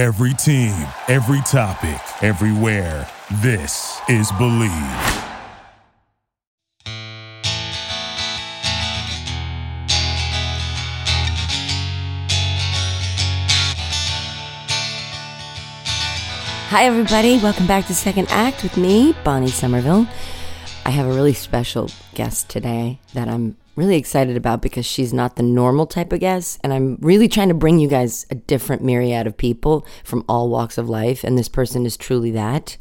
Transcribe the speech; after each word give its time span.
Every 0.00 0.32
team, 0.32 0.72
every 1.08 1.42
topic, 1.42 2.00
everywhere. 2.22 3.06
This 3.42 4.00
is 4.08 4.32
Bleav. 4.32 4.70
Hi, 16.70 16.84
everybody. 16.84 17.36
Welcome 17.36 17.66
back 17.66 17.84
to 17.88 17.94
Second 17.94 18.28
Act 18.30 18.62
with 18.62 18.78
me, 18.78 19.14
Bonnie 19.22 19.48
Somerville. 19.48 20.06
I 20.86 20.90
have 20.90 21.04
a 21.04 21.12
really 21.12 21.34
special 21.34 21.90
guest 22.14 22.48
today 22.48 23.00
that 23.12 23.28
I'm 23.28 23.58
really 23.80 23.96
excited 23.96 24.36
about 24.36 24.60
because 24.60 24.84
she's 24.84 25.12
not 25.12 25.36
the 25.36 25.42
normal 25.42 25.86
type 25.86 26.12
of 26.12 26.20
guest. 26.20 26.60
And 26.62 26.72
I'm 26.72 26.98
really 27.00 27.26
trying 27.26 27.48
to 27.48 27.54
bring 27.54 27.78
you 27.78 27.88
guys 27.88 28.26
a 28.30 28.34
different 28.34 28.84
myriad 28.84 29.26
of 29.26 29.36
people 29.36 29.86
from 30.04 30.24
all 30.28 30.50
walks 30.50 30.76
of 30.76 30.88
life. 30.88 31.24
And 31.24 31.38
this 31.38 31.48
person 31.48 31.86
is 31.86 31.96
truly 31.96 32.30
that. 32.32 32.76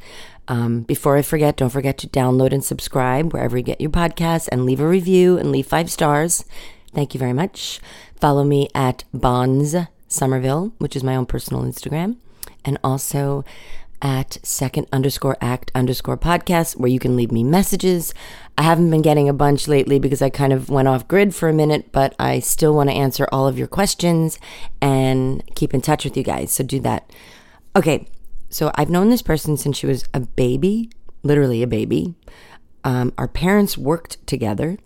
Um, 0.49 0.81
before 0.81 1.15
I 1.15 1.21
forget, 1.21 1.55
don't 1.55 1.69
forget 1.69 1.97
to 1.99 2.07
download 2.07 2.51
and 2.51 2.63
subscribe 2.63 3.31
wherever 3.31 3.57
you 3.57 3.63
get 3.63 3.79
your 3.79 3.91
podcasts 3.91 4.49
and 4.51 4.65
leave 4.65 4.81
a 4.81 4.87
review 4.87 5.37
and 5.37 5.51
leave 5.51 5.67
five 5.67 5.89
stars. 5.89 6.43
Thank 6.93 7.13
you 7.13 7.19
very 7.19 7.33
much. 7.33 7.79
Follow 8.19 8.43
me 8.43 8.67
at 8.75 9.05
Bonds 9.13 9.75
Somerville, 10.07 10.73
which 10.79 10.95
is 10.95 11.03
my 11.03 11.15
own 11.15 11.25
personal 11.25 11.63
Instagram. 11.63 12.17
And 12.65 12.77
also 12.83 13.45
at 14.01 14.37
second 14.43 14.87
underscore 14.91 15.37
act 15.41 15.71
underscore 15.75 16.17
podcast 16.17 16.77
where 16.77 16.89
you 16.89 16.99
can 16.99 17.15
leave 17.15 17.31
me 17.31 17.43
messages. 17.43 18.13
I 18.57 18.63
haven't 18.63 18.89
been 18.89 19.01
getting 19.01 19.29
a 19.29 19.33
bunch 19.33 19.67
lately 19.67 19.99
because 19.99 20.21
I 20.21 20.29
kind 20.29 20.53
of 20.53 20.69
went 20.69 20.87
off 20.87 21.07
grid 21.07 21.35
for 21.35 21.49
a 21.49 21.53
minute, 21.53 21.91
but 21.91 22.15
I 22.19 22.39
still 22.39 22.73
want 22.73 22.89
to 22.89 22.95
answer 22.95 23.27
all 23.31 23.47
of 23.47 23.57
your 23.57 23.67
questions 23.67 24.39
and 24.81 25.43
keep 25.55 25.73
in 25.73 25.81
touch 25.81 26.03
with 26.03 26.17
you 26.17 26.23
guys. 26.23 26.51
So 26.51 26.63
do 26.63 26.79
that. 26.81 27.11
Okay, 27.75 28.07
so 28.49 28.71
I've 28.75 28.89
known 28.89 29.09
this 29.09 29.21
person 29.21 29.57
since 29.57 29.77
she 29.77 29.87
was 29.87 30.05
a 30.13 30.21
baby, 30.21 30.89
literally 31.23 31.61
a 31.61 31.67
baby. 31.67 32.15
Um, 32.83 33.13
our 33.17 33.27
parents 33.27 33.77
worked 33.77 34.25
together. 34.25 34.77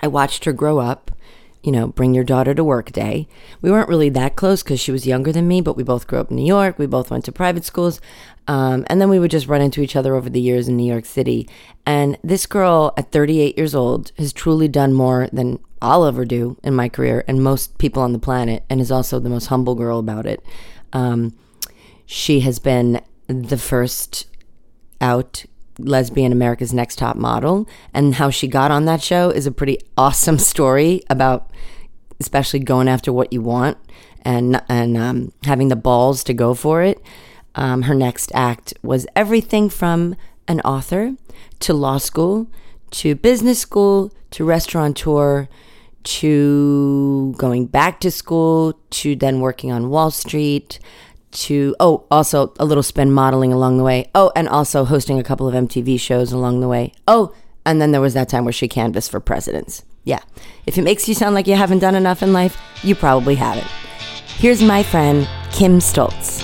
I 0.00 0.08
watched 0.08 0.44
her 0.44 0.52
grow 0.52 0.78
up 0.78 1.10
you 1.64 1.72
know, 1.72 1.88
bring 1.88 2.12
your 2.12 2.24
daughter 2.24 2.54
to 2.54 2.62
work 2.62 2.92
day. 2.92 3.26
We 3.62 3.70
weren't 3.70 3.88
really 3.88 4.10
that 4.10 4.36
close 4.36 4.62
because 4.62 4.78
she 4.78 4.92
was 4.92 5.06
younger 5.06 5.32
than 5.32 5.48
me, 5.48 5.62
but 5.62 5.76
we 5.76 5.82
both 5.82 6.06
grew 6.06 6.20
up 6.20 6.30
in 6.30 6.36
New 6.36 6.46
York. 6.46 6.78
We 6.78 6.84
both 6.84 7.10
went 7.10 7.24
to 7.24 7.32
private 7.32 7.64
schools. 7.64 8.02
Um, 8.46 8.84
and 8.88 9.00
then 9.00 9.08
we 9.08 9.18
would 9.18 9.30
just 9.30 9.48
run 9.48 9.62
into 9.62 9.80
each 9.80 9.96
other 9.96 10.14
over 10.14 10.28
the 10.28 10.42
years 10.42 10.68
in 10.68 10.76
New 10.76 10.90
York 10.90 11.06
City. 11.06 11.48
And 11.86 12.18
this 12.22 12.44
girl 12.44 12.92
at 12.98 13.10
38 13.10 13.56
years 13.56 13.74
old 13.74 14.12
has 14.18 14.34
truly 14.34 14.68
done 14.68 14.92
more 14.92 15.30
than 15.32 15.58
I'll 15.80 16.04
ever 16.04 16.26
do 16.26 16.58
in 16.62 16.74
my 16.74 16.90
career 16.90 17.24
and 17.26 17.42
most 17.42 17.78
people 17.78 18.02
on 18.02 18.12
the 18.12 18.18
planet, 18.18 18.64
and 18.68 18.78
is 18.78 18.92
also 18.92 19.18
the 19.18 19.30
most 19.30 19.46
humble 19.46 19.74
girl 19.74 19.98
about 19.98 20.26
it. 20.26 20.44
Um, 20.92 21.34
she 22.04 22.40
has 22.40 22.58
been 22.58 23.00
the 23.26 23.56
first 23.58 24.26
out 25.00 25.46
lesbian 25.78 26.32
America's 26.32 26.72
Next 26.72 26.96
Top 26.96 27.16
Model, 27.16 27.68
and 27.92 28.14
how 28.14 28.30
she 28.30 28.46
got 28.48 28.70
on 28.70 28.84
that 28.84 29.02
show 29.02 29.30
is 29.30 29.46
a 29.46 29.52
pretty 29.52 29.78
awesome 29.96 30.38
story 30.52 31.02
about, 31.10 31.50
especially 32.20 32.60
going 32.60 32.88
after 32.88 33.12
what 33.12 33.32
you 33.32 33.42
want 33.42 33.78
and 34.22 34.62
and 34.68 34.96
um, 34.96 35.32
having 35.44 35.68
the 35.68 35.76
balls 35.76 36.24
to 36.24 36.34
go 36.34 36.54
for 36.54 36.82
it. 36.82 37.02
Um, 37.54 37.82
her 37.82 37.94
next 37.94 38.32
act 38.34 38.74
was 38.82 39.06
everything 39.14 39.68
from 39.68 40.16
an 40.48 40.60
author 40.62 41.14
to 41.60 41.72
law 41.72 41.98
school 41.98 42.48
to 42.90 43.14
business 43.14 43.58
school 43.58 44.12
to 44.30 44.44
restaurateur 44.44 45.48
to 46.04 47.34
going 47.38 47.66
back 47.66 47.98
to 48.00 48.10
school 48.10 48.78
to 48.90 49.16
then 49.16 49.40
working 49.40 49.72
on 49.72 49.88
Wall 49.88 50.10
Street 50.10 50.78
to 51.34 51.76
oh 51.80 52.06
also 52.10 52.52
a 52.58 52.64
little 52.64 52.82
spin 52.82 53.12
modeling 53.12 53.52
along 53.52 53.76
the 53.76 53.84
way. 53.84 54.10
Oh 54.14 54.32
and 54.34 54.48
also 54.48 54.84
hosting 54.84 55.18
a 55.18 55.24
couple 55.24 55.46
of 55.46 55.54
mtv 55.54 56.00
shows 56.00 56.32
along 56.32 56.60
the 56.60 56.68
way. 56.68 56.92
Oh 57.06 57.34
and 57.66 57.80
then 57.80 57.92
there 57.92 58.00
was 58.00 58.14
that 58.14 58.28
time 58.28 58.44
where 58.44 58.52
she 58.52 58.68
canvassed 58.68 59.10
for 59.10 59.20
presidents. 59.20 59.84
Yeah. 60.04 60.20
If 60.66 60.78
it 60.78 60.82
makes 60.82 61.08
you 61.08 61.14
sound 61.14 61.34
like 61.34 61.46
you 61.46 61.54
haven't 61.54 61.80
done 61.80 61.94
enough 61.94 62.22
in 62.22 62.32
life 62.32 62.60
you 62.82 62.94
probably 62.94 63.34
haven't. 63.34 63.66
Here's 64.36 64.62
my 64.62 64.82
friend 64.82 65.28
Kim 65.52 65.78
Stolz. 65.78 66.42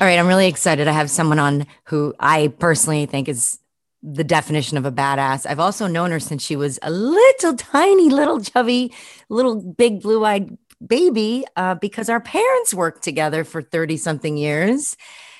All 0.00 0.08
right 0.08 0.18
i'm 0.18 0.26
really 0.26 0.48
excited. 0.48 0.88
I 0.88 0.92
have 0.92 1.10
someone 1.10 1.38
on 1.38 1.66
who 1.84 2.14
i 2.18 2.48
personally 2.58 3.06
think 3.06 3.28
is 3.28 3.58
the 4.04 4.24
definition 4.24 4.76
of 4.76 4.84
a 4.84 4.92
badass. 4.92 5.46
I've 5.48 5.60
also 5.60 5.86
known 5.86 6.10
her 6.10 6.20
since 6.20 6.44
she 6.44 6.56
was 6.56 6.78
a 6.82 6.90
little 6.90 7.54
tiny, 7.56 8.10
little 8.10 8.40
chubby, 8.40 8.92
little 9.28 9.60
big 9.60 10.02
blue 10.02 10.24
eyed 10.24 10.56
baby 10.86 11.44
uh, 11.56 11.76
because 11.76 12.08
our 12.10 12.20
parents 12.20 12.74
worked 12.74 13.02
together 13.02 13.44
for 13.44 13.62
30 13.62 13.96
something 13.96 14.36
years 14.36 14.96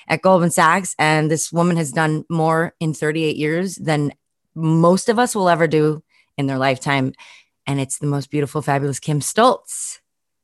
at 0.07 0.21
Goldman 0.21 0.49
Sachs. 0.49 0.95
And 0.97 1.29
this 1.29 1.51
woman 1.51 1.77
has 1.77 1.91
done 1.91 2.25
more 2.29 2.73
in 2.79 2.93
38 2.93 3.35
years 3.35 3.75
than 3.75 4.11
most 4.55 5.09
of 5.09 5.19
us 5.19 5.35
will 5.35 5.49
ever 5.49 5.67
do 5.67 6.03
in 6.37 6.47
their 6.47 6.57
lifetime. 6.57 7.13
And 7.67 7.79
it's 7.79 7.99
the 7.99 8.07
most 8.07 8.31
beautiful, 8.31 8.61
fabulous 8.61 8.99
Kim 8.99 9.19
Stolz. 9.19 9.99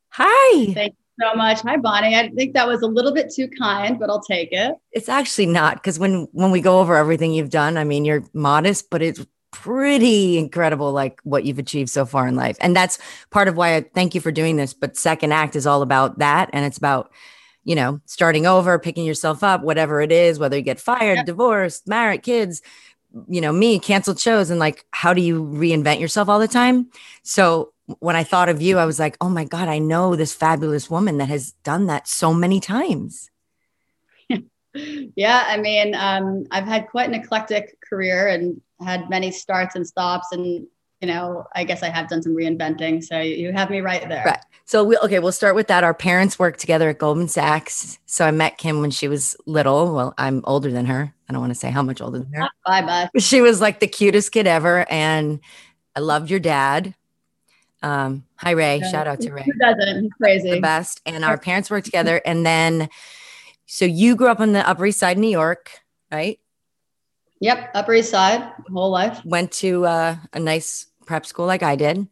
Hi. 0.10 0.74
Thank 0.74 0.96
so 1.20 1.34
much. 1.36 1.62
Hi, 1.62 1.78
Bonnie. 1.78 2.16
I 2.16 2.30
think 2.30 2.54
that 2.54 2.68
was 2.68 2.82
a 2.82 2.88
little 2.88 3.14
bit 3.14 3.32
too 3.34 3.48
kind, 3.48 4.00
but 4.00 4.10
I'll 4.10 4.22
take 4.22 4.50
it. 4.52 4.76
It's 4.92 5.10
actually 5.10 5.48
not 5.48 5.76
because 5.76 6.00
when 6.00 6.28
when 6.32 6.52
we 6.52 6.62
go 6.62 6.80
over 6.80 6.96
everything 6.96 7.34
you've 7.34 7.50
done, 7.50 7.78
I 7.78 7.84
mean, 7.84 8.06
you're 8.06 8.24
modest, 8.34 8.90
but 8.90 9.02
it's 9.02 9.26
pretty 9.52 10.38
incredible, 10.38 10.92
like 10.92 11.20
what 11.24 11.44
you've 11.44 11.60
achieved 11.60 11.90
so 11.90 12.06
far 12.06 12.28
in 12.28 12.36
life, 12.36 12.58
and 12.62 12.76
that's 12.76 12.98
part 13.30 13.48
of 13.48 13.58
why 13.58 13.76
I 13.76 13.82
thank 13.82 14.16
you 14.16 14.22
for 14.22 14.32
doing 14.32 14.56
this. 14.58 14.74
But 14.74 14.98
second 14.98 15.34
act 15.34 15.56
is 15.56 15.68
all 15.68 15.82
about 15.82 16.20
that, 16.20 16.50
and 16.54 16.66
it's 16.66 16.78
about 16.78 17.12
you 17.64 17.76
know 17.76 18.00
starting 18.06 18.46
over, 18.46 18.80
picking 18.80 19.06
yourself 19.06 19.44
up, 19.44 19.62
whatever 19.62 20.02
it 20.02 20.12
is, 20.12 20.40
whether 20.40 20.58
you 20.58 20.64
get 20.64 20.80
fired, 20.80 21.18
yep. 21.18 21.26
divorced, 21.26 21.88
married, 21.88 22.24
kids. 22.24 22.62
You 23.28 23.42
know, 23.42 23.52
me 23.52 23.78
canceled 23.78 24.22
shows, 24.22 24.50
and 24.50 24.58
like, 24.58 24.86
how 24.92 25.14
do 25.14 25.22
you 25.22 25.44
reinvent 25.44 26.00
yourself 26.00 26.30
all 26.30 26.40
the 26.40 26.48
time? 26.48 26.90
So 27.24 27.74
when 28.00 28.16
I 28.16 28.24
thought 28.24 28.50
of 28.50 28.62
you, 28.62 28.78
I 28.78 28.86
was 28.86 29.00
like, 29.00 29.18
oh 29.22 29.30
my 29.30 29.44
God, 29.44 29.68
I 29.68 29.80
know 29.80 30.16
this 30.16 30.34
fabulous 30.34 30.90
woman 30.90 31.18
that 31.18 31.30
has 31.30 31.52
done 31.64 31.88
that 31.88 32.08
so 32.08 32.34
many 32.34 32.60
times. 32.60 33.30
yeah, 34.74 35.46
I 35.48 35.58
mean, 35.58 35.96
um, 35.96 36.46
I've 36.52 36.66
had 36.66 36.88
quite 36.88 37.08
an 37.08 37.16
eclectic 37.16 37.78
career 37.82 38.28
and 38.28 38.62
had 38.80 39.10
many 39.10 39.32
starts 39.32 39.76
and 39.76 39.86
stops. 39.86 40.28
And, 40.32 40.68
you 41.02 41.08
know, 41.08 41.46
I 41.56 41.64
guess 41.64 41.84
I 41.84 41.90
have 41.90 42.08
done 42.08 42.22
some 42.22 42.36
reinventing. 42.36 43.04
So 43.04 43.20
you 43.20 43.52
have 43.52 43.70
me 43.70 43.82
right 43.82 44.08
there. 44.08 44.24
Right. 44.26 44.40
So 44.66 44.86
we 44.86 44.98
okay, 45.00 45.20
we'll 45.20 45.34
start 45.34 45.56
with 45.56 45.68
that. 45.68 45.84
Our 45.84 45.94
parents 45.94 46.40
worked 46.40 46.62
together 46.62 46.88
at 46.90 46.98
Goldman 46.98 47.28
Sachs. 47.28 48.00
So 48.06 48.26
I 48.26 48.32
met 48.32 48.58
Kim 48.58 48.80
when 48.80 48.92
she 48.92 49.10
was 49.10 49.36
little. 49.46 49.94
Well, 49.94 50.14
I'm 50.18 50.42
older 50.46 50.72
than 50.72 50.86
her. 50.86 51.14
I 51.28 51.34
don't 51.34 51.42
want 51.42 51.52
to 51.52 51.60
say 51.60 51.70
how 51.72 51.84
much 51.84 52.00
older 52.00 52.20
than 52.20 52.32
her. 52.34 52.50
Bye 52.66 52.82
bye. 52.82 53.10
She 53.20 53.42
was 53.42 53.60
like 53.60 53.82
the 53.82 53.88
cutest 53.88 54.32
kid 54.32 54.48
ever. 54.48 54.90
And 54.90 55.42
I 55.96 56.00
loved 56.00 56.30
your 56.30 56.40
dad. 56.40 56.96
Um, 57.82 58.26
hi 58.36 58.52
Ray, 58.52 58.78
yeah. 58.78 58.92
shout 58.92 59.08
out 59.08 59.20
to 59.22 59.32
Ray. 59.32 59.44
Who 59.44 59.54
doesn't? 59.54 60.04
He's 60.04 60.14
crazy. 60.14 60.52
The 60.52 60.60
best. 60.62 61.02
And 61.06 61.26
our 61.26 61.38
parents 61.38 61.70
worked 61.70 61.86
together. 61.86 62.22
And 62.26 62.46
then, 62.46 62.90
so 63.66 63.86
you 63.86 64.16
grew 64.16 64.28
up 64.28 64.40
on 64.40 64.52
the 64.52 64.68
Upper 64.68 64.86
East 64.86 65.00
Side, 65.00 65.18
New 65.18 65.30
York, 65.30 65.72
right? 66.12 66.40
Yep, 67.40 67.72
Upper 67.74 67.94
East 67.96 68.12
Side, 68.12 68.48
whole 68.72 68.92
life. 68.92 69.24
Went 69.26 69.52
to 69.54 69.86
uh, 69.86 70.16
a 70.34 70.40
nice 70.40 70.86
prep 71.06 71.26
school 71.26 71.48
like 71.48 71.64
I 71.64 71.76
did. 71.76 72.08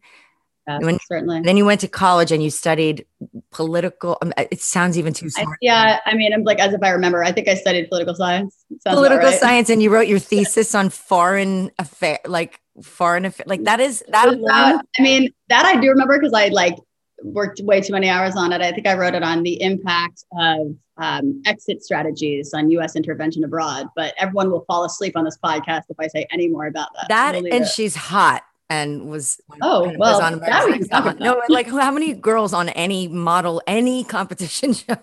Yes, 0.80 0.98
certainly. 1.06 1.40
Then 1.42 1.56
you 1.56 1.64
went 1.64 1.80
to 1.80 1.88
college 1.88 2.32
and 2.32 2.42
you 2.42 2.50
studied 2.50 3.06
political. 3.50 4.18
Um, 4.22 4.32
it 4.36 4.60
sounds 4.60 4.98
even 4.98 5.12
too 5.12 5.30
smart. 5.30 5.48
I, 5.48 5.56
yeah, 5.60 5.98
I 6.06 6.14
mean, 6.14 6.32
I'm 6.32 6.44
like 6.44 6.58
as 6.58 6.72
if 6.72 6.82
I 6.82 6.90
remember. 6.90 7.24
I 7.24 7.32
think 7.32 7.48
I 7.48 7.54
studied 7.54 7.88
political 7.88 8.14
science. 8.14 8.56
Sounds 8.80 8.96
political 8.96 9.28
right. 9.28 9.40
science, 9.40 9.70
and 9.70 9.82
you 9.82 9.90
wrote 9.90 10.08
your 10.08 10.18
thesis 10.18 10.74
on 10.74 10.90
foreign 10.90 11.70
affair, 11.78 12.18
like 12.26 12.60
foreign 12.82 13.24
affair. 13.24 13.44
Like 13.46 13.64
that 13.64 13.80
is 13.80 14.02
that. 14.08 14.28
I 14.28 15.02
mean, 15.02 15.32
that 15.48 15.64
I 15.64 15.80
do 15.80 15.88
remember 15.88 16.18
because 16.18 16.34
I 16.34 16.48
like 16.48 16.76
worked 17.22 17.60
way 17.62 17.80
too 17.80 17.92
many 17.92 18.08
hours 18.08 18.36
on 18.36 18.52
it. 18.52 18.60
I 18.60 18.72
think 18.72 18.86
I 18.86 18.94
wrote 18.94 19.14
it 19.14 19.22
on 19.22 19.42
the 19.42 19.60
impact 19.62 20.24
of 20.38 20.74
um, 20.96 21.42
exit 21.46 21.82
strategies 21.82 22.52
on 22.54 22.70
U.S. 22.72 22.96
intervention 22.96 23.44
abroad. 23.44 23.88
But 23.96 24.14
everyone 24.18 24.50
will 24.50 24.64
fall 24.66 24.84
asleep 24.84 25.16
on 25.16 25.24
this 25.24 25.38
podcast 25.42 25.82
if 25.88 25.96
I 25.98 26.08
say 26.08 26.26
any 26.30 26.48
more 26.48 26.66
about 26.66 26.88
that. 26.94 27.08
That 27.08 27.34
and 27.34 27.46
it. 27.46 27.68
she's 27.68 27.96
hot 27.96 28.42
and 28.70 29.10
was 29.10 29.40
oh 29.62 29.92
well 29.98 30.14
was 30.14 30.20
on 30.20 30.38
that 30.38 30.64
we 30.64 30.78
can 30.78 31.18
no 31.18 31.42
like 31.48 31.66
how 31.66 31.90
many 31.90 32.14
girls 32.14 32.54
on 32.54 32.68
any 32.70 33.08
model 33.08 33.60
any 33.66 34.04
competition 34.04 34.72
show 34.84 34.96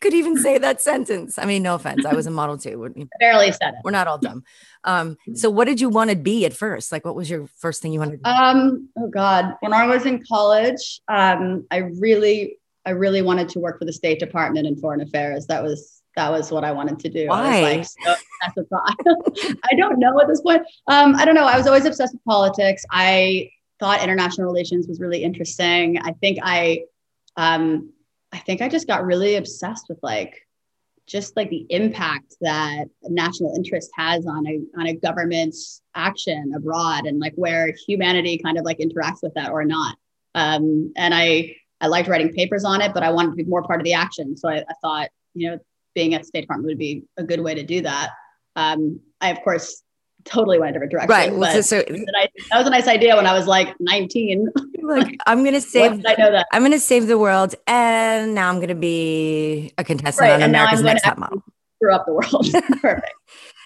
could 0.00 0.12
even 0.12 0.36
say 0.36 0.58
that 0.58 0.82
sentence? 0.82 1.38
I 1.38 1.46
mean 1.46 1.62
no 1.62 1.76
offense 1.76 2.04
i 2.04 2.12
was 2.14 2.26
a 2.26 2.30
model 2.30 2.58
too 2.58 2.92
barely 3.20 3.52
said 3.52 3.68
it. 3.68 3.74
We're 3.84 3.92
not 3.92 4.08
all 4.08 4.18
dumb. 4.28 4.42
Um 4.84 5.16
so 5.34 5.48
what 5.48 5.66
did 5.66 5.80
you 5.80 5.88
want 5.88 6.10
to 6.10 6.16
be 6.16 6.44
at 6.44 6.52
first? 6.52 6.90
Like 6.90 7.04
what 7.04 7.14
was 7.14 7.30
your 7.30 7.46
first 7.58 7.80
thing 7.80 7.92
you 7.92 8.00
wanted 8.00 8.22
to 8.24 8.28
um 8.28 8.88
oh 8.98 9.08
god 9.08 9.54
when 9.60 9.72
i 9.72 9.86
was 9.86 10.04
in 10.04 10.22
college 10.26 11.00
um 11.08 11.66
i 11.70 11.76
really 11.76 12.58
i 12.84 12.90
really 12.90 13.22
wanted 13.22 13.48
to 13.50 13.60
work 13.60 13.78
for 13.78 13.84
the 13.84 13.92
state 13.92 14.18
department 14.18 14.66
in 14.66 14.76
foreign 14.76 15.00
affairs. 15.00 15.46
That 15.46 15.62
was 15.62 15.99
that 16.20 16.30
was 16.30 16.52
what 16.52 16.64
I 16.64 16.72
wanted 16.72 16.98
to 16.98 17.08
do. 17.08 17.28
Why? 17.28 17.38
I 17.38 17.78
was 17.78 17.96
like, 18.06 18.54
so 18.54 19.56
I 19.72 19.74
don't 19.74 19.98
know 19.98 20.20
at 20.20 20.28
this 20.28 20.42
point. 20.42 20.62
Um, 20.86 21.14
I 21.16 21.24
don't 21.24 21.34
know. 21.34 21.46
I 21.46 21.56
was 21.56 21.66
always 21.66 21.86
obsessed 21.86 22.12
with 22.12 22.24
politics. 22.24 22.84
I 22.90 23.50
thought 23.78 24.02
international 24.02 24.46
relations 24.46 24.86
was 24.86 25.00
really 25.00 25.24
interesting. 25.24 25.98
I 25.98 26.12
think 26.12 26.38
I, 26.42 26.84
um, 27.36 27.92
I 28.32 28.38
think 28.38 28.60
I 28.60 28.68
just 28.68 28.86
got 28.86 29.04
really 29.04 29.36
obsessed 29.36 29.86
with 29.88 29.98
like 30.02 30.46
just 31.06 31.36
like 31.36 31.48
the 31.48 31.66
impact 31.70 32.36
that 32.42 32.84
national 33.04 33.56
interest 33.56 33.90
has 33.96 34.26
on 34.26 34.46
a 34.46 34.60
on 34.78 34.88
a 34.88 34.94
government's 34.94 35.80
action 35.94 36.52
abroad 36.54 37.06
and 37.06 37.18
like 37.18 37.32
where 37.34 37.74
humanity 37.86 38.38
kind 38.38 38.58
of 38.58 38.64
like 38.64 38.78
interacts 38.78 39.22
with 39.22 39.32
that 39.34 39.50
or 39.50 39.64
not. 39.64 39.96
Um, 40.34 40.92
and 40.96 41.14
I 41.14 41.56
I 41.80 41.86
liked 41.86 42.08
writing 42.08 42.32
papers 42.34 42.64
on 42.64 42.82
it, 42.82 42.92
but 42.92 43.02
I 43.02 43.10
wanted 43.10 43.30
to 43.30 43.36
be 43.36 43.44
more 43.44 43.62
part 43.62 43.80
of 43.80 43.84
the 43.84 43.94
action. 43.94 44.36
So 44.36 44.50
I, 44.50 44.58
I 44.58 44.74
thought, 44.82 45.08
you 45.34 45.50
know, 45.50 45.58
being 45.94 46.14
at 46.14 46.22
the 46.22 46.26
State 46.26 46.42
Department 46.42 46.68
would 46.68 46.78
be 46.78 47.04
a 47.16 47.24
good 47.24 47.40
way 47.40 47.54
to 47.54 47.62
do 47.62 47.82
that. 47.82 48.10
Um, 48.56 49.00
I 49.20 49.30
of 49.30 49.42
course 49.42 49.82
totally 50.24 50.58
went 50.58 50.70
a 50.70 50.72
different 50.74 50.92
direction. 50.92 51.10
Right. 51.10 51.34
Well, 51.34 51.62
so, 51.62 51.82
so 51.82 51.82
that 51.82 52.30
was 52.52 52.66
a 52.66 52.70
nice 52.70 52.88
idea 52.88 53.16
when 53.16 53.26
I 53.26 53.32
was 53.32 53.46
like 53.46 53.74
19. 53.80 54.48
like, 54.82 55.18
I'm 55.26 55.44
gonna 55.44 55.60
save. 55.60 56.04
I 56.06 56.14
know 56.18 56.30
that. 56.30 56.46
I'm 56.52 56.62
gonna 56.62 56.78
save 56.78 57.06
the 57.06 57.18
world, 57.18 57.54
and 57.66 58.34
now 58.34 58.48
I'm 58.48 58.60
gonna 58.60 58.74
be 58.74 59.72
a 59.78 59.84
contestant 59.84 60.28
right, 60.28 60.34
on 60.34 60.42
America's 60.42 60.82
Next 60.82 61.02
Top 61.02 61.18
Model. 61.18 61.42
Screw 61.76 61.94
up 61.94 62.06
the 62.06 62.12
world. 62.12 62.46
Perfect. 62.80 63.12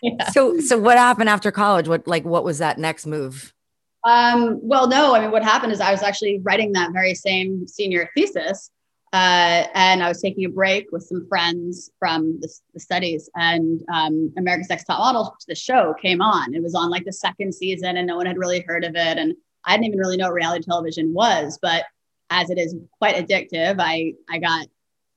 Yeah. 0.02 0.28
So, 0.32 0.60
so 0.60 0.78
what 0.78 0.98
happened 0.98 1.30
after 1.30 1.50
college? 1.50 1.88
What 1.88 2.06
like 2.06 2.24
what 2.24 2.44
was 2.44 2.58
that 2.58 2.78
next 2.78 3.06
move? 3.06 3.54
Um, 4.06 4.60
well, 4.62 4.86
no. 4.86 5.14
I 5.14 5.20
mean, 5.20 5.30
what 5.30 5.42
happened 5.42 5.72
is 5.72 5.80
I 5.80 5.92
was 5.92 6.02
actually 6.02 6.40
writing 6.42 6.72
that 6.72 6.92
very 6.92 7.14
same 7.14 7.66
senior 7.66 8.10
thesis, 8.14 8.70
uh, 9.14 9.68
and 9.74 10.02
I 10.02 10.08
was 10.08 10.20
taking 10.20 10.44
a 10.44 10.48
break 10.48 10.90
with 10.90 11.04
some 11.04 11.24
friends 11.28 11.88
from 12.00 12.40
the, 12.40 12.52
the 12.72 12.80
studies, 12.80 13.30
and 13.36 13.80
um, 13.92 14.32
America's 14.36 14.68
Next 14.68 14.86
Top 14.86 14.98
Model, 14.98 15.36
the 15.46 15.54
show 15.54 15.94
came 16.02 16.20
on. 16.20 16.52
It 16.52 16.60
was 16.60 16.74
on 16.74 16.90
like 16.90 17.04
the 17.04 17.12
second 17.12 17.54
season, 17.54 17.96
and 17.96 18.08
no 18.08 18.16
one 18.16 18.26
had 18.26 18.38
really 18.38 18.64
heard 18.66 18.82
of 18.82 18.96
it, 18.96 19.16
and 19.18 19.32
I 19.64 19.76
didn't 19.76 19.86
even 19.86 20.00
really 20.00 20.16
know 20.16 20.26
what 20.26 20.34
reality 20.34 20.64
television 20.64 21.14
was. 21.14 21.60
But 21.62 21.84
as 22.30 22.50
it 22.50 22.58
is 22.58 22.74
quite 22.98 23.14
addictive, 23.14 23.76
I 23.78 24.14
I 24.28 24.38
got 24.38 24.66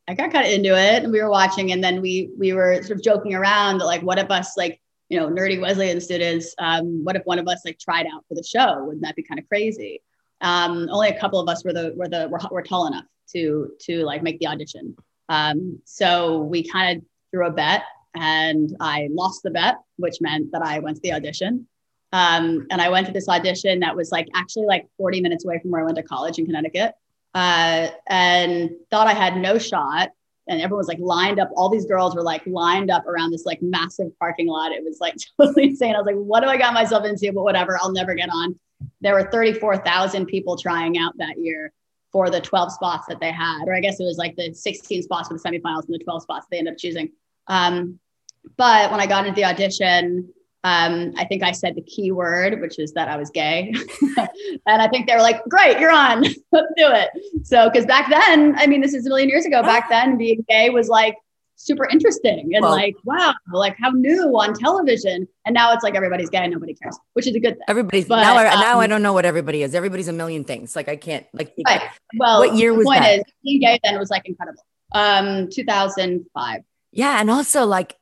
I 0.07 0.13
got 0.13 0.31
kind 0.31 0.45
of 0.45 0.53
into 0.53 0.77
it, 0.77 1.03
and 1.03 1.11
we 1.11 1.19
were 1.19 1.31
watching, 1.31 1.71
and 1.71 1.83
then 1.83 1.99
we 1.99 2.29
we 2.37 2.53
were 2.53 2.75
sort 2.83 2.99
of 2.99 3.03
joking 3.03 3.33
around 3.33 3.79
like, 3.79 4.03
what 4.03 4.19
if 4.19 4.29
us 4.29 4.55
like 4.55 4.79
you 5.09 5.19
know 5.19 5.27
nerdy 5.27 5.59
Wesleyan 5.59 6.01
students, 6.01 6.53
um, 6.59 7.03
what 7.03 7.15
if 7.15 7.23
one 7.23 7.39
of 7.39 7.47
us 7.47 7.65
like 7.65 7.79
tried 7.79 8.05
out 8.05 8.23
for 8.29 8.35
the 8.35 8.43
show? 8.43 8.83
Wouldn't 8.83 9.01
that 9.01 9.15
be 9.15 9.23
kind 9.23 9.39
of 9.39 9.49
crazy? 9.49 10.03
Um, 10.41 10.87
only 10.91 11.09
a 11.09 11.19
couple 11.19 11.39
of 11.39 11.49
us 11.49 11.65
were 11.65 11.73
the 11.73 11.93
were 11.95 12.07
the 12.07 12.27
were, 12.29 12.39
were 12.51 12.61
tall 12.61 12.85
enough 12.85 13.05
to 13.33 13.71
to 13.81 14.03
like 14.03 14.23
make 14.23 14.39
the 14.39 14.47
audition. 14.47 14.95
Um, 15.29 15.79
so 15.85 16.39
we 16.39 16.67
kind 16.67 16.97
of 16.97 17.05
threw 17.31 17.47
a 17.47 17.51
bet, 17.51 17.83
and 18.15 18.75
I 18.79 19.09
lost 19.11 19.43
the 19.43 19.51
bet, 19.51 19.75
which 19.97 20.21
meant 20.21 20.51
that 20.51 20.61
I 20.61 20.79
went 20.79 20.97
to 20.97 21.01
the 21.01 21.13
audition. 21.13 21.67
Um, 22.13 22.67
and 22.71 22.81
I 22.81 22.89
went 22.89 23.07
to 23.07 23.13
this 23.13 23.27
audition 23.27 23.81
that 23.81 23.95
was 23.95 24.11
like 24.11 24.27
actually 24.33 24.65
like 24.65 24.87
40 24.97 25.19
minutes 25.21 25.43
away 25.43 25.59
from 25.59 25.71
where 25.71 25.81
I 25.81 25.85
went 25.85 25.97
to 25.97 26.03
college 26.03 26.39
in 26.39 26.45
Connecticut, 26.45 26.93
uh, 27.33 27.89
and 28.07 28.71
thought 28.89 29.07
I 29.07 29.13
had 29.13 29.37
no 29.37 29.57
shot. 29.57 30.09
And 30.49 30.61
everyone 30.61 30.77
was 30.77 30.87
like 30.87 30.99
lined 30.99 31.41
up. 31.41 31.49
All 31.57 31.67
these 31.67 31.85
girls 31.85 32.15
were 32.15 32.23
like 32.23 32.41
lined 32.47 32.89
up 32.89 33.05
around 33.05 33.31
this 33.31 33.45
like 33.45 33.61
massive 33.61 34.17
parking 34.17 34.47
lot. 34.47 34.71
It 34.71 34.81
was 34.81 34.99
like 35.01 35.15
totally 35.41 35.65
insane. 35.65 35.93
I 35.93 35.97
was 35.97 36.05
like, 36.05 36.15
what 36.15 36.41
do 36.41 36.47
I 36.47 36.57
got 36.57 36.73
myself 36.73 37.03
into? 37.03 37.33
But 37.33 37.43
whatever, 37.43 37.77
I'll 37.81 37.91
never 37.91 38.15
get 38.15 38.29
on. 38.29 38.57
There 39.01 39.13
were 39.13 39.29
34,000 39.29 40.25
people 40.27 40.57
trying 40.57 40.97
out 40.97 41.17
that 41.17 41.37
year 41.37 41.73
for 42.11 42.29
the 42.29 42.41
12 42.41 42.71
spots 42.71 43.05
that 43.07 43.19
they 43.19 43.31
had, 43.31 43.65
or 43.67 43.75
I 43.75 43.79
guess 43.79 43.99
it 43.99 44.05
was 44.05 44.17
like 44.17 44.35
the 44.35 44.53
16 44.53 45.03
spots 45.03 45.27
for 45.27 45.33
the 45.35 45.39
semifinals 45.39 45.85
and 45.85 45.93
the 45.93 46.03
12 46.03 46.23
spots 46.23 46.47
they 46.49 46.57
ended 46.57 46.73
up 46.73 46.79
choosing. 46.79 47.11
Um, 47.47 47.99
but 48.55 48.91
when 48.91 48.99
I 48.99 49.07
got 49.07 49.25
into 49.25 49.35
the 49.35 49.45
audition, 49.45 50.29
um, 50.63 51.13
I 51.17 51.25
think 51.25 51.43
I 51.43 51.51
said 51.51 51.75
the 51.75 51.81
key 51.81 52.11
word, 52.11 52.61
which 52.61 52.79
is 52.79 52.93
that 52.93 53.07
I 53.07 53.17
was 53.17 53.29
gay. 53.29 53.73
and 54.17 54.81
I 54.81 54.87
think 54.87 55.07
they 55.07 55.15
were 55.15 55.21
like, 55.21 55.43
great, 55.45 55.79
you're 55.79 55.91
on, 55.91 56.23
let's 56.51 56.73
do 56.75 56.91
it. 56.91 57.09
So, 57.43 57.69
because 57.69 57.85
back 57.85 58.09
then, 58.09 58.55
I 58.57 58.67
mean, 58.67 58.81
this 58.81 58.93
is 58.93 59.05
a 59.05 59.09
million 59.09 59.29
years 59.29 59.45
ago, 59.45 59.61
back 59.61 59.89
then 59.89 60.17
being 60.17 60.45
gay 60.49 60.69
was 60.69 60.87
like 60.87 61.15
super 61.57 61.87
interesting 61.89 62.51
and 62.53 62.61
well, 62.61 62.71
like 62.71 62.95
wow 63.03 63.33
like 63.51 63.75
how 63.81 63.89
new 63.89 64.29
on 64.37 64.53
television. 64.53 65.27
And 65.45 65.53
now 65.53 65.73
it's 65.73 65.83
like 65.83 65.95
everybody's 65.95 66.29
gay 66.29 66.47
nobody 66.47 66.73
cares 66.73 66.97
which 67.13 67.27
is 67.27 67.35
a 67.35 67.39
good 67.39 67.55
thing. 67.55 67.65
Everybody's 67.67 68.05
but, 68.05 68.21
now, 68.21 68.37
I, 68.37 68.47
um, 68.47 68.59
now 68.59 68.79
I 68.79 68.87
don't 68.87 69.01
know 69.01 69.13
what 69.13 69.25
everybody 69.25 69.63
is. 69.63 69.75
Everybody's 69.75 70.07
a 70.07 70.13
million 70.13 70.43
things. 70.43 70.75
Like 70.75 70.87
I 70.87 70.95
can't 70.95 71.25
like 71.33 71.53
right. 71.67 71.81
well 72.17 72.39
what 72.39 72.55
year 72.55 72.73
was 72.73 72.85
point 72.85 73.01
that? 73.01 73.19
is 73.19 73.23
being 73.43 73.59
gay 73.59 73.79
then 73.83 73.97
was 73.99 74.09
like 74.09 74.27
incredible. 74.27 74.63
Um 74.93 75.49
2005 75.51 76.61
yeah 76.93 77.19
and 77.19 77.29
also 77.29 77.65
like 77.65 77.97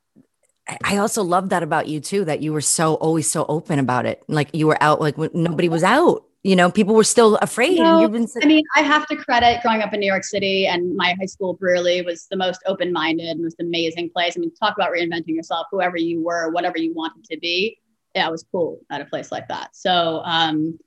I 0.84 0.98
also 0.98 1.24
love 1.24 1.50
that 1.50 1.64
about 1.64 1.88
you 1.88 2.00
too 2.00 2.26
that 2.26 2.42
you 2.42 2.52
were 2.52 2.62
so 2.62 2.96
always 2.96 3.30
so 3.30 3.46
open 3.48 3.78
about 3.78 4.06
it. 4.06 4.24
Like 4.28 4.50
you 4.54 4.66
were 4.68 4.82
out 4.82 5.00
like 5.00 5.18
when 5.18 5.30
nobody 5.34 5.70
was 5.70 5.84
out 5.84 6.26
you 6.46 6.56
know, 6.56 6.70
people 6.70 6.94
were 6.94 7.04
still 7.04 7.38
afraid. 7.38 7.80
No, 7.80 8.08
been- 8.08 8.28
I 8.40 8.46
mean, 8.46 8.64
I 8.76 8.82
have 8.82 9.08
to 9.08 9.16
credit 9.16 9.64
growing 9.64 9.82
up 9.82 9.96
in 9.96 10.00
New 10.00 10.06
York 10.06 10.24
City 10.24 10.68
and 10.68 10.96
my 10.96 11.16
high 11.20 11.26
school, 11.26 11.58
Brearley, 11.58 12.06
was 12.06 12.28
the 12.30 12.38
most 12.38 12.62
open 12.68 12.94
minded, 12.94 13.40
most 13.40 13.60
amazing 13.60 14.12
place. 14.12 14.36
I 14.38 14.42
mean, 14.42 14.54
talk 14.54 14.76
about 14.78 14.92
reinventing 14.92 15.30
yourself, 15.30 15.66
whoever 15.72 15.98
you 15.98 16.24
were, 16.24 16.52
whatever 16.52 16.78
you 16.78 16.94
wanted 16.94 17.24
to 17.32 17.40
be. 17.40 17.80
Yeah, 18.14 18.28
it 18.28 18.32
was 18.32 18.46
cool 18.52 18.80
at 18.92 19.02
a 19.02 19.06
place 19.06 19.32
like 19.32 19.48
that. 19.48 19.76
So, 19.76 20.22
um, 20.24 20.78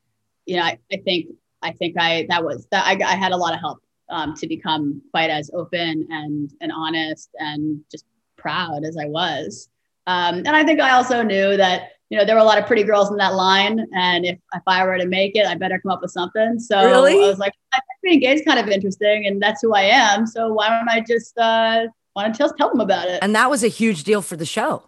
you 0.47 0.59
know, 0.59 0.63
I, 0.63 0.79
I 0.93 0.99
think, 0.99 1.27
I 1.61 1.73
think 1.73 1.97
I, 1.99 2.27
that 2.29 2.45
was, 2.45 2.69
that 2.71 2.87
I, 2.87 2.93
I 3.05 3.17
had 3.17 3.33
a 3.33 3.37
lot 3.37 3.53
of 3.53 3.59
help 3.59 3.79
um, 4.11 4.35
to 4.37 4.47
become 4.47 5.03
quite 5.11 5.29
as 5.29 5.51
open 5.53 6.07
and, 6.09 6.53
and 6.61 6.71
honest 6.71 7.31
and 7.35 7.81
just 7.91 8.05
proud 8.37 8.85
as 8.85 8.97
I 8.97 9.07
was. 9.07 9.69
Um, 10.07 10.37
and 10.37 10.51
I 10.51 10.63
think 10.63 10.81
I 10.81 10.93
also 10.93 11.25
knew 11.25 11.57
that, 11.57 11.95
you 12.11 12.17
know, 12.17 12.25
there 12.25 12.35
were 12.35 12.41
a 12.41 12.45
lot 12.45 12.59
of 12.59 12.67
pretty 12.67 12.85
girls 12.85 13.11
in 13.11 13.17
that 13.19 13.35
line. 13.35 13.87
And 13.95 14.25
if, 14.25 14.39
if 14.55 14.63
I 14.67 14.85
were 14.85 14.97
to 14.97 15.07
make 15.07 15.37
it, 15.37 15.47
I 15.47 15.55
better 15.55 15.79
come 15.79 15.93
up 15.93 16.01
with 16.01 16.11
something. 16.11 16.59
So 16.59 16.83
really? 16.85 17.13
I 17.13 17.29
was 17.29 17.39
like, 17.39 17.53
I 17.75 17.77
think 17.77 18.01
being 18.03 18.21
gay 18.21 18.33
is 18.33 18.43
kind 18.47 18.59
of 18.59 18.69
interesting 18.69 19.27
and 19.27 19.43
that's 19.43 19.61
who 19.61 19.75
I 19.75 19.83
am. 19.83 20.27
So 20.27 20.53
why 20.53 20.71
don't 20.71 20.89
I 20.89 21.01
just 21.01 21.37
uh, 21.39 21.87
want 22.17 22.33
to 22.33 22.39
tell, 22.39 22.51
tell 22.55 22.71
them 22.71 22.81
about 22.81 23.09
it? 23.09 23.19
And 23.23 23.35
that 23.35 23.51
was 23.51 23.63
a 23.63 23.69
huge 23.69 24.05
deal 24.05 24.23
for 24.23 24.37
the 24.37 24.47
show. 24.47 24.85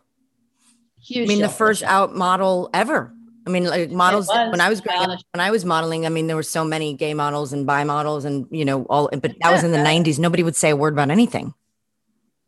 Huge. 1.02 1.28
I 1.28 1.28
mean, 1.28 1.42
the 1.42 1.48
first 1.48 1.82
out 1.82 2.14
model 2.14 2.70
ever. 2.72 3.12
I 3.46 3.50
mean, 3.50 3.64
like 3.64 3.90
models 3.90 4.28
when 4.28 4.60
I 4.60 4.68
was 4.68 4.80
growing 4.80 5.10
up, 5.10 5.18
when 5.32 5.40
I 5.40 5.50
was 5.50 5.64
modeling, 5.64 6.06
I 6.06 6.10
mean, 6.10 6.26
there 6.26 6.36
were 6.36 6.42
so 6.42 6.62
many 6.62 6.94
gay 6.94 7.14
models 7.14 7.52
and 7.52 7.66
bi 7.66 7.84
models 7.84 8.24
and, 8.24 8.46
you 8.50 8.64
know, 8.64 8.84
all, 8.84 9.08
but 9.12 9.34
that 9.40 9.50
was 9.50 9.64
in 9.64 9.72
the 9.72 9.78
90s. 9.78 10.18
Nobody 10.18 10.42
would 10.42 10.56
say 10.56 10.70
a 10.70 10.76
word 10.76 10.92
about 10.92 11.10
anything. 11.10 11.52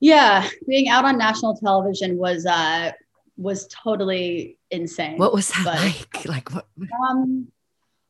Yeah. 0.01 0.49
Being 0.67 0.89
out 0.89 1.05
on 1.05 1.17
national 1.19 1.57
television 1.57 2.19
was, 2.19 2.47
uh, 2.47 2.93
was 3.37 3.67
totally 3.69 4.59
insane. 4.71 5.19
What 5.19 5.33
was 5.33 5.49
that 5.49 5.65
but, 5.65 5.75
like? 5.77 6.27
Like 6.27 6.53
what? 6.53 6.67
Um, 7.11 7.49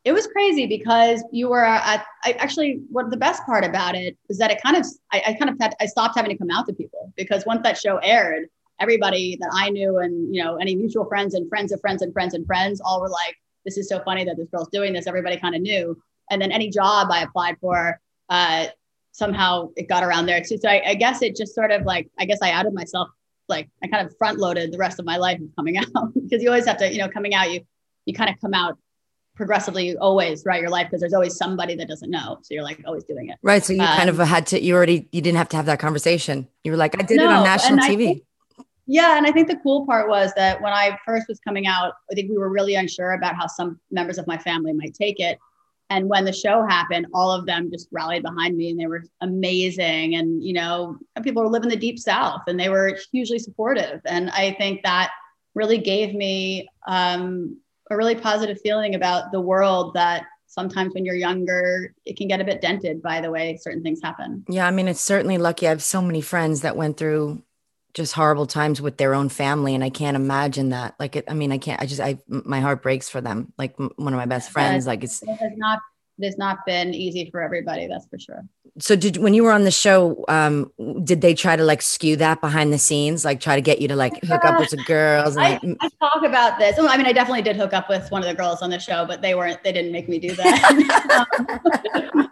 it 0.05 0.13
was 0.13 0.27
crazy 0.27 0.67
because 0.67 1.23
you 1.31 1.49
were 1.49 1.65
at, 1.65 2.05
I 2.25 2.33
actually, 2.33 2.81
what 2.91 3.11
the 3.11 3.17
best 3.17 3.45
part 3.47 3.65
about 3.65 3.95
it 3.95 4.17
is 4.29 4.39
that 4.39 4.51
it 4.51 4.61
kind 4.61 4.77
of, 4.77 4.85
I, 5.13 5.23
I 5.29 5.33
kind 5.35 5.49
of 5.49 5.57
had, 5.61 5.75
I 5.81 5.87
stopped 5.87 6.17
having 6.17 6.31
to 6.31 6.37
come 6.37 6.51
out 6.51 6.67
to 6.67 6.73
people 6.73 7.13
because 7.17 7.47
once 7.47 7.63
that 7.63 7.79
show 7.79 7.99
aired, 7.99 8.49
everybody 8.81 9.37
that 9.41 9.51
I 9.55 9.71
knew 9.71 9.99
and, 9.99 10.35
you 10.35 10.43
know, 10.43 10.57
any 10.57 10.75
mutual 10.75 11.05
friends 11.05 11.35
and 11.35 11.49
friends 11.49 11.71
of 11.71 11.81
friends 11.81 12.03
and 12.03 12.13
friends 12.13 12.35
and 12.35 12.45
friends 12.47 12.81
all 12.85 13.01
were 13.01 13.09
like, 13.09 13.37
this 13.65 13.79
is 13.79 13.89
so 13.89 14.03
funny 14.03 14.25
that 14.25 14.37
this 14.37 14.49
girl's 14.49 14.69
doing 14.69 14.93
this. 14.93 15.07
Everybody 15.07 15.37
kind 15.37 15.55
of 15.55 15.63
knew. 15.63 15.97
And 16.31 16.43
then 16.43 16.51
any 16.51 16.69
job 16.69 17.09
I 17.13 17.23
applied 17.23 17.59
for, 17.61 18.01
uh, 18.29 18.67
somehow 19.13 19.69
it 19.77 19.89
got 19.89 20.03
around 20.03 20.27
there 20.27 20.41
too. 20.41 20.59
So 20.59 20.69
I, 20.69 20.83
I 20.85 20.95
guess 20.95 21.23
it 21.23 21.37
just 21.37 21.55
sort 21.55 21.71
of 21.71 21.85
like, 21.85 22.11
I 22.19 22.25
guess 22.25 22.39
I 22.43 22.51
outed 22.51 22.73
myself 22.73 23.09
like 23.53 23.69
I 23.83 23.87
kind 23.87 24.07
of 24.07 24.17
front 24.17 24.39
loaded 24.39 24.73
the 24.73 24.79
rest 24.79 24.99
of 24.99 25.05
my 25.05 25.17
life 25.17 25.41
of 25.41 25.55
coming 25.55 25.77
out 25.97 26.13
because 26.15 26.43
you 26.43 26.49
always 26.49 26.67
have 26.67 26.79
to, 26.79 26.93
you 26.93 26.99
know, 26.99 27.09
coming 27.09 27.35
out, 27.35 27.53
you 27.53 27.61
you 28.07 28.15
kind 28.15 28.31
of 28.31 28.41
come 28.41 28.55
out 28.55 28.79
progressively 29.35 29.97
always 29.97 30.43
throughout 30.43 30.61
your 30.61 30.71
life 30.71 30.87
because 30.87 31.01
there's 31.01 31.15
always 31.15 31.37
somebody 31.37 31.75
that 31.77 31.89
doesn't 31.89 32.11
know. 32.11 32.39
So 32.43 32.55
you're 32.55 32.63
like 32.63 32.83
always 32.87 33.05
doing 33.05 33.29
it. 33.29 33.39
Right. 33.43 33.65
So 33.65 33.73
you 33.73 33.81
um, 33.81 33.97
kind 33.97 34.11
of 34.11 34.21
um, 34.21 34.27
had 34.27 34.47
to, 34.49 34.63
you 34.63 34.75
already, 34.75 35.09
you 35.13 35.23
didn't 35.23 35.39
have 35.39 35.49
to 35.51 35.57
have 35.57 35.67
that 35.67 35.79
conversation. 35.79 36.49
You 36.65 36.73
were 36.73 36.77
like, 36.77 36.99
I 36.99 37.03
did 37.03 37.17
no, 37.17 37.25
it 37.25 37.33
on 37.33 37.45
national 37.45 37.79
TV. 37.79 37.97
Think, 37.97 38.23
yeah. 38.87 39.17
And 39.17 39.27
I 39.27 39.33
think 39.33 39.49
the 39.49 39.57
cool 39.57 39.87
part 39.87 40.09
was 40.09 40.33
that 40.37 40.61
when 40.61 40.73
I 40.73 40.99
first 41.05 41.29
was 41.29 41.41
coming 41.41 41.67
out, 41.67 41.95
I 42.11 42.15
think 42.15 42.31
we 42.31 42.37
were 42.37 42.51
really 42.51 42.75
unsure 42.75 43.13
about 43.13 43.37
how 43.37 43.47
some 43.47 43.81
members 43.91 44.19
of 44.19 44.27
my 44.27 44.37
family 44.37 44.73
might 44.73 44.95
take 44.95 45.19
it. 45.19 45.39
And 45.93 46.09
when 46.09 46.25
the 46.25 46.33
show 46.33 46.65
happened, 46.67 47.07
all 47.13 47.31
of 47.31 47.45
them 47.45 47.71
just 47.71 47.89
rallied 47.93 48.23
behind 48.23 48.57
me 48.57 48.71
and 48.71 48.81
they 48.81 48.87
were 48.87 49.05
amazing. 49.21 50.15
And, 50.15 50.43
you 50.43 50.55
know, 50.55 50.97
people 51.23 51.43
were 51.43 51.51
living 51.51 51.69
the 51.69 51.77
deep 51.77 51.99
South 51.99 52.41
and 52.47 52.59
they 52.59 52.71
were 52.71 52.97
hugely 53.13 53.39
supportive. 53.39 54.01
And 54.07 54.31
I 54.31 54.57
think 54.59 54.83
that 54.85 55.11
really 55.55 55.77
gave 55.77 56.15
me 56.15 56.67
um, 56.89 57.59
a 57.91 57.97
really 57.97 58.15
positive 58.15 58.59
feeling 58.63 58.95
about 58.95 59.33
the 59.33 59.41
world 59.41 59.93
that 59.93 60.25
sometimes 60.47 60.95
when 60.95 61.05
you're 61.05 61.15
younger, 61.15 61.95
it 62.07 62.17
can 62.17 62.27
get 62.27 62.41
a 62.41 62.45
bit 62.45 62.63
dented 62.63 63.03
by 63.03 63.21
the 63.21 63.31
way 63.31 63.59
certain 63.61 63.83
things 63.83 64.01
happen. 64.03 64.45
Yeah. 64.49 64.67
I 64.67 64.71
mean, 64.71 64.89
it's 64.89 65.01
certainly 65.01 65.37
lucky. 65.37 65.67
I 65.67 65.71
have 65.71 65.83
so 65.83 66.01
many 66.01 66.23
friends 66.23 66.63
that 66.63 66.75
went 66.75 66.97
through 66.97 67.43
just 67.95 68.15
horrible 68.15 68.47
times 68.47 68.81
with 68.81 68.97
their 68.97 69.15
own 69.15 69.29
family 69.29 69.75
and 69.75 69.85
i 69.85 69.91
can't 69.91 70.17
imagine 70.17 70.71
that 70.71 70.95
like 70.99 71.17
it, 71.17 71.25
i 71.29 71.35
mean 71.35 71.53
i 71.53 71.59
can't 71.59 71.81
i 71.81 71.87
just 71.87 72.01
i 72.01 72.19
my 72.27 72.61
heart 72.61 72.83
breaks 72.83 73.09
for 73.09 73.21
them 73.21 73.53
like 73.59 73.79
one 73.79 74.13
of 74.13 74.19
my 74.19 74.27
best 74.27 74.51
friends 74.51 74.87
like 74.87 75.05
it's 75.05 75.23
it 75.23 75.29
has 75.37 75.53
not 75.57 75.79
it 76.19 76.25
has 76.25 76.39
not 76.39 76.59
been 76.67 76.95
easy 76.95 77.31
for 77.31 77.43
everybody 77.43 77.87
that's 77.87 78.07
for 78.07 78.19
sure 78.19 78.43
so 78.79 78.97
did 78.97 79.19
when 79.19 79.35
you 79.35 79.45
were 79.45 79.53
on 79.53 79.65
the 79.65 79.71
show, 79.71 80.25
um, 80.29 80.73
did 81.05 81.21
they 81.21 81.35
try 81.35 81.57
to 81.57 81.63
like 81.63 81.83
skew 81.83 82.17
that 82.17 82.41
behind 82.41 82.73
the 82.73 82.79
scenes, 82.79 83.23
like 83.23 83.39
try 83.39 83.55
to 83.55 83.61
get 83.61 83.83
you 83.83 83.89
to 83.89 83.97
like 83.97 84.19
hook 84.25 84.45
up 84.45 84.59
with 84.59 84.71
the 84.71 84.83
girls? 84.85 85.37
I, 85.37 85.61
like, 85.63 85.77
I, 85.81 85.89
talk 86.01 86.23
about 86.25 86.59
this. 86.59 86.79
I 86.79 86.97
mean, 86.97 87.05
I 87.05 87.13
definitely 87.13 87.43
did 87.43 87.57
hook 87.57 87.75
up 87.75 87.91
with 87.91 88.11
one 88.11 88.23
of 88.23 88.29
the 88.29 88.35
girls 88.35 88.63
on 88.63 88.71
the 88.71 88.79
show, 88.79 89.05
but 89.05 89.21
they 89.21 89.35
weren't. 89.35 89.63
They 89.63 89.73
didn't 89.73 89.93
make 89.93 90.09
me 90.09 90.19
do 90.19 90.35
that. 90.37 91.27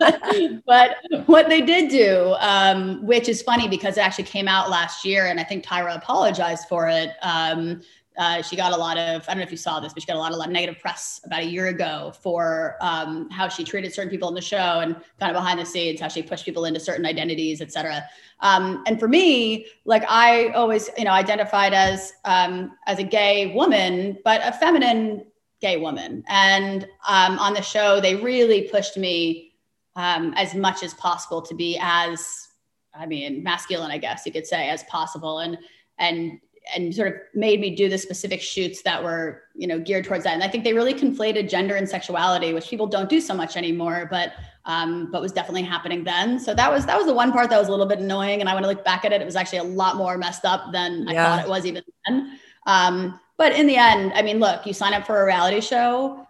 um, 0.40 0.62
but 0.66 0.96
what 1.26 1.50
they 1.50 1.60
did 1.60 1.90
do, 1.90 2.34
um, 2.38 3.04
which 3.04 3.28
is 3.28 3.42
funny 3.42 3.68
because 3.68 3.98
it 3.98 4.00
actually 4.00 4.24
came 4.24 4.48
out 4.48 4.70
last 4.70 5.04
year, 5.04 5.26
and 5.26 5.38
I 5.38 5.44
think 5.44 5.64
Tyra 5.64 5.94
apologized 5.94 6.68
for 6.68 6.88
it. 6.88 7.10
Um, 7.22 7.82
uh, 8.22 8.42
she 8.42 8.54
got 8.62 8.72
a 8.72 8.76
lot 8.76 8.96
of, 8.98 9.22
I 9.26 9.32
don't 9.32 9.38
know 9.38 9.48
if 9.50 9.50
you 9.50 9.56
saw 9.68 9.80
this, 9.80 9.92
but 9.94 10.02
she 10.02 10.06
got 10.06 10.16
a 10.16 10.18
lot, 10.24 10.32
a 10.32 10.36
lot 10.36 10.48
of 10.48 10.52
negative 10.52 10.78
press 10.84 11.20
about 11.24 11.40
a 11.40 11.48
year 11.54 11.66
ago 11.68 12.12
for 12.24 12.76
um, 12.80 13.30
how 13.30 13.46
she 13.48 13.62
treated 13.64 13.90
certain 13.94 14.10
people 14.14 14.28
in 14.28 14.34
the 14.34 14.42
show 14.54 14.80
and 14.82 14.94
kind 15.18 15.30
of 15.32 15.36
behind 15.40 15.58
the 15.58 15.64
scenes, 15.64 16.00
how 16.00 16.08
she 16.08 16.22
pushed 16.22 16.44
people 16.44 16.66
into 16.68 16.78
certain 16.78 17.06
identities, 17.14 17.60
et 17.60 17.72
cetera. 17.72 17.98
Um, 18.40 18.64
and 18.86 19.00
for 19.00 19.08
me, 19.08 19.66
like 19.92 20.04
I 20.08 20.50
always, 20.60 20.90
you 20.98 21.04
know, 21.04 21.16
identified 21.24 21.72
as 21.72 22.12
um, 22.34 22.52
as 22.86 22.98
a 22.98 23.06
gay 23.18 23.54
woman, 23.54 24.18
but 24.28 24.40
a 24.44 24.52
feminine 24.52 25.24
gay 25.60 25.76
woman. 25.86 26.12
And 26.28 26.84
um, 27.08 27.38
on 27.38 27.52
the 27.54 27.62
show, 27.62 28.00
they 28.00 28.16
really 28.16 28.62
pushed 28.74 28.96
me 28.96 29.54
um, 29.96 30.34
as 30.36 30.54
much 30.54 30.82
as 30.82 30.92
possible 30.94 31.40
to 31.42 31.54
be 31.54 31.78
as, 31.80 32.48
I 32.94 33.06
mean, 33.06 33.42
masculine, 33.42 33.90
I 33.90 33.98
guess 33.98 34.26
you 34.26 34.32
could 34.32 34.46
say, 34.46 34.68
as 34.68 34.82
possible. 34.84 35.40
And 35.44 35.58
and 35.98 36.40
and 36.74 36.94
sort 36.94 37.08
of 37.08 37.14
made 37.34 37.60
me 37.60 37.74
do 37.74 37.88
the 37.88 37.98
specific 37.98 38.40
shoots 38.40 38.82
that 38.82 39.02
were 39.02 39.42
you 39.54 39.66
know 39.66 39.78
geared 39.78 40.04
towards 40.04 40.24
that. 40.24 40.34
And 40.34 40.42
i 40.42 40.48
think 40.48 40.64
they 40.64 40.72
really 40.72 40.94
conflated 40.94 41.48
gender 41.48 41.76
and 41.76 41.88
sexuality 41.88 42.52
which 42.52 42.68
people 42.68 42.86
don't 42.86 43.08
do 43.08 43.20
so 43.20 43.34
much 43.34 43.56
anymore 43.56 44.06
but 44.10 44.32
um, 44.66 45.10
but 45.10 45.22
was 45.22 45.32
definitely 45.32 45.62
happening 45.62 46.04
then. 46.04 46.38
So 46.38 46.52
that 46.54 46.70
was 46.70 46.84
that 46.86 46.96
was 46.96 47.06
the 47.06 47.14
one 47.14 47.32
part 47.32 47.48
that 47.50 47.58
was 47.58 47.68
a 47.68 47.70
little 47.70 47.86
bit 47.86 47.98
annoying 47.98 48.40
and 48.40 48.48
i 48.48 48.52
want 48.52 48.64
to 48.64 48.68
look 48.68 48.84
back 48.84 49.04
at 49.04 49.12
it. 49.12 49.20
It 49.20 49.24
was 49.24 49.36
actually 49.36 49.58
a 49.58 49.64
lot 49.64 49.96
more 49.96 50.18
messed 50.18 50.44
up 50.44 50.72
than 50.72 51.08
i 51.08 51.14
thought 51.14 51.44
it 51.44 51.48
was 51.48 51.66
even 51.66 51.82
then. 52.06 52.38
Um, 52.66 53.18
but 53.36 53.52
in 53.52 53.66
the 53.66 53.76
end 53.76 54.12
i 54.14 54.22
mean 54.22 54.38
look 54.38 54.66
you 54.66 54.74
sign 54.74 54.92
up 54.92 55.06
for 55.06 55.22
a 55.22 55.24
reality 55.24 55.60
show 55.62 56.26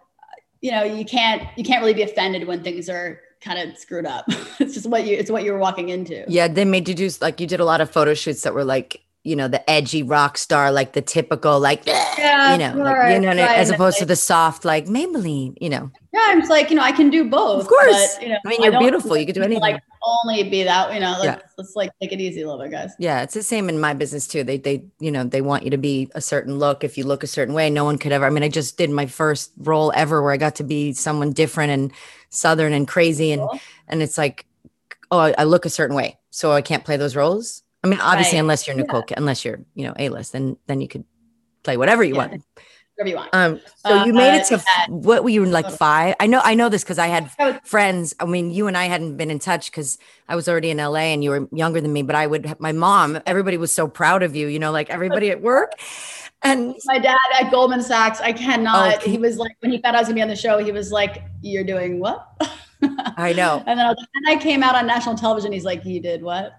you 0.61 0.71
know 0.71 0.83
you 0.83 1.03
can't 1.03 1.43
you 1.57 1.63
can't 1.63 1.81
really 1.81 1.93
be 1.93 2.03
offended 2.03 2.47
when 2.47 2.63
things 2.63 2.89
are 2.89 3.19
kind 3.41 3.57
of 3.59 3.77
screwed 3.77 4.05
up. 4.05 4.25
It's 4.59 4.75
just 4.75 4.85
what 4.87 5.05
you 5.07 5.17
it's 5.17 5.31
what 5.31 5.43
you 5.43 5.51
were 5.51 5.57
walking 5.57 5.89
into. 5.89 6.23
Yeah 6.27 6.47
they 6.47 6.65
made 6.65 6.87
you 6.87 6.95
do 6.95 7.09
like 7.19 7.39
you 7.39 7.47
did 7.47 7.59
a 7.59 7.65
lot 7.65 7.81
of 7.81 7.89
photo 7.89 8.13
shoots 8.13 8.43
that 8.43 8.53
were 8.53 8.63
like 8.63 9.01
you 9.23 9.35
know 9.35 9.47
the 9.47 9.69
edgy 9.69 10.01
rock 10.01 10.37
star 10.37 10.71
like 10.71 10.93
the 10.93 11.01
typical 11.01 11.59
like 11.59 11.85
yeah, 11.85 12.51
you 12.53 12.57
know 12.57 12.83
like, 12.83 13.13
you 13.13 13.19
know 13.19 13.27
right. 13.29 13.39
as 13.39 13.69
opposed 13.69 13.99
to 13.99 14.05
the 14.05 14.15
soft 14.15 14.65
like 14.65 14.85
maybelline 14.85 15.55
you 15.61 15.69
know. 15.69 15.91
Yeah 16.13 16.37
it's 16.37 16.49
like 16.49 16.69
you 16.69 16.75
know 16.75 16.81
i 16.81 16.91
can 16.91 17.09
do 17.09 17.29
both 17.29 17.61
of 17.61 17.67
course. 17.67 18.15
but, 18.15 18.23
you 18.23 18.29
know, 18.29 18.37
i 18.45 18.49
mean 18.49 18.63
you're 18.63 18.75
I 18.75 18.79
beautiful. 18.79 19.15
You 19.15 19.25
could 19.25 19.35
do 19.35 19.43
anything 19.43 19.61
like 19.61 19.81
only 20.03 20.43
be 20.49 20.63
that 20.63 20.93
you 20.93 20.99
know 20.99 21.11
like 21.11 21.23
yeah. 21.23 21.39
let's 21.57 21.75
like 21.75 21.91
take 22.01 22.11
it 22.11 22.19
easy 22.19 22.41
a 22.41 22.47
little 22.47 22.61
bit 22.61 22.71
guys. 22.71 22.93
Yeah 22.97 23.21
it's 23.21 23.35
the 23.35 23.43
same 23.43 23.69
in 23.69 23.79
my 23.79 23.93
business 23.93 24.27
too. 24.27 24.43
They 24.43 24.57
they 24.57 24.85
you 24.99 25.11
know 25.11 25.23
they 25.23 25.41
want 25.41 25.63
you 25.63 25.69
to 25.69 25.77
be 25.77 26.09
a 26.15 26.21
certain 26.21 26.57
look. 26.57 26.83
If 26.83 26.97
you 26.97 27.05
look 27.05 27.23
a 27.23 27.27
certain 27.27 27.53
way 27.53 27.69
no 27.69 27.85
one 27.85 27.97
could 27.97 28.11
ever 28.11 28.25
i 28.25 28.29
mean 28.29 28.43
i 28.43 28.49
just 28.49 28.77
did 28.77 28.89
my 28.89 29.05
first 29.05 29.51
role 29.57 29.91
ever 29.95 30.21
where 30.21 30.31
i 30.31 30.37
got 30.37 30.55
to 30.55 30.63
be 30.63 30.93
someone 30.93 31.31
different 31.31 31.71
and 31.71 31.91
southern 32.29 32.73
and 32.73 32.87
crazy 32.87 33.31
and 33.31 33.41
cool. 33.41 33.59
and 33.87 34.01
it's 34.01 34.17
like 34.17 34.45
oh 35.11 35.33
I 35.37 35.43
look 35.43 35.65
a 35.65 35.69
certain 35.69 35.95
way 35.95 36.17
so 36.29 36.51
i 36.51 36.61
can't 36.61 36.83
play 36.83 36.97
those 36.97 37.15
roles 37.15 37.63
I 37.83 37.87
mean, 37.87 37.99
obviously, 37.99 38.37
right. 38.37 38.41
unless 38.41 38.67
you're 38.67 38.75
Nicole, 38.75 39.03
yeah. 39.09 39.15
unless 39.17 39.43
you're, 39.43 39.59
you 39.73 39.85
know, 39.85 39.93
A 39.97 40.09
list, 40.09 40.33
then 40.33 40.57
then 40.67 40.81
you 40.81 40.87
could 40.87 41.03
play 41.63 41.77
whatever 41.77 42.03
you 42.03 42.13
yeah. 42.15 42.27
want. 42.27 42.43
Whatever 42.95 43.09
you 43.09 43.15
want. 43.15 43.29
Um, 43.33 43.59
so 43.77 43.99
uh, 43.99 44.05
you 44.05 44.13
made 44.13 44.37
it 44.37 44.45
to 44.47 44.55
uh, 44.55 44.61
what 44.89 45.23
were 45.23 45.29
you 45.29 45.45
like 45.45 45.69
five? 45.71 46.15
I 46.19 46.27
know, 46.27 46.41
I 46.43 46.53
know 46.53 46.69
this 46.69 46.83
because 46.83 46.99
I 46.99 47.07
had 47.07 47.31
friends. 47.63 48.13
I 48.19 48.25
mean, 48.25 48.51
you 48.51 48.67
and 48.67 48.77
I 48.77 48.85
hadn't 48.85 49.17
been 49.17 49.31
in 49.31 49.39
touch 49.39 49.71
because 49.71 49.97
I 50.27 50.35
was 50.35 50.47
already 50.47 50.69
in 50.69 50.77
LA 50.77 51.09
and 51.13 51.23
you 51.23 51.31
were 51.31 51.47
younger 51.51 51.81
than 51.81 51.91
me. 51.91 52.03
But 52.03 52.15
I 52.15 52.27
would, 52.27 52.59
my 52.59 52.71
mom, 52.71 53.19
everybody 53.25 53.57
was 53.57 53.71
so 53.71 53.87
proud 53.87 54.21
of 54.21 54.35
you. 54.35 54.47
You 54.47 54.59
know, 54.59 54.71
like 54.71 54.89
everybody 54.89 55.31
at 55.31 55.41
work. 55.41 55.71
And 56.43 56.75
my 56.85 56.99
dad 56.99 57.17
at 57.39 57.49
Goldman 57.49 57.81
Sachs, 57.81 58.19
I 58.21 58.33
cannot. 58.33 58.97
Oh, 58.97 59.09
he 59.09 59.17
was 59.17 59.37
like, 59.37 59.55
when 59.59 59.71
he 59.71 59.77
found 59.81 59.95
out 59.95 59.99
I 59.99 60.01
was 60.01 60.07
gonna 60.07 60.15
be 60.15 60.21
on 60.21 60.27
the 60.27 60.35
show, 60.35 60.57
he 60.57 60.71
was 60.71 60.91
like, 60.91 61.23
"You're 61.41 61.63
doing 61.63 61.99
what?" 61.99 62.27
I 62.83 63.33
know. 63.33 63.63
and 63.67 63.79
then 63.79 63.85
I, 63.85 63.89
and 63.91 64.27
I 64.27 64.35
came 64.37 64.63
out 64.63 64.75
on 64.75 64.87
national 64.87 65.15
television. 65.15 65.51
He's 65.51 65.65
like, 65.65 65.85
"You 65.85 65.99
did 65.99 66.21
what?" 66.21 66.53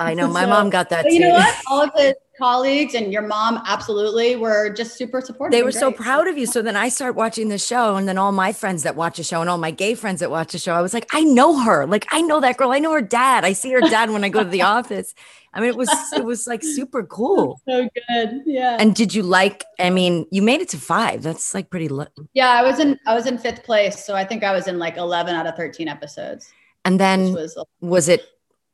I 0.00 0.14
know. 0.14 0.28
My 0.32 0.44
so, 0.44 0.50
mom 0.50 0.70
got 0.70 0.90
that. 0.90 1.06
Too. 1.06 1.14
You 1.14 1.20
know 1.20 1.30
what? 1.30 1.62
All 1.68 1.82
of 1.82 1.90
his 1.96 2.14
colleagues 2.36 2.94
and 2.94 3.12
your 3.12 3.22
mom 3.22 3.62
absolutely 3.66 4.36
were 4.36 4.70
just 4.70 4.96
super 4.96 5.20
supportive. 5.20 5.52
They 5.52 5.62
were 5.62 5.72
so 5.72 5.90
proud 5.90 6.28
of 6.28 6.36
you. 6.36 6.46
So 6.46 6.62
then 6.62 6.76
I 6.76 6.88
start 6.88 7.14
watching 7.14 7.48
the 7.48 7.58
show, 7.58 7.96
and 7.96 8.08
then 8.08 8.18
all 8.18 8.32
my 8.32 8.52
friends 8.52 8.82
that 8.82 8.96
watch 8.96 9.16
the 9.16 9.22
show 9.22 9.40
and 9.40 9.50
all 9.50 9.58
my 9.58 9.70
gay 9.70 9.94
friends 9.94 10.20
that 10.20 10.30
watch 10.30 10.52
the 10.52 10.58
show, 10.58 10.74
I 10.74 10.82
was 10.82 10.94
like, 10.94 11.06
I 11.12 11.22
know 11.24 11.60
her. 11.60 11.86
Like 11.86 12.06
I 12.10 12.22
know 12.22 12.40
that 12.40 12.56
girl. 12.56 12.72
I 12.72 12.78
know 12.78 12.92
her 12.92 13.02
dad. 13.02 13.44
I 13.44 13.52
see 13.52 13.72
her 13.72 13.80
dad 13.80 14.10
when 14.10 14.24
I 14.24 14.28
go 14.28 14.42
to 14.42 14.50
the 14.50 14.62
office. 14.62 15.14
I 15.52 15.60
mean, 15.60 15.70
it 15.70 15.76
was 15.76 15.90
it 16.14 16.24
was 16.24 16.46
like 16.46 16.62
super 16.62 17.02
cool. 17.04 17.60
So 17.68 17.88
good. 18.08 18.42
Yeah. 18.46 18.76
And 18.78 18.94
did 18.94 19.14
you 19.14 19.22
like? 19.22 19.64
I 19.78 19.90
mean, 19.90 20.26
you 20.30 20.40
made 20.40 20.60
it 20.60 20.68
to 20.70 20.78
five. 20.78 21.22
That's 21.22 21.52
like 21.52 21.70
pretty. 21.70 21.88
Lo- 21.88 22.06
yeah, 22.32 22.50
I 22.50 22.62
was 22.62 22.78
in 22.78 22.98
I 23.06 23.14
was 23.14 23.26
in 23.26 23.38
fifth 23.38 23.64
place, 23.64 24.04
so 24.04 24.14
I 24.14 24.24
think 24.24 24.44
I 24.44 24.52
was 24.52 24.68
in 24.68 24.78
like 24.78 24.96
eleven 24.96 25.34
out 25.34 25.46
of 25.46 25.56
thirteen 25.56 25.88
episodes. 25.88 26.52
And 26.84 27.00
then 27.00 27.32
was, 27.32 27.58
was 27.80 28.08
it 28.08 28.24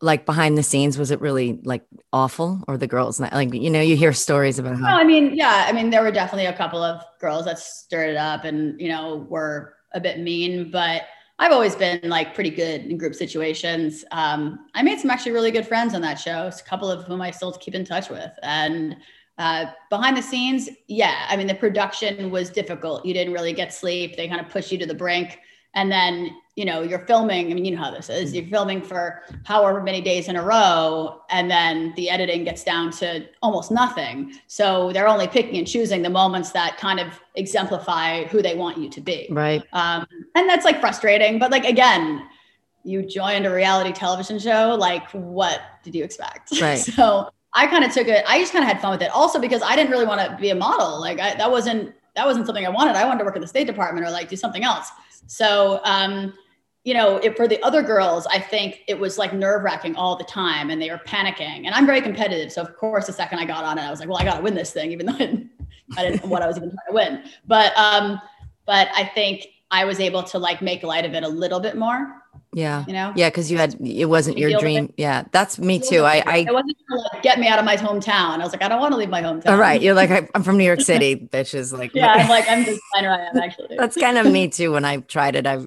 like 0.03 0.27
behind 0.27 0.59
the 0.59 0.63
scenes? 0.63 0.99
Was 0.99 1.11
it 1.11 1.21
really 1.21 1.61
like 1.65 1.87
awful, 2.13 2.63
or 2.69 2.77
the 2.77 2.87
girls 2.87 3.21
like 3.21 3.55
you 3.55 3.71
know 3.71 3.81
you 3.81 3.97
hear 3.97 4.13
stories 4.13 4.59
about 4.59 4.77
how? 4.77 4.91
No, 4.91 4.97
I 4.97 5.05
mean, 5.05 5.35
yeah, 5.35 5.65
I 5.69 5.73
mean 5.73 5.91
there 5.91 6.03
were 6.03 6.11
definitely 6.11 6.47
a 6.47 6.57
couple 6.57 6.83
of 6.83 7.03
girls 7.21 7.47
that 7.47 7.59
stirred 7.59 8.11
it 8.11 8.17
up 8.17 8.45
and 8.45 8.79
you 8.81 8.89
know 8.89 9.27
were 9.31 9.75
a 9.95 10.01
bit 10.01 10.19
mean, 10.19 10.71
but 10.71 11.03
I've 11.39 11.53
always 11.53 11.75
been 11.75 12.01
like 12.05 12.35
pretty 12.35 12.51
good 12.51 12.83
in 12.83 12.99
group 12.99 13.15
situations. 13.15 14.05
Um, 14.11 14.67
I 14.75 14.83
made 14.83 15.01
some 15.01 15.11
actually 15.11 15.33
really 15.33 15.51
good 15.51 15.67
friends 15.67 15.95
on 15.95 16.01
that 16.03 16.15
show, 16.21 16.47
a 16.47 16.69
couple 16.69 16.91
of 16.91 17.05
whom 17.05 17.21
I 17.21 17.31
still 17.31 17.53
keep 17.53 17.75
in 17.75 17.85
touch 17.85 18.11
with. 18.11 18.31
And 18.43 18.97
uh, 19.39 19.67
behind 19.91 20.17
the 20.17 20.23
scenes, 20.23 20.69
yeah, 20.89 21.27
I 21.29 21.37
mean, 21.37 21.47
the 21.47 21.55
production 21.55 22.31
was 22.31 22.51
difficult. 22.51 23.05
You 23.05 23.15
didn't 23.15 23.33
really 23.33 23.53
get 23.53 23.73
sleep. 23.73 24.17
They 24.17 24.29
kind 24.29 24.41
of 24.41 24.51
push 24.51 24.71
you 24.71 24.79
to 24.79 24.87
the 24.87 24.95
brink. 24.95 25.41
And 25.75 25.91
then 25.91 26.37
you 26.55 26.67
know, 26.67 26.83
you're 26.83 26.99
filming, 27.07 27.51
I 27.51 27.55
mean, 27.55 27.65
you 27.65 27.75
know 27.75 27.83
how 27.83 27.91
this 27.91 28.11
is. 28.11 28.35
You're 28.35 28.45
filming 28.47 28.83
for 28.83 29.23
however 29.45 29.83
many 29.83 30.03
days 30.03 30.29
in 30.29 30.37
a 30.37 30.43
row, 30.43 31.23
and 31.31 31.51
then 31.51 31.95
the 31.97 32.11
editing 32.11 32.45
gets 32.45 32.63
down 32.63 32.91
to 32.93 33.27
almost 33.41 33.71
nothing. 33.71 34.35
So 34.49 34.93
they're 34.93 35.09
only 35.09 35.29
picking 35.29 35.57
and 35.57 35.67
choosing 35.67 36.03
the 36.03 36.11
moments 36.11 36.53
that 36.53 36.77
kind 36.77 37.01
of 37.01 37.07
exemplify 37.37 38.25
who 38.25 38.43
they 38.43 38.55
want 38.55 38.77
you 38.77 38.91
to 38.91 39.01
be. 39.01 39.29
Right. 39.31 39.63
Um, 39.73 40.07
and 40.35 40.49
that's 40.49 40.67
like 40.67 40.79
frustrating. 40.79 41.39
But 41.39 41.51
like, 41.51 41.65
again, 41.65 42.29
you 42.85 43.03
joined 43.03 43.47
a 43.47 43.51
reality 43.51 43.93
television 43.93 44.39
show. 44.39 44.77
Like, 44.79 45.11
what 45.13 45.63
did 45.83 45.95
you 45.95 46.05
expect? 46.05 46.51
Right. 46.61 46.79
so 46.79 47.31
I 47.55 47.67
kind 47.67 47.83
of 47.83 47.93
took 47.93 48.09
it, 48.09 48.25
I 48.29 48.39
just 48.39 48.53
kind 48.53 48.63
of 48.63 48.69
had 48.69 48.81
fun 48.81 48.91
with 48.91 49.01
it. 49.01 49.11
Also, 49.11 49.41
because 49.41 49.63
I 49.63 49.75
didn't 49.75 49.91
really 49.91 50.07
want 50.07 50.21
to 50.21 50.37
be 50.39 50.51
a 50.51 50.55
model. 50.55 51.01
Like, 51.01 51.19
I, 51.19 51.35
that 51.37 51.51
wasn't. 51.51 51.95
That 52.15 52.27
wasn't 52.27 52.45
something 52.45 52.67
I 52.67 52.69
wanted. 52.69 52.95
I 52.95 53.07
wanted 53.07 53.21
to 53.21 53.25
work 53.25 53.37
in 53.37 53.41
the 53.41 53.49
State 53.49 53.67
Department 53.67 54.07
or 54.07 54.11
like 54.11 54.29
do 54.29 54.37
something 54.37 54.63
else. 54.63 54.91
So 55.27 55.81
um, 55.85 56.35
you 56.85 56.95
know, 56.95 57.21
for 57.37 57.47
the 57.47 57.63
other 57.63 57.83
girls, 57.83 58.27
I 58.27 58.41
think 58.41 58.83
it 58.89 58.99
was 58.99 59.17
like 59.17 59.33
nerve 59.33 59.63
wracking 59.63 59.95
all 59.95 60.17
the 60.17 60.25
time 60.25 60.71
and 60.71 60.83
they 60.83 60.91
were 60.91 61.01
panicking. 61.07 61.65
And 61.65 61.69
I'm 61.69 61.87
very 61.87 62.01
competitive. 62.01 62.51
So, 62.51 62.61
of 62.61 62.77
course, 62.77 63.07
the 63.07 63.13
second 63.13 63.39
I 63.39 63.45
got 63.45 63.65
on 63.65 63.79
it, 63.79 63.83
I 63.83 63.91
was 63.91 64.01
like, 64.01 64.09
well, 64.09 64.19
I 64.19 64.25
got 64.25 64.39
to 64.39 64.43
win 64.43 64.55
this 64.55 64.73
thing, 64.73 64.91
even 64.91 65.07
though 65.07 65.15
I 65.15 65.19
didn't, 65.19 65.51
I 65.97 66.03
didn't 66.03 66.25
know 66.25 66.31
what 66.31 66.43
I 66.43 66.49
was 66.49 66.57
even 66.57 66.71
trying 66.71 66.89
to 66.89 66.93
win. 66.93 67.25
But, 67.47 67.77
um, 67.77 68.21
but 68.67 68.89
I 68.95 69.05
think 69.05 69.47
I 69.71 69.85
was 69.85 70.01
able 70.01 70.25
to 70.25 70.39
like 70.39 70.61
make 70.61 70.83
light 70.83 71.05
of 71.05 71.15
it 71.15 71.23
a 71.23 71.29
little 71.29 71.61
bit 71.61 71.77
more. 71.77 72.22
Yeah. 72.55 72.85
You 72.87 72.93
know? 72.93 73.13
Yeah. 73.17 73.31
Cause 73.31 73.51
you 73.51 73.59
had, 73.59 73.77
it 73.81 74.05
wasn't 74.05 74.39
your 74.39 74.59
dream. 74.59 74.93
Yeah. 74.97 75.25
That's 75.33 75.59
me 75.59 75.79
too. 75.79 76.05
I, 76.05 76.23
I, 76.27 76.37
it 76.39 76.53
wasn't 76.53 76.77
to 76.91 76.97
like 76.97 77.23
get 77.23 77.41
me 77.41 77.49
out 77.49 77.59
of 77.59 77.65
my 77.65 77.77
hometown. 77.77 78.39
I 78.39 78.39
was 78.39 78.53
like, 78.53 78.63
I 78.63 78.69
don't 78.69 78.81
want 78.81 78.93
to 78.93 78.99
leave 78.99 79.09
my 79.09 79.23
hometown. 79.23 79.51
All 79.51 79.57
right. 79.57 79.81
You're 79.81 79.95
like, 79.95 80.11
I, 80.11 80.29
am 80.35 80.43
from 80.43 80.59
New 80.59 80.65
York 80.65 80.81
City, 80.81 81.17
bitches. 81.17 81.77
Like, 81.77 81.93
yeah. 81.95 82.13
I'm 82.13 82.29
like, 82.29 82.45
I'm 82.49 82.65
just 82.65 82.81
fine 82.95 83.05
where 83.05 83.13
I 83.15 83.27
am 83.27 83.37
actually. 83.39 83.77
That's 83.77 83.97
kind 83.97 84.19
of 84.19 84.31
me 84.31 84.49
too. 84.49 84.73
When 84.73 84.85
I 84.85 84.99
tried 84.99 85.35
it, 85.35 85.47
I've, 85.47 85.67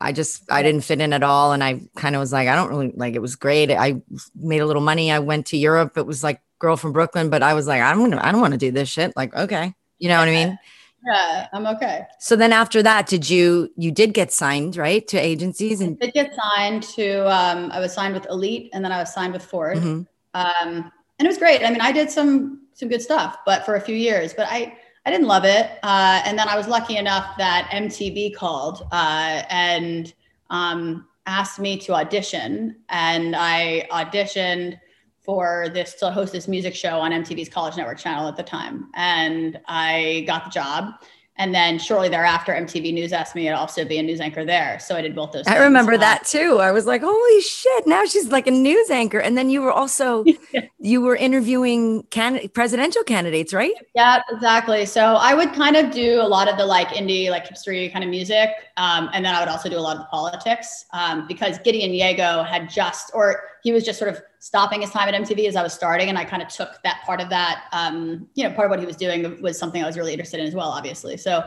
I 0.00 0.12
just 0.12 0.50
I 0.52 0.62
didn't 0.62 0.82
fit 0.82 1.00
in 1.00 1.14
at 1.14 1.22
all, 1.22 1.52
and 1.52 1.64
I 1.64 1.80
kind 1.96 2.14
of 2.14 2.20
was 2.20 2.30
like, 2.30 2.48
I 2.48 2.54
don't 2.54 2.68
really 2.68 2.92
like. 2.94 3.14
It 3.14 3.22
was 3.22 3.34
great. 3.34 3.70
I 3.70 4.02
made 4.34 4.58
a 4.58 4.66
little 4.66 4.82
money. 4.82 5.10
I 5.10 5.20
went 5.20 5.46
to 5.46 5.56
Europe. 5.56 5.96
It 5.96 6.04
was 6.04 6.22
like 6.22 6.42
girl 6.58 6.76
from 6.76 6.92
Brooklyn, 6.92 7.30
but 7.30 7.42
I 7.42 7.54
was 7.54 7.66
like, 7.66 7.80
I 7.80 7.94
don't 7.94 8.12
I 8.12 8.30
don't 8.30 8.42
want 8.42 8.52
to 8.52 8.58
do 8.58 8.70
this 8.70 8.90
shit. 8.90 9.16
Like, 9.16 9.34
okay, 9.34 9.74
you 9.98 10.10
know 10.10 10.18
what 10.18 10.28
I 10.28 10.32
mean? 10.32 10.58
Yeah, 11.06 11.46
I'm 11.52 11.66
okay. 11.68 12.06
So 12.18 12.34
then 12.34 12.52
after 12.52 12.82
that, 12.82 13.06
did 13.06 13.30
you 13.30 13.70
you 13.76 13.92
did 13.92 14.12
get 14.12 14.32
signed 14.32 14.76
right 14.76 15.06
to 15.08 15.16
agencies 15.16 15.80
and 15.80 15.96
I 16.02 16.06
did 16.06 16.14
get 16.14 16.34
signed 16.34 16.82
to 16.94 17.26
um, 17.32 17.70
I 17.70 17.78
was 17.78 17.92
signed 17.92 18.14
with 18.14 18.26
Elite 18.28 18.70
and 18.72 18.84
then 18.84 18.90
I 18.90 18.98
was 18.98 19.12
signed 19.12 19.32
with 19.32 19.44
Ford. 19.44 19.78
Mm-hmm. 19.78 20.02
Um, 20.34 20.92
and 21.18 21.26
it 21.26 21.28
was 21.28 21.38
great. 21.38 21.64
I 21.64 21.70
mean, 21.70 21.80
I 21.80 21.92
did 21.92 22.10
some 22.10 22.62
some 22.74 22.88
good 22.88 23.02
stuff, 23.02 23.38
but 23.46 23.64
for 23.64 23.76
a 23.76 23.80
few 23.80 23.94
years. 23.94 24.34
But 24.34 24.48
I 24.50 24.76
I 25.04 25.10
didn't 25.10 25.28
love 25.28 25.44
it. 25.44 25.70
Uh, 25.84 26.22
and 26.24 26.36
then 26.36 26.48
I 26.48 26.56
was 26.56 26.66
lucky 26.66 26.96
enough 26.96 27.36
that 27.38 27.68
MTV 27.72 28.34
called 28.34 28.82
uh, 28.90 29.44
and 29.48 30.12
um, 30.50 31.06
asked 31.26 31.60
me 31.60 31.78
to 31.78 31.94
audition. 31.94 32.76
And 32.88 33.36
I 33.36 33.86
auditioned 33.92 34.80
for 35.26 35.68
this 35.74 35.94
to 35.94 36.10
host 36.10 36.32
this 36.32 36.48
music 36.48 36.74
show 36.74 37.00
on 37.00 37.10
MTV's 37.10 37.48
College 37.50 37.76
Network 37.76 37.98
channel 37.98 38.28
at 38.28 38.36
the 38.36 38.42
time. 38.44 38.88
And 38.94 39.60
I 39.66 40.24
got 40.26 40.44
the 40.44 40.50
job. 40.50 40.94
And 41.38 41.54
then 41.54 41.78
shortly 41.78 42.08
thereafter, 42.08 42.54
MTV 42.54 42.94
News 42.94 43.12
asked 43.12 43.34
me 43.34 43.44
to 43.44 43.50
also 43.50 43.84
be 43.84 43.98
a 43.98 44.02
news 44.02 44.22
anchor 44.22 44.42
there. 44.46 44.78
So 44.78 44.96
I 44.96 45.02
did 45.02 45.14
both 45.14 45.32
those. 45.32 45.46
I 45.46 45.50
things. 45.50 45.64
remember 45.64 45.92
Uh, 45.92 45.98
that 45.98 46.24
too. 46.24 46.60
I 46.62 46.70
was 46.72 46.86
like, 46.86 47.02
holy 47.04 47.40
shit, 47.42 47.86
now 47.86 48.06
she's 48.06 48.28
like 48.28 48.46
a 48.46 48.50
news 48.50 48.88
anchor. 48.88 49.18
And 49.18 49.36
then 49.36 49.50
you 49.50 49.60
were 49.60 49.70
also, 49.70 50.24
you 50.78 51.02
were 51.02 51.14
interviewing 51.14 52.04
can- 52.04 52.48
presidential 52.54 53.02
candidates, 53.02 53.52
right? 53.52 53.74
Yeah, 53.94 54.22
exactly. 54.30 54.86
So 54.86 55.16
I 55.16 55.34
would 55.34 55.52
kind 55.52 55.76
of 55.76 55.90
do 55.90 56.22
a 56.22 56.26
lot 56.26 56.48
of 56.48 56.56
the 56.56 56.64
like 56.64 56.88
indie, 56.88 57.28
like 57.28 57.46
hipstery 57.46 57.92
kind 57.92 58.02
of 58.02 58.08
music. 58.08 58.48
Um, 58.78 59.10
and 59.12 59.22
then 59.22 59.34
I 59.34 59.40
would 59.40 59.50
also 59.50 59.68
do 59.68 59.76
a 59.76 59.80
lot 59.80 59.96
of 59.96 60.02
the 60.04 60.08
politics 60.08 60.86
um, 60.94 61.26
because 61.28 61.58
Gideon 61.58 61.90
Yago 61.92 62.46
had 62.46 62.70
just, 62.70 63.10
or 63.12 63.42
he 63.66 63.72
was 63.72 63.82
just 63.82 63.98
sort 63.98 64.08
of 64.08 64.22
stopping 64.38 64.82
his 64.82 64.90
time 64.90 65.12
at 65.12 65.20
MTV 65.20 65.48
as 65.48 65.56
I 65.56 65.62
was 65.64 65.72
starting. 65.72 66.08
And 66.08 66.16
I 66.16 66.24
kind 66.24 66.40
of 66.40 66.46
took 66.46 66.80
that 66.84 67.02
part 67.04 67.20
of 67.20 67.28
that, 67.30 67.64
um, 67.72 68.28
you 68.36 68.44
know, 68.44 68.54
part 68.54 68.66
of 68.66 68.70
what 68.70 68.78
he 68.78 68.86
was 68.86 68.94
doing 68.94 69.42
was 69.42 69.58
something 69.58 69.82
I 69.82 69.86
was 69.86 69.96
really 69.98 70.12
interested 70.12 70.38
in 70.38 70.46
as 70.46 70.54
well, 70.54 70.68
obviously. 70.68 71.16
So 71.16 71.38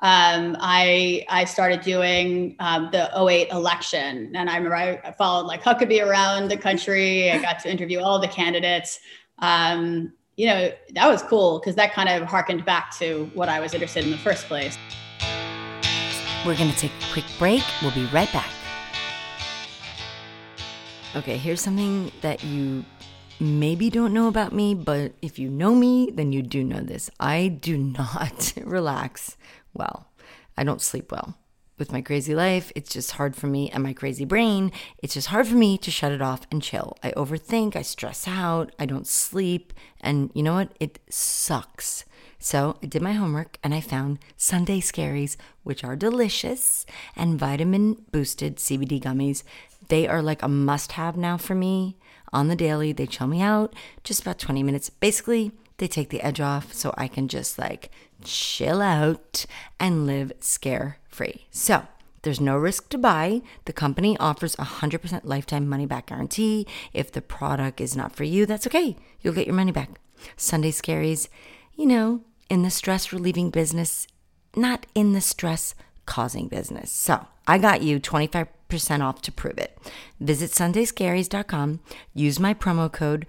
um, 0.00 0.56
I 0.58 1.26
I 1.28 1.44
started 1.44 1.82
doing 1.82 2.56
um, 2.60 2.88
the 2.92 3.10
08 3.14 3.50
election, 3.50 4.34
and 4.34 4.48
I 4.48 4.56
remember 4.56 4.74
I, 4.74 4.92
I 5.04 5.12
followed 5.12 5.44
like 5.44 5.62
Huckabee 5.62 6.02
around 6.02 6.50
the 6.50 6.56
country. 6.56 7.30
I 7.30 7.36
got 7.42 7.58
to 7.60 7.70
interview 7.70 8.00
all 8.00 8.18
the 8.18 8.28
candidates. 8.28 8.98
Um, 9.40 10.14
you 10.36 10.46
know, 10.46 10.70
that 10.94 11.06
was 11.06 11.22
cool 11.24 11.58
because 11.58 11.74
that 11.74 11.92
kind 11.92 12.08
of 12.08 12.26
harkened 12.26 12.64
back 12.64 12.96
to 13.00 13.30
what 13.34 13.50
I 13.50 13.60
was 13.60 13.74
interested 13.74 14.02
in 14.02 14.12
the 14.12 14.16
first 14.16 14.46
place. 14.46 14.78
We're 16.46 16.56
going 16.56 16.70
to 16.70 16.78
take 16.78 16.92
a 16.92 17.12
quick 17.12 17.26
break. 17.38 17.64
We'll 17.82 17.92
be 17.92 18.06
right 18.06 18.32
back. 18.32 18.48
Okay, 21.16 21.38
here's 21.38 21.62
something 21.62 22.12
that 22.20 22.44
you 22.44 22.84
maybe 23.40 23.88
don't 23.88 24.12
know 24.12 24.28
about 24.28 24.52
me, 24.52 24.74
but 24.74 25.14
if 25.22 25.38
you 25.38 25.48
know 25.48 25.74
me, 25.74 26.10
then 26.12 26.30
you 26.30 26.42
do 26.42 26.62
know 26.62 26.80
this. 26.80 27.08
I 27.18 27.48
do 27.48 27.78
not 27.98 28.52
relax 28.62 29.38
well. 29.72 30.08
I 30.58 30.64
don't 30.64 30.82
sleep 30.82 31.10
well. 31.10 31.38
With 31.78 31.90
my 31.90 32.02
crazy 32.02 32.34
life, 32.34 32.70
it's 32.74 32.92
just 32.92 33.12
hard 33.12 33.34
for 33.34 33.46
me, 33.46 33.70
and 33.70 33.82
my 33.82 33.94
crazy 33.94 34.26
brain, 34.26 34.72
it's 35.02 35.14
just 35.14 35.28
hard 35.28 35.46
for 35.46 35.54
me 35.54 35.78
to 35.78 35.90
shut 35.90 36.12
it 36.12 36.20
off 36.20 36.46
and 36.50 36.62
chill. 36.62 36.98
I 37.02 37.12
overthink, 37.12 37.76
I 37.76 37.82
stress 37.82 38.28
out, 38.28 38.74
I 38.78 38.84
don't 38.84 39.06
sleep, 39.06 39.72
and 40.02 40.30
you 40.34 40.42
know 40.42 40.54
what? 40.54 40.72
It 40.80 40.98
sucks. 41.08 42.04
So 42.38 42.76
I 42.82 42.86
did 42.86 43.02
my 43.02 43.12
homework 43.12 43.58
and 43.64 43.74
I 43.74 43.80
found 43.80 44.18
Sunday 44.36 44.80
Scaries, 44.80 45.36
which 45.62 45.82
are 45.82 45.96
delicious, 45.96 46.84
and 47.16 47.38
vitamin 47.38 48.04
boosted 48.12 48.56
CBD 48.56 49.02
gummies. 49.02 49.42
They 49.88 50.06
are 50.08 50.22
like 50.22 50.42
a 50.42 50.48
must 50.48 50.92
have 50.92 51.16
now 51.16 51.36
for 51.36 51.54
me 51.54 51.96
on 52.32 52.48
the 52.48 52.56
daily. 52.56 52.92
They 52.92 53.06
chill 53.06 53.26
me 53.26 53.42
out 53.42 53.74
just 54.04 54.22
about 54.22 54.38
20 54.38 54.62
minutes. 54.62 54.90
Basically, 54.90 55.52
they 55.78 55.88
take 55.88 56.10
the 56.10 56.22
edge 56.22 56.40
off 56.40 56.72
so 56.72 56.94
I 56.96 57.08
can 57.08 57.28
just 57.28 57.58
like 57.58 57.90
chill 58.24 58.80
out 58.80 59.46
and 59.78 60.06
live 60.06 60.32
scare 60.40 60.98
free. 61.08 61.46
So, 61.50 61.86
there's 62.22 62.40
no 62.40 62.56
risk 62.56 62.88
to 62.88 62.98
buy. 62.98 63.42
The 63.66 63.72
company 63.72 64.16
offers 64.18 64.54
a 64.54 64.64
100% 64.64 65.20
lifetime 65.22 65.68
money 65.68 65.86
back 65.86 66.06
guarantee. 66.06 66.66
If 66.92 67.12
the 67.12 67.22
product 67.22 67.80
is 67.80 67.94
not 67.94 68.16
for 68.16 68.24
you, 68.24 68.46
that's 68.46 68.66
okay. 68.66 68.96
You'll 69.20 69.34
get 69.34 69.46
your 69.46 69.54
money 69.54 69.70
back. 69.70 70.00
Sunday 70.36 70.72
Scaries, 70.72 71.28
you 71.76 71.86
know, 71.86 72.22
in 72.50 72.62
the 72.62 72.70
stress 72.70 73.12
relieving 73.12 73.50
business, 73.50 74.08
not 74.56 74.86
in 74.92 75.12
the 75.12 75.20
stress 75.20 75.76
causing 76.04 76.48
business. 76.48 76.90
So 76.90 77.26
I 77.46 77.58
got 77.58 77.82
you 77.82 78.00
25% 78.00 78.48
off 79.02 79.22
to 79.22 79.32
prove 79.32 79.58
it. 79.58 79.78
Visit 80.20 80.50
sundayscaries.com, 80.50 81.80
use 82.14 82.40
my 82.40 82.54
promo 82.54 82.92
code 82.92 83.26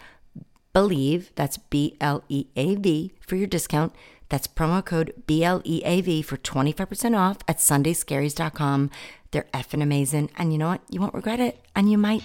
BLEAV, 0.73 1.29
that's 1.35 1.57
B 1.57 1.97
L 1.99 2.23
E 2.29 2.47
A 2.55 2.75
V, 2.75 3.13
for 3.19 3.35
your 3.35 3.47
discount. 3.47 3.93
That's 4.29 4.47
promo 4.47 4.85
code 4.85 5.23
B 5.25 5.43
L 5.43 5.61
E 5.63 5.81
A 5.83 6.01
V 6.01 6.21
for 6.21 6.37
25% 6.37 7.17
off 7.17 7.37
at 7.47 7.57
sundayscaries.com. 7.57 8.91
They're 9.31 9.47
effing 9.53 9.81
amazing. 9.81 10.29
And 10.37 10.51
you 10.51 10.59
know 10.59 10.67
what? 10.67 10.81
You 10.89 10.99
won't 11.01 11.13
regret 11.13 11.39
it. 11.39 11.59
And 11.75 11.91
you 11.91 11.97
might 11.97 12.23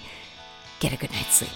get 0.81 0.93
a 0.93 0.97
good 0.97 1.13
night's 1.13 1.37
sleep. 1.37 1.51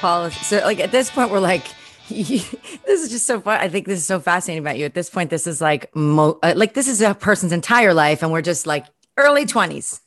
Paul, 0.00 0.30
so 0.30 0.58
like 0.58 0.80
at 0.80 0.92
this 0.92 1.10
point, 1.10 1.30
we're 1.30 1.40
like, 1.40 1.66
this 2.08 2.54
is 2.86 3.10
just 3.10 3.26
so 3.26 3.40
fun. 3.40 3.60
I 3.60 3.68
think 3.68 3.86
this 3.86 3.98
is 3.98 4.06
so 4.06 4.20
fascinating 4.20 4.62
about 4.62 4.78
you. 4.78 4.84
At 4.84 4.94
this 4.94 5.10
point, 5.10 5.30
this 5.30 5.46
is 5.46 5.60
like, 5.60 5.94
mo- 5.96 6.38
uh, 6.42 6.52
like 6.56 6.74
this 6.74 6.88
is 6.88 7.00
a 7.00 7.14
person's 7.14 7.52
entire 7.52 7.94
life, 7.94 8.22
and 8.22 8.30
we're 8.30 8.42
just 8.42 8.66
like 8.66 8.86
early 9.16 9.46
twenties. 9.46 10.00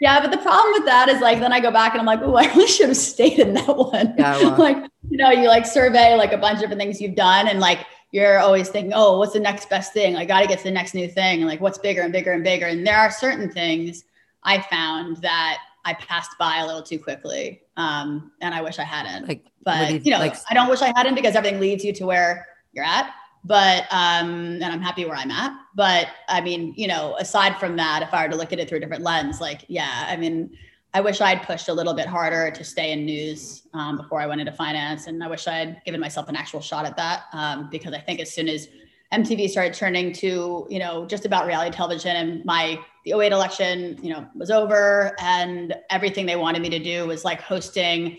Yeah, 0.00 0.20
but 0.20 0.32
the 0.32 0.38
problem 0.38 0.72
with 0.72 0.84
that 0.86 1.08
is 1.08 1.20
like 1.20 1.38
then 1.38 1.52
I 1.52 1.60
go 1.60 1.70
back 1.70 1.92
and 1.92 2.00
I'm 2.00 2.06
like, 2.06 2.20
oh, 2.22 2.34
I 2.34 2.46
really 2.46 2.66
should 2.66 2.88
have 2.88 2.96
stayed 2.96 3.38
in 3.38 3.54
that 3.54 3.76
one. 3.76 4.14
Yeah, 4.18 4.36
well. 4.38 4.56
like, 4.58 4.76
you 5.08 5.16
know, 5.16 5.30
you 5.30 5.48
like 5.48 5.66
survey 5.66 6.16
like 6.16 6.32
a 6.32 6.38
bunch 6.38 6.56
of 6.56 6.62
different 6.62 6.80
things 6.80 7.00
you've 7.00 7.14
done 7.14 7.46
and 7.46 7.60
like 7.60 7.86
you're 8.12 8.38
always 8.38 8.68
thinking, 8.68 8.92
oh, 8.94 9.18
what's 9.18 9.32
the 9.32 9.40
next 9.40 9.70
best 9.70 9.92
thing? 9.92 10.16
I 10.16 10.24
got 10.24 10.40
to 10.40 10.46
get 10.46 10.58
to 10.58 10.64
the 10.64 10.70
next 10.70 10.94
new 10.94 11.08
thing. 11.08 11.40
And 11.40 11.48
like, 11.48 11.60
what's 11.60 11.78
bigger 11.78 12.02
and 12.02 12.12
bigger 12.12 12.32
and 12.32 12.44
bigger? 12.44 12.66
And 12.66 12.86
there 12.86 12.98
are 12.98 13.10
certain 13.10 13.50
things 13.50 14.04
I 14.42 14.60
found 14.60 15.16
that 15.18 15.58
I 15.84 15.94
passed 15.94 16.32
by 16.38 16.58
a 16.58 16.66
little 16.66 16.82
too 16.82 16.98
quickly. 16.98 17.62
Um, 17.76 18.32
and 18.40 18.54
I 18.54 18.60
wish 18.60 18.78
I 18.78 18.84
hadn't. 18.84 19.26
Like, 19.26 19.46
but 19.64 19.90
you- 19.92 20.00
you, 20.04 20.10
know, 20.12 20.18
like- 20.18 20.36
I 20.50 20.54
don't 20.54 20.68
wish 20.68 20.82
I 20.82 20.92
hadn't 20.96 21.14
because 21.14 21.34
everything 21.34 21.60
leads 21.60 21.84
you 21.84 21.92
to 21.94 22.06
where 22.06 22.46
you're 22.72 22.84
at. 22.84 23.12
But 23.44 23.86
um, 23.90 24.60
and 24.62 24.64
I'm 24.66 24.80
happy 24.80 25.04
where 25.04 25.16
I'm 25.16 25.30
at. 25.32 25.52
But 25.74 26.06
I 26.28 26.40
mean, 26.40 26.74
you 26.76 26.86
know, 26.86 27.16
aside 27.18 27.56
from 27.58 27.74
that, 27.76 28.02
if 28.02 28.14
I 28.14 28.24
were 28.24 28.30
to 28.30 28.36
look 28.36 28.52
at 28.52 28.60
it 28.60 28.68
through 28.68 28.78
a 28.78 28.80
different 28.80 29.02
lens, 29.02 29.40
like, 29.40 29.64
yeah, 29.66 30.06
I 30.08 30.16
mean, 30.16 30.56
I 30.94 31.00
wish 31.00 31.20
I'd 31.20 31.42
pushed 31.42 31.68
a 31.68 31.72
little 31.72 31.92
bit 31.94 32.06
harder 32.06 32.52
to 32.52 32.62
stay 32.62 32.92
in 32.92 33.04
news 33.04 33.66
um, 33.74 33.96
before 33.96 34.20
I 34.20 34.26
went 34.26 34.40
into 34.40 34.52
finance, 34.52 35.08
and 35.08 35.24
I 35.24 35.26
wish 35.26 35.48
I'd 35.48 35.82
given 35.84 36.00
myself 36.00 36.28
an 36.28 36.36
actual 36.36 36.60
shot 36.60 36.86
at 36.86 36.96
that 36.98 37.24
um, 37.32 37.68
because 37.70 37.92
I 37.94 37.98
think 37.98 38.20
as 38.20 38.32
soon 38.32 38.48
as 38.48 38.68
MTV 39.12 39.48
started 39.50 39.74
turning 39.74 40.12
to 40.14 40.66
you 40.70 40.78
know 40.78 41.04
just 41.06 41.24
about 41.24 41.46
reality 41.46 41.70
television, 41.74 42.14
and 42.14 42.44
my 42.44 42.78
the 43.04 43.12
08 43.20 43.32
election 43.32 43.98
you 44.04 44.10
know 44.12 44.24
was 44.36 44.52
over, 44.52 45.16
and 45.20 45.74
everything 45.90 46.26
they 46.26 46.36
wanted 46.36 46.62
me 46.62 46.68
to 46.70 46.78
do 46.78 47.08
was 47.08 47.24
like 47.24 47.40
hosting 47.40 48.18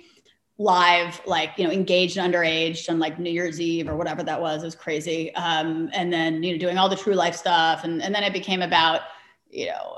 live 0.59 1.19
like 1.25 1.51
you 1.57 1.65
know 1.65 1.71
engaged 1.71 2.15
and 2.17 2.31
underage 2.33 2.87
on 2.89 2.99
like 2.99 3.17
new 3.17 3.31
year's 3.31 3.59
eve 3.59 3.87
or 3.89 3.95
whatever 3.95 4.21
that 4.23 4.39
was 4.39 4.61
it 4.61 4.65
was 4.65 4.75
crazy. 4.75 5.33
Um, 5.35 5.89
and 5.93 6.13
then 6.13 6.43
you 6.43 6.53
know 6.53 6.57
doing 6.59 6.77
all 6.77 6.89
the 6.89 6.95
true 6.95 7.15
life 7.15 7.35
stuff. 7.35 7.83
And, 7.83 8.01
and 8.01 8.13
then 8.13 8.23
it 8.23 8.33
became 8.33 8.61
about 8.61 9.01
you 9.49 9.67
know 9.67 9.97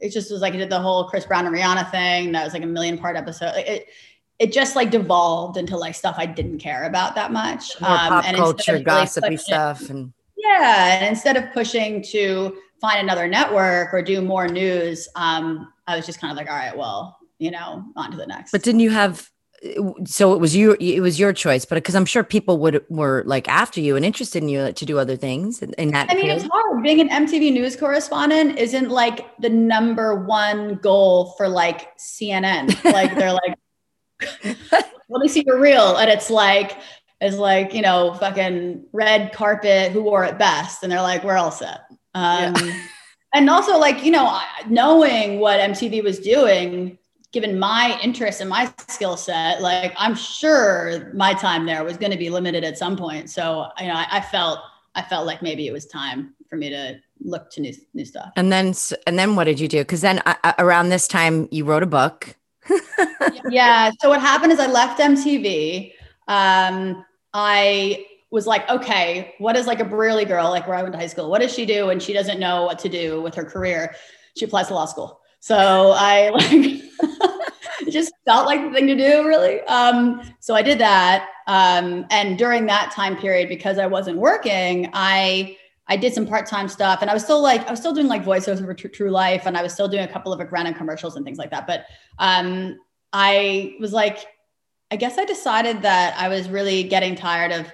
it 0.00 0.10
just 0.10 0.30
was 0.30 0.40
like 0.40 0.54
it 0.54 0.58
did 0.58 0.70
the 0.70 0.80
whole 0.80 1.08
chris 1.08 1.24
brown 1.26 1.46
and 1.46 1.54
rihanna 1.54 1.90
thing. 1.90 2.32
That 2.32 2.44
was 2.44 2.52
like 2.52 2.62
a 2.62 2.66
million 2.66 2.98
part 2.98 3.16
episode. 3.16 3.54
It 3.56 3.88
it 4.38 4.52
just 4.52 4.76
like 4.76 4.90
devolved 4.90 5.56
into 5.56 5.78
like 5.78 5.94
stuff 5.94 6.16
i 6.18 6.26
didn't 6.26 6.58
care 6.58 6.84
about 6.84 7.14
that 7.14 7.32
much. 7.32 7.80
More 7.80 7.90
Um, 7.90 7.96
pop 8.08 8.24
and 8.26 8.36
culture, 8.36 8.72
really 8.72 8.84
gossipy 8.84 9.28
pushing- 9.28 9.38
stuff, 9.38 9.88
and 9.88 10.12
yeah 10.36 10.96
and 10.98 11.06
instead 11.06 11.36
of 11.36 11.52
pushing 11.52 12.02
to 12.10 12.56
find 12.80 13.00
another 13.00 13.26
network 13.28 13.94
or 13.94 14.02
do 14.02 14.20
more 14.20 14.46
news 14.48 15.08
um, 15.16 15.72
i 15.86 15.96
was 15.96 16.04
just 16.04 16.20
kind 16.20 16.30
of 16.30 16.36
like 16.36 16.50
all 16.50 16.56
right 16.56 16.76
well 16.76 17.16
you 17.38 17.50
know 17.50 17.84
on 17.96 18.10
to 18.10 18.16
the 18.16 18.26
next. 18.26 18.50
But 18.52 18.62
didn't 18.62 18.80
you 18.80 18.90
have? 18.90 19.30
So 20.04 20.34
it 20.34 20.40
was 20.40 20.54
your 20.54 20.76
it 20.80 21.00
was 21.00 21.18
your 21.18 21.32
choice, 21.32 21.64
but 21.64 21.76
because 21.76 21.94
I'm 21.94 22.04
sure 22.04 22.22
people 22.22 22.58
would 22.58 22.84
were 22.88 23.22
like 23.26 23.48
after 23.48 23.80
you 23.80 23.96
and 23.96 24.04
interested 24.04 24.42
in 24.42 24.48
you 24.48 24.72
to 24.72 24.86
do 24.86 24.98
other 24.98 25.16
things 25.16 25.62
in, 25.62 25.90
that. 25.92 26.10
I 26.10 26.14
mean, 26.14 26.26
field. 26.26 26.42
it's 26.42 26.48
hard. 26.50 26.82
Being 26.82 27.00
an 27.00 27.08
MTV 27.08 27.52
news 27.52 27.76
correspondent 27.76 28.58
isn't 28.58 28.90
like 28.90 29.26
the 29.40 29.48
number 29.48 30.24
one 30.24 30.76
goal 30.76 31.34
for 31.36 31.48
like 31.48 31.96
CNN. 31.98 32.76
Like 32.96 33.14
they're 33.14 33.32
like, 33.32 33.54
let 35.08 35.20
me 35.20 35.28
see 35.28 35.42
your 35.46 35.58
reel, 35.58 35.96
and 35.96 36.10
it's 36.10 36.30
like 36.30 36.78
it's 37.20 37.36
like 37.36 37.74
you 37.74 37.82
know 37.82 38.14
fucking 38.14 38.84
red 38.92 39.32
carpet. 39.32 39.92
Who 39.92 40.02
wore 40.02 40.24
it 40.24 40.38
best? 40.38 40.82
And 40.82 40.92
they're 40.92 41.02
like, 41.02 41.24
we're 41.24 41.36
all 41.36 41.50
set. 41.50 41.80
Um, 42.14 42.54
And 43.36 43.50
also, 43.50 43.76
like 43.76 44.02
you 44.02 44.10
know, 44.10 44.40
knowing 44.68 45.40
what 45.40 45.60
MTV 45.60 46.02
was 46.02 46.18
doing. 46.18 46.98
Given 47.32 47.58
my 47.58 47.98
interest 48.02 48.40
and 48.40 48.48
my 48.48 48.72
skill 48.88 49.16
set, 49.16 49.60
like 49.60 49.92
I'm 49.96 50.14
sure 50.14 51.12
my 51.12 51.34
time 51.34 51.66
there 51.66 51.84
was 51.84 51.96
going 51.96 52.12
to 52.12 52.18
be 52.18 52.30
limited 52.30 52.64
at 52.64 52.78
some 52.78 52.96
point. 52.96 53.28
So, 53.30 53.66
you 53.78 53.88
know, 53.88 53.94
I, 53.94 54.06
I 54.10 54.20
felt 54.20 54.60
I 54.94 55.02
felt 55.02 55.26
like 55.26 55.42
maybe 55.42 55.66
it 55.66 55.72
was 55.72 55.86
time 55.86 56.34
for 56.48 56.56
me 56.56 56.70
to 56.70 56.98
look 57.20 57.50
to 57.50 57.60
new 57.60 57.74
new 57.94 58.04
stuff. 58.04 58.30
and 58.36 58.50
then 58.52 58.74
and 59.06 59.18
then 59.18 59.36
what 59.36 59.44
did 59.44 59.60
you 59.60 59.68
do? 59.68 59.78
Because 59.78 60.00
then 60.00 60.20
uh, 60.24 60.34
uh, 60.44 60.52
around 60.58 60.88
this 60.88 61.08
time 61.08 61.48
you 61.50 61.64
wrote 61.64 61.82
a 61.82 61.86
book. 61.86 62.36
yeah. 63.50 63.90
So 64.00 64.08
what 64.08 64.20
happened 64.20 64.52
is 64.52 64.58
I 64.58 64.66
left 64.66 64.98
MTV. 65.00 65.92
Um, 66.28 67.04
I 67.34 68.06
was 68.30 68.46
like, 68.46 68.68
okay, 68.68 69.34
what 69.38 69.56
is 69.56 69.66
like 69.66 69.80
a 69.80 69.84
Brearley 69.84 70.24
girl, 70.24 70.50
like 70.50 70.66
where 70.66 70.76
I 70.76 70.82
went 70.82 70.92
to 70.94 70.98
high 70.98 71.06
school? 71.06 71.30
What 71.30 71.40
does 71.42 71.54
she 71.54 71.64
do 71.64 71.86
when 71.86 72.00
she 72.00 72.12
doesn't 72.12 72.40
know 72.40 72.64
what 72.64 72.78
to 72.80 72.88
do 72.88 73.20
with 73.22 73.34
her 73.34 73.44
career? 73.44 73.94
She 74.36 74.44
applies 74.44 74.68
to 74.68 74.74
law 74.74 74.86
school. 74.86 75.20
So 75.46 75.92
I 75.94 76.30
like 76.30 76.50
it 76.50 77.92
just 77.92 78.12
felt 78.24 78.46
like 78.46 78.64
the 78.64 78.72
thing 78.72 78.88
to 78.88 78.96
do, 78.96 79.24
really. 79.24 79.60
Um, 79.62 80.20
so 80.40 80.56
I 80.56 80.62
did 80.62 80.80
that. 80.80 81.28
Um, 81.46 82.04
and 82.10 82.36
during 82.36 82.66
that 82.66 82.90
time 82.90 83.16
period, 83.16 83.48
because 83.48 83.78
I 83.78 83.86
wasn't 83.86 84.18
working, 84.18 84.90
I 84.92 85.56
I 85.86 85.96
did 85.96 86.12
some 86.12 86.26
part-time 86.26 86.66
stuff 86.66 86.98
and 87.00 87.08
I 87.08 87.14
was 87.14 87.22
still 87.22 87.40
like, 87.40 87.64
I 87.68 87.70
was 87.70 87.78
still 87.78 87.94
doing 87.94 88.08
like 88.08 88.24
voiceovers 88.24 88.58
for 88.58 88.74
True, 88.74 89.10
Life 89.10 89.46
and 89.46 89.56
I 89.56 89.62
was 89.62 89.72
still 89.72 89.86
doing 89.86 90.02
a 90.02 90.08
couple 90.08 90.32
of 90.32 90.40
random 90.50 90.74
commercials 90.74 91.14
and 91.14 91.24
things 91.24 91.38
like 91.38 91.52
that. 91.52 91.68
But 91.68 91.84
um, 92.18 92.76
I 93.12 93.76
was 93.78 93.92
like, 93.92 94.26
I 94.90 94.96
guess 94.96 95.16
I 95.16 95.24
decided 95.24 95.82
that 95.82 96.18
I 96.18 96.28
was 96.28 96.48
really 96.48 96.82
getting 96.82 97.14
tired 97.14 97.52
of 97.52 97.68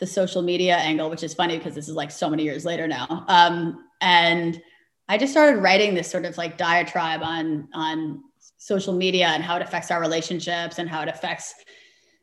the 0.00 0.06
social 0.06 0.42
media 0.42 0.74
angle, 0.78 1.08
which 1.10 1.22
is 1.22 1.32
funny 1.32 1.58
because 1.58 1.76
this 1.76 1.88
is 1.88 1.94
like 1.94 2.10
so 2.10 2.28
many 2.28 2.42
years 2.42 2.64
later 2.64 2.88
now. 2.88 3.24
Um, 3.28 3.84
and 4.00 4.60
I 5.08 5.18
just 5.18 5.32
started 5.32 5.60
writing 5.60 5.94
this 5.94 6.10
sort 6.10 6.24
of 6.24 6.36
like 6.38 6.56
diatribe 6.56 7.22
on 7.22 7.68
on 7.74 8.22
social 8.58 8.94
media 8.94 9.26
and 9.28 9.42
how 9.42 9.56
it 9.56 9.62
affects 9.62 9.90
our 9.90 10.00
relationships 10.00 10.78
and 10.78 10.88
how 10.88 11.02
it 11.02 11.08
affects 11.08 11.54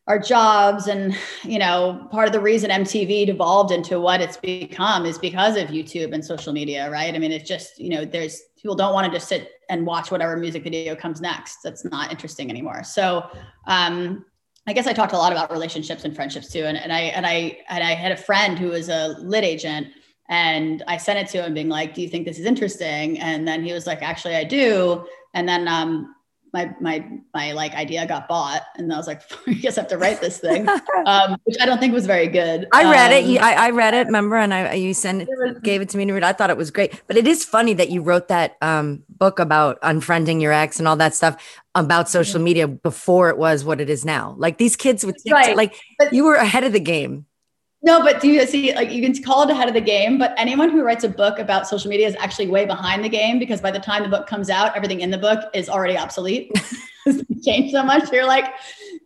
our 0.08 0.18
jobs. 0.18 0.88
And 0.88 1.16
you 1.44 1.60
know 1.60 2.08
part 2.12 2.28
of 2.28 2.34
the 2.34 2.40
reason 2.40 2.72
mtv 2.72 3.28
devolved 3.28 3.72
into 3.72 4.00
what 4.00 4.22
it's 4.22 4.38
become 4.38 5.06
is 5.06 5.18
because 5.18 5.56
of 5.58 5.70
youtube 5.70 6.14
and 6.14 6.24
social 6.26 6.54
media 6.54 6.90
right? 6.90 7.14
I 7.14 7.20
mean 7.20 7.32
it's 7.32 7.48
just 7.48 7.80
you 7.80 7.90
know 7.90 8.06
there's 8.06 8.42
people 8.60 8.76
don't 8.76 8.94
want 8.94 9.06
to 9.06 9.12
just 9.12 9.28
sit 9.28 9.52
and 9.70 9.86
watch 9.86 10.12
whatever 10.12 10.36
music 10.36 10.64
video 10.64 10.96
comes 10.96 11.22
next. 11.22 11.60
That's 11.64 11.86
not 11.86 12.12
interesting 12.12 12.50
anymore. 12.50 12.84
So 12.84 13.30
um 13.68 14.26
i 14.68 14.74
guess 14.74 14.88
i 14.88 14.94
talked 14.94 15.14
a 15.14 15.18
lot 15.18 15.32
about 15.32 15.52
relationships 15.52 16.04
and 16.04 16.16
friendships 16.16 16.52
too. 16.52 16.64
And, 16.64 16.78
and 16.78 16.92
i 16.92 17.02
and 17.02 17.26
i 17.28 17.58
and 17.70 17.84
i 17.84 17.94
had 17.94 18.12
a 18.12 18.18
friend 18.18 18.58
who 18.58 18.70
was 18.70 18.90
a 18.90 19.16
lit 19.20 19.44
agent 19.44 19.88
and 20.32 20.82
i 20.88 20.98
sent 20.98 21.20
it 21.20 21.28
to 21.28 21.46
him 21.46 21.54
being 21.54 21.70
like 21.70 21.94
do 21.94 22.02
you 22.02 22.08
think 22.08 22.26
this 22.26 22.40
is 22.40 22.46
interesting? 22.46 23.20
And 23.20 23.48
then 23.48 23.64
he 23.64 23.74
was 23.74 23.86
like 23.86 24.02
actually 24.02 24.36
i 24.36 24.44
do. 24.44 25.06
And 25.36 25.48
then 25.48 25.68
um 25.68 26.16
my 26.54 26.74
my 26.82 27.06
my 27.34 27.52
like 27.54 27.74
idea 27.74 28.06
got 28.08 28.28
bought. 28.28 28.64
And 28.76 28.92
i 28.92 28.98
was 28.98 29.08
like 29.08 29.22
i 29.48 29.54
guess 29.54 29.78
i 29.78 29.82
have 29.82 29.90
to 29.90 29.98
write 29.98 30.22
this 30.22 30.40
thing. 30.40 30.68
Um, 31.04 31.36
which 31.46 31.58
i 31.60 31.66
don't 31.66 31.80
think 31.80 31.94
was 31.94 32.06
very 32.06 32.28
good. 32.28 32.68
I 32.72 32.84
read 32.84 33.12
um, 33.12 33.30
it 33.30 33.42
I, 33.42 33.68
I 33.68 33.70
read 33.72 33.94
it 33.94 34.06
remember? 34.06 34.38
And 34.38 34.54
i 34.54 34.74
you 34.74 34.94
sent 34.94 35.24
it 35.24 35.64
gave 35.64 35.82
it 35.82 35.90
to 35.90 35.98
me 35.98 36.06
to 36.06 36.14
read. 36.14 36.24
I 36.24 36.34
thought 36.34 36.50
it 36.50 36.58
was 36.58 36.72
great. 36.72 37.02
But 37.08 37.18
it 37.18 37.28
is 37.28 37.44
funny 37.44 37.74
that 37.74 37.90
you 37.90 38.02
wrote 38.02 38.28
that 38.30 38.58
um, 38.62 39.04
book 39.10 39.40
about 39.40 39.82
unfriending 39.82 40.42
your 40.42 40.54
ex 40.54 40.80
and 40.80 40.88
all 40.88 40.96
that 40.98 41.16
stuff 41.16 41.60
about 41.74 42.08
social 42.08 42.36
mm-hmm. 42.36 42.44
media 42.44 42.68
before 42.68 43.30
it 43.30 43.38
was 43.38 43.66
what 43.66 43.82
it 43.82 43.90
is 43.90 44.06
now. 44.06 44.36
Like 44.38 44.60
these 44.60 44.76
kids 44.76 45.04
with 45.04 45.18
right. 45.32 45.58
like 45.58 45.76
but, 45.98 46.14
you 46.14 46.24
were 46.24 46.36
ahead 46.36 46.64
of 46.64 46.72
the 46.72 46.80
game 46.80 47.26
no, 47.84 48.02
but 48.02 48.22
do 48.22 48.28
you 48.28 48.46
see, 48.46 48.74
like, 48.76 48.92
you 48.92 49.02
can 49.02 49.24
call 49.24 49.44
it 49.44 49.50
ahead 49.50 49.68
of 49.68 49.74
the 49.74 49.82
game, 49.82 50.18
but 50.18 50.34
anyone 50.38 50.70
who 50.70 50.84
writes 50.84 51.04
a 51.04 51.10
book 51.10 51.40
about 51.40 51.68
social 51.68 51.90
media 51.90 52.08
is 52.08 52.16
actually 52.20 52.48
way 52.48 52.66
behind 52.66 53.04
the 53.04 53.10
game 53.10 53.40
because 53.40 53.60
by 53.60 53.72
the 53.72 53.80
time 53.80 54.04
the 54.04 54.10
book 54.10 54.28
comes 54.28 54.50
out, 54.50 54.76
everything 54.76 55.02
in 55.02 55.10
the 55.10 55.18
book 55.18 55.50
is 55.54 55.68
already 55.68 55.98
obsolete. 55.98 56.52
changed 57.44 57.72
so 57.72 57.84
much. 57.84 58.12
You're 58.12 58.26
like, 58.26 58.54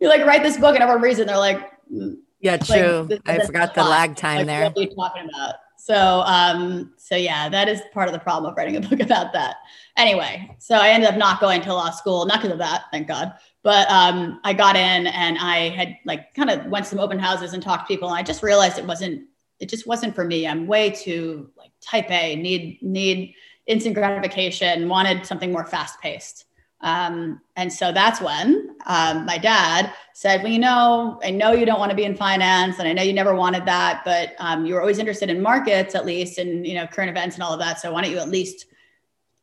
you 0.00 0.08
like 0.08 0.24
write 0.24 0.42
this 0.42 0.56
book, 0.56 0.74
and 0.74 0.82
everyone 0.82 1.02
reads 1.02 1.18
it, 1.18 1.22
and 1.22 1.30
they're 1.30 1.38
like, 1.38 1.70
mm. 1.92 2.16
yeah, 2.40 2.56
true. 2.56 3.08
Like, 3.10 3.22
I 3.26 3.44
forgot 3.44 3.74
the 3.74 3.84
lag 3.84 4.16
time 4.16 4.38
like, 4.38 4.46
there. 4.46 4.64
What 4.64 4.78
are 4.78 4.82
you 4.82 4.94
talking 4.94 5.28
about? 5.28 5.54
So, 5.78 6.22
um, 6.26 6.94
so 6.96 7.14
yeah, 7.14 7.48
that 7.48 7.68
is 7.68 7.80
part 7.92 8.08
of 8.08 8.12
the 8.12 8.18
problem 8.18 8.50
of 8.50 8.56
writing 8.56 8.76
a 8.76 8.80
book 8.80 9.00
about 9.00 9.32
that. 9.34 9.56
Anyway, 9.96 10.54
so 10.58 10.76
I 10.76 10.88
ended 10.88 11.08
up 11.08 11.16
not 11.16 11.40
going 11.40 11.62
to 11.62 11.72
law 11.72 11.90
school, 11.90 12.26
not 12.26 12.40
because 12.40 12.52
of 12.52 12.58
that, 12.58 12.84
thank 12.90 13.08
God. 13.08 13.32
But 13.66 13.90
um, 13.90 14.38
I 14.44 14.52
got 14.52 14.76
in 14.76 15.08
and 15.08 15.38
I 15.38 15.70
had 15.70 15.96
like 16.04 16.32
kind 16.34 16.50
of 16.50 16.66
went 16.66 16.84
to 16.84 16.90
some 16.90 17.00
open 17.00 17.18
houses 17.18 17.52
and 17.52 17.60
talked 17.60 17.88
to 17.88 17.92
people, 17.92 18.08
and 18.08 18.16
I 18.16 18.22
just 18.22 18.44
realized 18.44 18.78
it 18.78 18.86
wasn't, 18.86 19.24
it 19.58 19.68
just 19.68 19.88
wasn't 19.88 20.14
for 20.14 20.24
me. 20.24 20.46
I'm 20.46 20.68
way 20.68 20.90
too 20.90 21.50
like 21.58 21.72
type 21.80 22.08
A, 22.12 22.36
need 22.36 22.80
need 22.80 23.34
instant 23.66 23.96
gratification, 23.96 24.88
wanted 24.88 25.26
something 25.26 25.50
more 25.50 25.64
fast 25.64 26.00
paced. 26.00 26.44
Um, 26.82 27.40
and 27.56 27.72
so 27.72 27.90
that's 27.90 28.20
when 28.20 28.76
um, 28.86 29.26
my 29.26 29.36
dad 29.36 29.92
said, 30.14 30.44
Well, 30.44 30.52
you 30.52 30.60
know, 30.60 31.18
I 31.24 31.32
know 31.32 31.50
you 31.50 31.66
don't 31.66 31.80
want 31.80 31.90
to 31.90 31.96
be 31.96 32.04
in 32.04 32.14
finance, 32.14 32.78
and 32.78 32.86
I 32.86 32.92
know 32.92 33.02
you 33.02 33.12
never 33.12 33.34
wanted 33.34 33.66
that, 33.66 34.02
but 34.04 34.36
um, 34.38 34.64
you 34.64 34.74
were 34.74 34.80
always 34.80 35.00
interested 35.00 35.28
in 35.28 35.42
markets, 35.42 35.96
at 35.96 36.06
least, 36.06 36.38
and 36.38 36.64
you 36.64 36.76
know, 36.76 36.86
current 36.86 37.10
events 37.10 37.34
and 37.34 37.42
all 37.42 37.52
of 37.52 37.58
that. 37.58 37.80
So 37.80 37.92
why 37.92 38.02
don't 38.02 38.12
you 38.12 38.18
at 38.18 38.28
least 38.28 38.66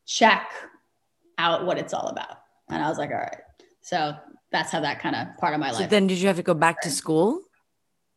check 0.05 0.49
out 1.37 1.65
what 1.65 1.77
it's 1.77 1.93
all 1.93 2.07
about? 2.07 2.37
And 2.69 2.81
I 2.81 2.87
was 2.87 2.97
like, 2.97 3.09
All 3.09 3.17
right. 3.17 3.35
So 3.83 4.15
that's 4.51 4.71
how 4.71 4.79
that 4.79 4.99
kind 4.99 5.15
of 5.15 5.37
part 5.37 5.53
of 5.53 5.59
my 5.59 5.71
life. 5.71 5.89
Then 5.89 6.07
did 6.07 6.17
you 6.17 6.27
have 6.27 6.37
to 6.37 6.43
go 6.43 6.53
back 6.53 6.81
to 6.81 6.89
school? 6.89 7.41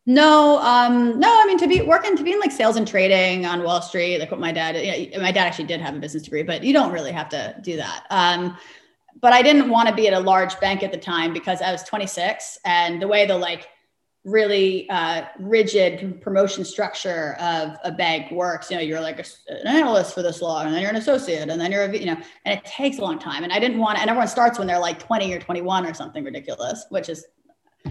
No, 0.05 0.59
um, 0.59 1.19
no, 1.19 1.27
I 1.29 1.45
mean 1.45 1.57
to 1.57 1.67
be 1.67 1.81
working 1.81 2.15
to 2.15 2.23
be 2.23 2.31
in 2.31 2.39
like 2.39 2.53
sales 2.53 2.77
and 2.77 2.87
trading 2.87 3.45
on 3.45 3.61
Wall 3.63 3.81
Street, 3.81 4.19
like 4.19 4.31
what 4.31 4.39
my 4.39 4.53
dad, 4.53 4.77
you 4.77 5.11
know, 5.11 5.21
my 5.21 5.33
dad 5.33 5.45
actually 5.45 5.65
did 5.65 5.81
have 5.81 5.95
a 5.95 5.99
business 5.99 6.23
degree, 6.23 6.43
but 6.43 6.63
you 6.63 6.71
don't 6.71 6.93
really 6.93 7.11
have 7.11 7.27
to 7.29 7.55
do 7.61 7.75
that. 7.75 8.05
Um, 8.09 8.57
but 9.19 9.33
I 9.33 9.41
didn't 9.41 9.69
want 9.69 9.89
to 9.89 9.95
be 9.95 10.07
at 10.07 10.13
a 10.13 10.19
large 10.19 10.57
bank 10.61 10.81
at 10.81 10.93
the 10.93 10.97
time 10.97 11.33
because 11.33 11.61
I 11.61 11.73
was 11.73 11.83
26 11.83 12.57
and 12.63 13.01
the 13.01 13.07
way 13.07 13.25
the 13.25 13.37
like 13.37 13.67
really 14.27 14.89
uh, 14.89 15.23
rigid 15.39 16.21
promotion 16.21 16.65
structure 16.65 17.37
of 17.39 17.77
a 17.85 17.91
bank 17.91 18.29
works. 18.29 18.69
You 18.69 18.75
know, 18.75 18.83
you're 18.83 18.99
like 18.99 19.19
a, 19.19 19.25
an 19.47 19.67
analyst 19.67 20.13
for 20.13 20.21
this 20.21 20.41
long, 20.41 20.65
and 20.65 20.75
then 20.75 20.81
you're 20.81 20.91
an 20.91 20.97
associate, 20.97 21.47
and 21.47 21.59
then 21.59 21.71
you're 21.71 21.85
a, 21.85 21.97
you 21.97 22.07
know, 22.07 22.17
and 22.45 22.59
it 22.59 22.65
takes 22.65 22.97
a 22.97 23.01
long 23.01 23.19
time. 23.19 23.45
And 23.45 23.53
I 23.53 23.59
didn't 23.59 23.77
want, 23.77 23.99
and 23.99 24.09
everyone 24.09 24.27
starts 24.27 24.59
when 24.59 24.67
they're 24.67 24.79
like 24.79 24.99
20 24.99 25.33
or 25.33 25.39
21 25.39 25.85
or 25.85 25.93
something 25.93 26.25
ridiculous, 26.25 26.85
which 26.89 27.07
is 27.07 27.25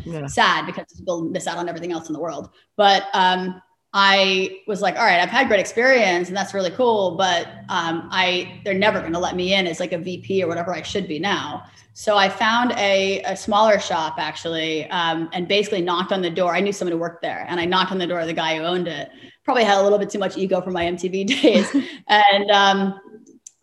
yeah. 0.05 0.27
sad 0.27 0.67
because 0.67 0.85
people 0.97 1.23
miss 1.23 1.47
out 1.47 1.57
on 1.57 1.71
everything 1.71 1.91
else 1.91 2.09
in 2.09 2.13
the 2.13 2.21
world. 2.21 2.51
But 2.77 3.05
um, 3.15 3.63
I 3.99 4.61
was 4.67 4.83
like, 4.83 4.95
all 4.97 5.07
right, 5.07 5.21
I've 5.21 5.31
had 5.31 5.49
great 5.49 5.59
experience, 5.59 6.29
and 6.29 6.37
that's 6.37 6.53
really 6.53 6.71
cool, 6.73 7.13
but 7.13 7.47
um, 7.71 8.11
I 8.13 8.61
they're 8.63 8.75
never 8.75 9.01
going 9.01 9.15
to 9.15 9.19
let 9.19 9.35
me 9.35 9.55
in 9.55 9.67
as 9.67 9.81
like 9.81 9.93
a 9.93 9.99
VP 9.99 10.45
or 10.45 10.49
whatever 10.49 10.75
I 10.75 10.83
should 10.83 11.09
be 11.09 11.19
now. 11.19 11.65
So 11.95 12.19
I 12.19 12.29
found 12.29 12.73
a, 12.73 13.23
a 13.23 13.35
smaller 13.35 13.79
shop 13.79 14.17
actually, 14.19 14.85
um, 14.91 15.31
and 15.33 15.49
basically 15.49 15.81
knocked 15.81 16.13
on 16.13 16.21
the 16.21 16.29
door. 16.29 16.55
I 16.55 16.61
knew 16.61 16.75
someone 16.75 16.93
who 16.93 16.99
worked 16.99 17.23
there, 17.23 17.47
and 17.49 17.59
I 17.59 17.65
knocked 17.65 17.91
on 17.91 17.97
the 17.97 18.07
door 18.07 18.21
of 18.21 18.27
the 18.27 18.35
guy 18.35 18.59
who 18.59 18.65
owned 18.65 18.87
it. 18.87 19.09
Probably 19.45 19.65
had 19.65 19.79
a 19.79 19.83
little 19.83 19.99
bit 19.99 20.11
too 20.11 20.19
much 20.19 20.37
ego 20.37 20.61
from 20.61 20.75
my 20.75 20.85
MTV 20.85 21.27
days, 21.43 21.75
and 22.07 22.51
um, 22.51 23.01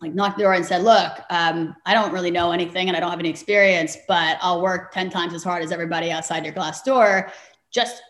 like 0.00 0.14
knocked 0.14 0.36
the 0.38 0.42
door 0.42 0.54
and 0.54 0.66
said, 0.66 0.82
"Look, 0.82 1.12
um, 1.30 1.76
I 1.86 1.94
don't 1.94 2.12
really 2.12 2.32
know 2.32 2.50
anything, 2.50 2.88
and 2.88 2.96
I 2.96 3.00
don't 3.00 3.10
have 3.10 3.20
any 3.20 3.30
experience, 3.30 3.98
but 4.08 4.38
I'll 4.40 4.62
work 4.62 4.90
ten 4.90 5.10
times 5.10 5.32
as 5.32 5.44
hard 5.44 5.62
as 5.62 5.70
everybody 5.70 6.10
outside 6.10 6.44
your 6.44 6.54
glass 6.54 6.82
door. 6.82 7.30
Just 7.70 8.02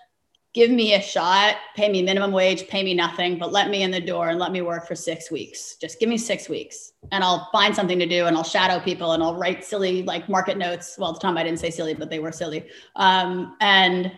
give 0.54 0.70
me 0.70 0.94
a 0.94 1.02
shot, 1.02 1.56
pay 1.74 1.88
me 1.88 2.00
minimum 2.00 2.30
wage, 2.30 2.68
pay 2.68 2.84
me 2.84 2.94
nothing, 2.94 3.38
but 3.38 3.52
let 3.52 3.68
me 3.68 3.82
in 3.82 3.90
the 3.90 4.00
door 4.00 4.28
and 4.28 4.38
let 4.38 4.52
me 4.52 4.62
work 4.62 4.86
for 4.86 4.94
six 4.94 5.30
weeks. 5.30 5.76
Just 5.80 5.98
give 5.98 6.08
me 6.08 6.16
six 6.16 6.48
weeks 6.48 6.92
and 7.10 7.24
I'll 7.24 7.48
find 7.50 7.74
something 7.74 7.98
to 7.98 8.06
do 8.06 8.26
and 8.26 8.36
I'll 8.36 8.44
shadow 8.44 8.78
people 8.78 9.12
and 9.12 9.22
I'll 9.22 9.34
write 9.34 9.64
silly 9.64 10.04
like 10.04 10.28
market 10.28 10.56
notes. 10.56 10.96
Well, 10.96 11.10
at 11.10 11.14
the 11.14 11.20
time 11.20 11.36
I 11.36 11.42
didn't 11.42 11.58
say 11.58 11.70
silly, 11.70 11.92
but 11.92 12.08
they 12.08 12.20
were 12.20 12.30
silly. 12.30 12.66
Um, 12.94 13.56
and 13.60 14.12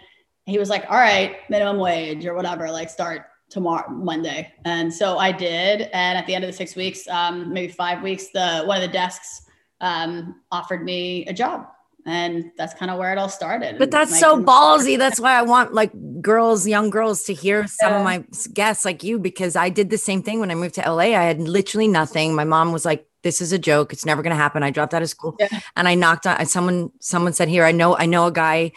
he 0.45 0.59
was 0.59 0.69
like, 0.69 0.85
all 0.91 0.99
right, 0.99 1.37
minimum 1.49 1.79
wage 1.79 2.27
or 2.27 2.35
whatever, 2.35 2.71
like 2.71 2.91
start 2.91 3.23
tomorrow, 3.49 3.89
Monday. 3.89 4.53
And 4.67 4.93
so 4.93 5.17
I 5.17 5.33
did. 5.33 5.89
And 5.95 6.19
at 6.19 6.27
the 6.27 6.35
end 6.35 6.45
of 6.45 6.49
the 6.49 6.57
six 6.57 6.77
weeks, 6.77 7.09
um, 7.09 7.51
maybe 7.51 7.73
five 7.73 8.03
weeks, 8.03 8.29
the 8.29 8.63
one 8.67 8.77
of 8.77 8.83
the 8.83 8.93
desks 8.93 9.43
um, 9.81 10.43
offered 10.53 10.85
me 10.85 11.25
a 11.27 11.33
job 11.33 11.67
and 12.07 12.53
that's 12.57 12.73
kind 12.73 12.91
of 12.91 12.99
where 12.99 13.13
it 13.13 13.19
all 13.19 13.29
started. 13.29 13.79
But 13.79 13.91
that's 13.91 14.19
so 14.19 14.41
ballsy. 14.43 14.97
That's 14.97 15.19
why 15.19 15.37
I 15.37 15.43
want 15.43 15.75
like 15.75 15.91
girls, 16.23 16.67
young 16.67 16.89
girls, 16.89 17.25
to 17.25 17.35
hear 17.35 17.67
some 17.67 17.91
yeah. 17.93 17.99
of 17.99 18.05
my 18.05 18.25
guests 18.53 18.85
like 18.85 19.03
you 19.03 19.19
because 19.19 19.57
I 19.57 19.69
did 19.69 19.91
the 19.91 19.99
same 19.99 20.23
thing 20.23 20.39
when 20.39 20.53
I 20.53 20.55
moved 20.55 20.77
to 20.77 20.89
LA. 20.89 21.17
I 21.17 21.25
had 21.25 21.41
literally 21.41 21.89
nothing. 21.89 22.35
My 22.35 22.45
mom 22.45 22.73
was 22.73 22.85
like, 22.85 23.07
"This 23.23 23.41
is 23.41 23.53
a 23.53 23.59
joke. 23.59 23.93
It's 23.93 24.07
never 24.07 24.23
going 24.23 24.31
to 24.31 24.37
happen." 24.37 24.63
I 24.63 24.71
dropped 24.71 24.95
out 24.95 25.03
of 25.03 25.11
school, 25.11 25.35
yeah. 25.41 25.49
and 25.75 25.89
I 25.89 25.97
knocked 25.97 26.27
on. 26.27 26.47
Someone, 26.47 26.93
someone 27.01 27.33
said, 27.33 27.49
"Here, 27.49 27.65
I 27.65 27.73
know, 27.73 27.97
I 27.97 28.07
know 28.07 28.27
a 28.27 28.33
guy," 28.33 28.71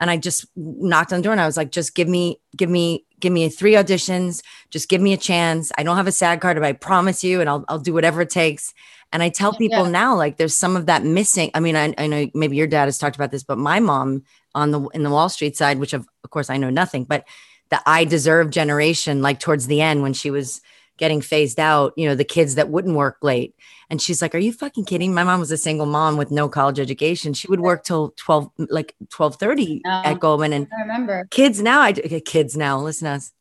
and 0.00 0.10
I 0.10 0.16
just 0.16 0.46
knocked 0.56 1.12
on 1.12 1.20
the 1.20 1.24
door, 1.24 1.32
and 1.32 1.40
I 1.40 1.46
was 1.46 1.56
like, 1.56 1.70
"Just 1.70 1.94
give 1.94 2.08
me, 2.08 2.40
give 2.56 2.70
me." 2.70 3.04
Give 3.20 3.32
me 3.32 3.48
three 3.48 3.72
auditions. 3.72 4.44
Just 4.70 4.88
give 4.88 5.00
me 5.00 5.12
a 5.12 5.16
chance. 5.16 5.72
I 5.76 5.82
don't 5.82 5.96
have 5.96 6.06
a 6.06 6.12
SAG 6.12 6.40
card, 6.40 6.56
but 6.56 6.62
I 6.62 6.72
promise 6.72 7.24
you, 7.24 7.40
and 7.40 7.50
I'll 7.50 7.64
I'll 7.68 7.80
do 7.80 7.92
whatever 7.92 8.20
it 8.20 8.30
takes 8.30 8.72
and 9.12 9.22
I 9.22 9.28
tell 9.30 9.54
people 9.54 9.84
yeah. 9.84 9.90
now, 9.90 10.16
like 10.16 10.36
there's 10.36 10.54
some 10.54 10.76
of 10.76 10.86
that 10.86 11.02
missing. 11.02 11.50
I 11.54 11.60
mean, 11.60 11.76
I, 11.76 11.94
I, 11.96 12.06
know 12.06 12.28
maybe 12.34 12.56
your 12.56 12.66
dad 12.66 12.84
has 12.86 12.98
talked 12.98 13.16
about 13.16 13.30
this, 13.30 13.42
but 13.42 13.58
my 13.58 13.80
mom 13.80 14.24
on 14.54 14.70
the 14.70 14.80
in 14.88 15.02
the 15.02 15.10
Wall 15.10 15.28
Street 15.28 15.56
side, 15.56 15.78
which 15.78 15.94
of, 15.94 16.06
of 16.24 16.30
course 16.30 16.50
I 16.50 16.58
know 16.58 16.70
nothing, 16.70 17.04
but 17.04 17.26
the 17.70 17.80
I 17.86 18.04
deserve 18.04 18.50
generation, 18.50 19.22
like 19.22 19.40
towards 19.40 19.66
the 19.66 19.80
end 19.80 20.02
when 20.02 20.12
she 20.12 20.30
was 20.30 20.60
getting 20.98 21.20
phased 21.20 21.58
out, 21.58 21.94
you 21.96 22.08
know, 22.08 22.14
the 22.14 22.24
kids 22.24 22.56
that 22.56 22.68
wouldn't 22.68 22.96
work 22.96 23.18
late. 23.22 23.54
And 23.88 24.02
she's 24.02 24.20
like, 24.20 24.34
Are 24.34 24.38
you 24.38 24.52
fucking 24.52 24.84
kidding? 24.84 25.14
My 25.14 25.24
mom 25.24 25.40
was 25.40 25.50
a 25.50 25.56
single 25.56 25.86
mom 25.86 26.16
with 26.16 26.30
no 26.30 26.48
college 26.48 26.78
education. 26.78 27.32
She 27.32 27.48
would 27.48 27.60
work 27.60 27.84
till 27.84 28.12
12, 28.16 28.50
like 28.68 28.94
12 29.10 29.36
30 29.36 29.82
at 29.86 30.20
Goldman. 30.20 30.52
And 30.52 30.68
I 30.76 30.82
remember 30.82 31.26
kids 31.30 31.62
now, 31.62 31.80
I 31.80 31.92
kids 31.92 32.56
now, 32.56 32.78
listen 32.80 33.06
to 33.06 33.12
us. 33.12 33.32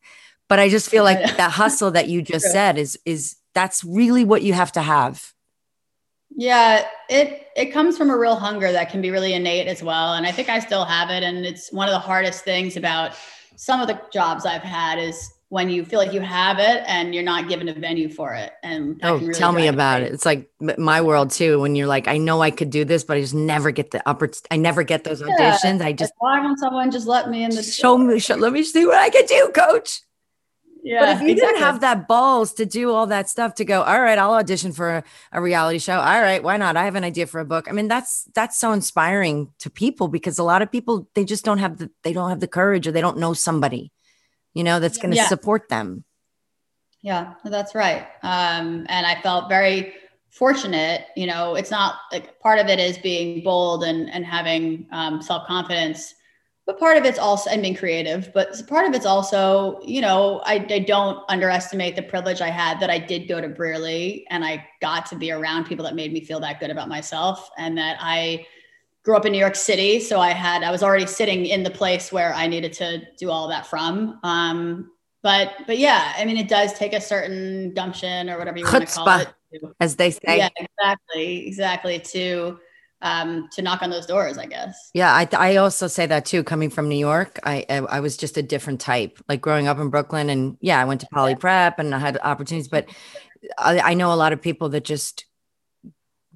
But 0.48 0.60
I 0.60 0.70
just 0.70 0.89
feel 0.89 1.04
like 1.04 1.20
that 1.38 1.52
hustle 1.52 1.91
that 1.91 2.08
you 2.08 2.22
just 2.22 2.46
said 2.52 2.78
is 2.78 2.98
is 3.06 3.36
that's 3.54 3.84
really 3.84 4.24
what 4.24 4.43
you 4.43 4.54
have 4.54 4.72
to 4.74 4.82
have. 4.82 5.34
Yeah, 6.36 6.86
it 7.10 7.48
it 7.56 7.67
comes 7.67 7.98
from 7.98 8.12
a 8.12 8.17
real 8.17 8.36
hunger 8.36 8.72
that 8.72 8.91
can 8.91 9.02
be 9.02 9.12
really 9.12 9.34
innate 9.34 9.67
as 9.67 9.82
well, 9.82 10.13
and 10.13 10.26
I 10.26 10.32
think 10.32 10.50
I 10.50 10.60
still 10.60 10.86
have 10.86 11.10
it. 11.10 11.24
And 11.24 11.46
it's 11.46 11.72
one 11.74 11.88
of 11.88 11.93
the 11.93 12.00
hardest 12.00 12.43
things 12.43 12.78
about 12.78 13.15
some 13.56 13.82
of 13.82 13.88
the 13.88 14.00
jobs 14.13 14.46
I've 14.46 14.62
had 14.62 15.00
is 15.00 15.34
when 15.49 15.69
you 15.69 15.86
feel 15.86 15.99
like 15.99 16.12
you 16.12 16.19
have 16.19 16.60
it 16.60 16.83
and 16.88 17.15
you're 17.15 17.23
not 17.23 17.47
given 17.47 17.69
a 17.69 17.73
venue 17.73 18.10
for 18.10 18.33
it. 18.33 18.51
And 18.63 18.99
oh, 19.03 19.17
really 19.17 19.33
tell 19.33 19.53
me 19.53 19.67
about 19.67 20.01
it. 20.01 20.12
It's 20.12 20.25
like 20.25 20.49
my 20.60 21.01
world 21.01 21.31
too. 21.31 21.60
When 21.60 21.75
you're 21.75 21.88
like, 21.88 22.07
I 22.07 22.17
know 22.17 22.41
I 22.41 22.51
could 22.51 22.69
do 22.69 22.83
this, 22.83 23.03
but 23.03 23.17
I 23.17 23.21
just 23.21 23.33
never 23.33 23.71
get 23.71 23.91
the 23.91 24.07
upper. 24.07 24.29
I 24.51 24.57
never 24.57 24.83
get 24.83 25.05
those 25.05 25.21
auditions. 25.21 25.81
I 25.81 25.93
just 25.93 26.13
why 26.17 26.39
won't 26.41 26.60
someone 26.60 26.91
just 26.91 27.07
let 27.07 27.29
me 27.29 27.43
in 27.43 27.51
the 27.51 27.63
show 27.63 27.97
me? 27.97 28.19
Show, 28.19 28.36
let 28.36 28.51
me 28.51 28.63
see 28.63 28.86
what 28.86 28.97
I 28.97 29.10
can 29.10 29.25
do, 29.25 29.51
coach. 29.53 30.01
Yeah, 30.83 30.99
but 31.01 31.10
if 31.10 31.21
you 31.21 31.29
exactly. 31.29 31.36
didn't 31.36 31.63
have 31.63 31.81
that 31.81 32.07
balls 32.07 32.53
to 32.53 32.65
do 32.65 32.91
all 32.91 33.07
that 33.07 33.27
stuff 33.27 33.55
to 33.55 33.65
go, 33.65 33.81
all 33.81 34.01
right, 34.01 34.17
I'll 34.17 34.33
audition 34.33 34.71
for 34.71 34.97
a, 34.97 35.03
a, 35.33 35.41
reality 35.41 35.79
show. 35.79 35.97
All 35.97 36.21
right, 36.21 36.41
why 36.41 36.55
not? 36.55 36.77
I 36.77 36.86
have 36.86 36.95
an 36.95 37.03
idea 37.03 37.27
for 37.27 37.41
a 37.41 37.45
book. 37.45 37.67
I 37.67 37.73
mean, 37.73 37.89
that's 37.89 38.23
that's 38.36 38.57
so 38.57 38.71
inspiring 38.71 39.51
to 39.60 39.69
people 39.69 40.07
because 40.07 40.39
a 40.39 40.43
lot 40.43 40.62
of 40.62 40.71
people 40.71 41.10
they 41.13 41.25
just 41.25 41.43
don't 41.43 41.57
have 41.57 41.77
the 41.77 41.89
they 42.03 42.13
don't 42.13 42.29
have 42.29 42.39
the 42.39 42.47
courage 42.47 42.88
or 42.88 42.91
they 42.91 43.01
don't 43.01 43.17
know 43.17 43.33
somebody, 43.33 43.91
you 44.58 44.63
know, 44.63 44.80
that's 44.80 44.98
going 44.98 45.12
to 45.12 45.17
yeah. 45.17 45.28
support 45.28 45.70
them. 45.70 46.04
Yeah, 47.04 47.36
that's 47.46 47.76
right. 47.76 48.08
Um, 48.24 48.88
and 48.89 49.06
I 49.06 49.22
felt 49.22 49.50
very 49.50 49.93
fortunate. 50.32 51.06
You 51.15 51.28
know, 51.28 51.54
it's 51.54 51.70
not 51.70 51.96
like 52.12 52.39
part 52.39 52.58
of 52.58 52.67
it 52.67 52.80
is 52.80 52.98
being 52.98 53.43
bold 53.43 53.84
and 53.84 54.10
and 54.10 54.26
having 54.26 54.88
um, 54.91 55.22
self 55.22 55.46
confidence 55.48 56.15
but 56.65 56.78
part 56.78 56.98
of 56.98 57.06
it's 57.06 57.17
also 57.17 57.50
and 57.50 57.62
being 57.62 57.74
creative 57.74 58.30
but 58.34 58.62
part 58.67 58.86
of 58.86 58.93
it's 58.93 59.06
also 59.06 59.80
you 59.86 60.02
know 60.02 60.41
I, 60.43 60.56
I, 60.70 60.80
don't 60.80 61.24
underestimate 61.30 61.96
the 61.96 62.04
privilege 62.04 62.41
i 62.41 62.50
had 62.50 62.82
that 62.82 62.89
i 62.89 63.00
did 63.00 63.30
go 63.30 63.39
to 63.39 63.48
brearley 63.48 64.26
and 64.30 64.43
i 64.43 64.67
got 64.82 65.06
to 65.06 65.15
be 65.15 65.32
around 65.32 65.65
people 65.65 65.86
that 65.86 65.96
made 65.96 66.12
me 66.12 66.20
feel 66.20 66.41
that 66.41 66.60
good 66.60 66.70
about 66.70 66.89
myself 66.89 67.50
and 67.58 67.78
that 67.78 67.98
i 68.02 68.46
grew 69.08 69.15
up 69.15 69.26
in 69.26 69.32
new 69.32 69.39
york 69.39 69.56
city 69.56 70.02
so 70.02 70.20
i 70.20 70.32
had 70.32 70.63
i 70.63 70.70
was 70.70 70.84
already 70.84 71.06
sitting 71.06 71.46
in 71.46 71.63
the 71.63 71.70
place 71.70 72.12
where 72.12 72.34
i 72.34 72.46
needed 72.46 72.74
to 72.74 73.02
do 73.17 73.32
all 73.32 73.48
that 73.48 73.65
from 73.65 74.20
um, 74.24 74.91
but 75.24 75.54
but 75.65 75.78
yeah 75.78 76.12
i 76.17 76.26
mean 76.26 76.36
it 76.36 76.50
does 76.50 76.74
take 76.74 76.91
a 76.91 77.00
certain 77.00 77.74
gumption 77.74 78.30
or 78.30 78.38
whatever 78.38 78.58
you 78.58 78.65
want 78.65 78.86
to 78.86 78.93
call 78.93 79.20
it 79.20 79.30
as 79.80 79.96
they 79.96 80.12
say 80.12 80.20
yeah 80.39 80.50
exactly 80.58 81.48
exactly 81.48 82.00
to 82.00 82.60
um, 83.00 83.48
to 83.52 83.62
knock 83.62 83.84
on 83.84 83.91
those 83.91 84.08
doors, 84.08 84.39
I 84.39 84.48
guess. 84.48 84.89
Yeah, 84.96 85.13
I, 85.13 85.28
I 85.38 85.56
also 85.58 85.86
say 85.86 86.08
that 86.08 86.26
too. 86.26 86.43
Coming 86.43 86.72
from 86.72 86.89
New 86.89 86.98
York, 86.98 87.39
I, 87.43 87.63
I, 87.70 87.76
I 87.78 88.00
was 88.00 88.17
just 88.17 88.38
a 88.38 88.41
different 88.41 88.82
type. 88.82 89.20
Like 89.30 89.39
growing 89.39 89.67
up 89.67 89.78
in 89.78 89.89
Brooklyn, 89.89 90.32
and 90.32 90.58
yeah, 90.62 90.82
I 90.82 90.86
went 90.86 91.02
to 91.02 91.08
Poly 91.13 91.36
Prep 91.36 91.78
and 91.78 91.93
I 91.93 92.00
had 92.00 92.17
opportunities. 92.24 92.67
But 92.67 92.89
I, 93.56 93.91
I 93.91 93.93
know 93.93 94.12
a 94.12 94.15
lot 94.15 94.34
of 94.34 94.41
people 94.41 94.70
that 94.70 94.84
just 94.84 95.27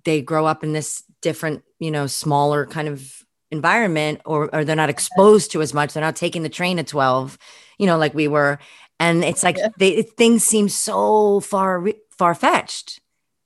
they 0.03 0.21
grow 0.21 0.45
up 0.45 0.63
in 0.63 0.73
this 0.73 1.03
different, 1.21 1.63
you 1.79 1.91
know, 1.91 2.07
smaller 2.07 2.65
kind 2.65 2.87
of 2.87 3.23
environment, 3.51 4.21
or 4.25 4.53
or 4.53 4.63
they're 4.63 4.75
not 4.75 4.89
exposed 4.89 5.51
to 5.51 5.61
as 5.61 5.73
much. 5.73 5.93
They're 5.93 6.03
not 6.03 6.15
taking 6.15 6.43
the 6.43 6.49
train 6.49 6.79
at 6.79 6.87
twelve, 6.87 7.37
you 7.77 7.85
know, 7.85 7.97
like 7.97 8.13
we 8.13 8.27
were, 8.27 8.59
and 8.99 9.23
it's 9.23 9.43
like 9.43 9.57
yeah. 9.57 9.69
they 9.77 10.01
things 10.01 10.43
seem 10.43 10.69
so 10.69 11.39
far 11.39 11.85
far 12.17 12.35
fetched 12.35 13.01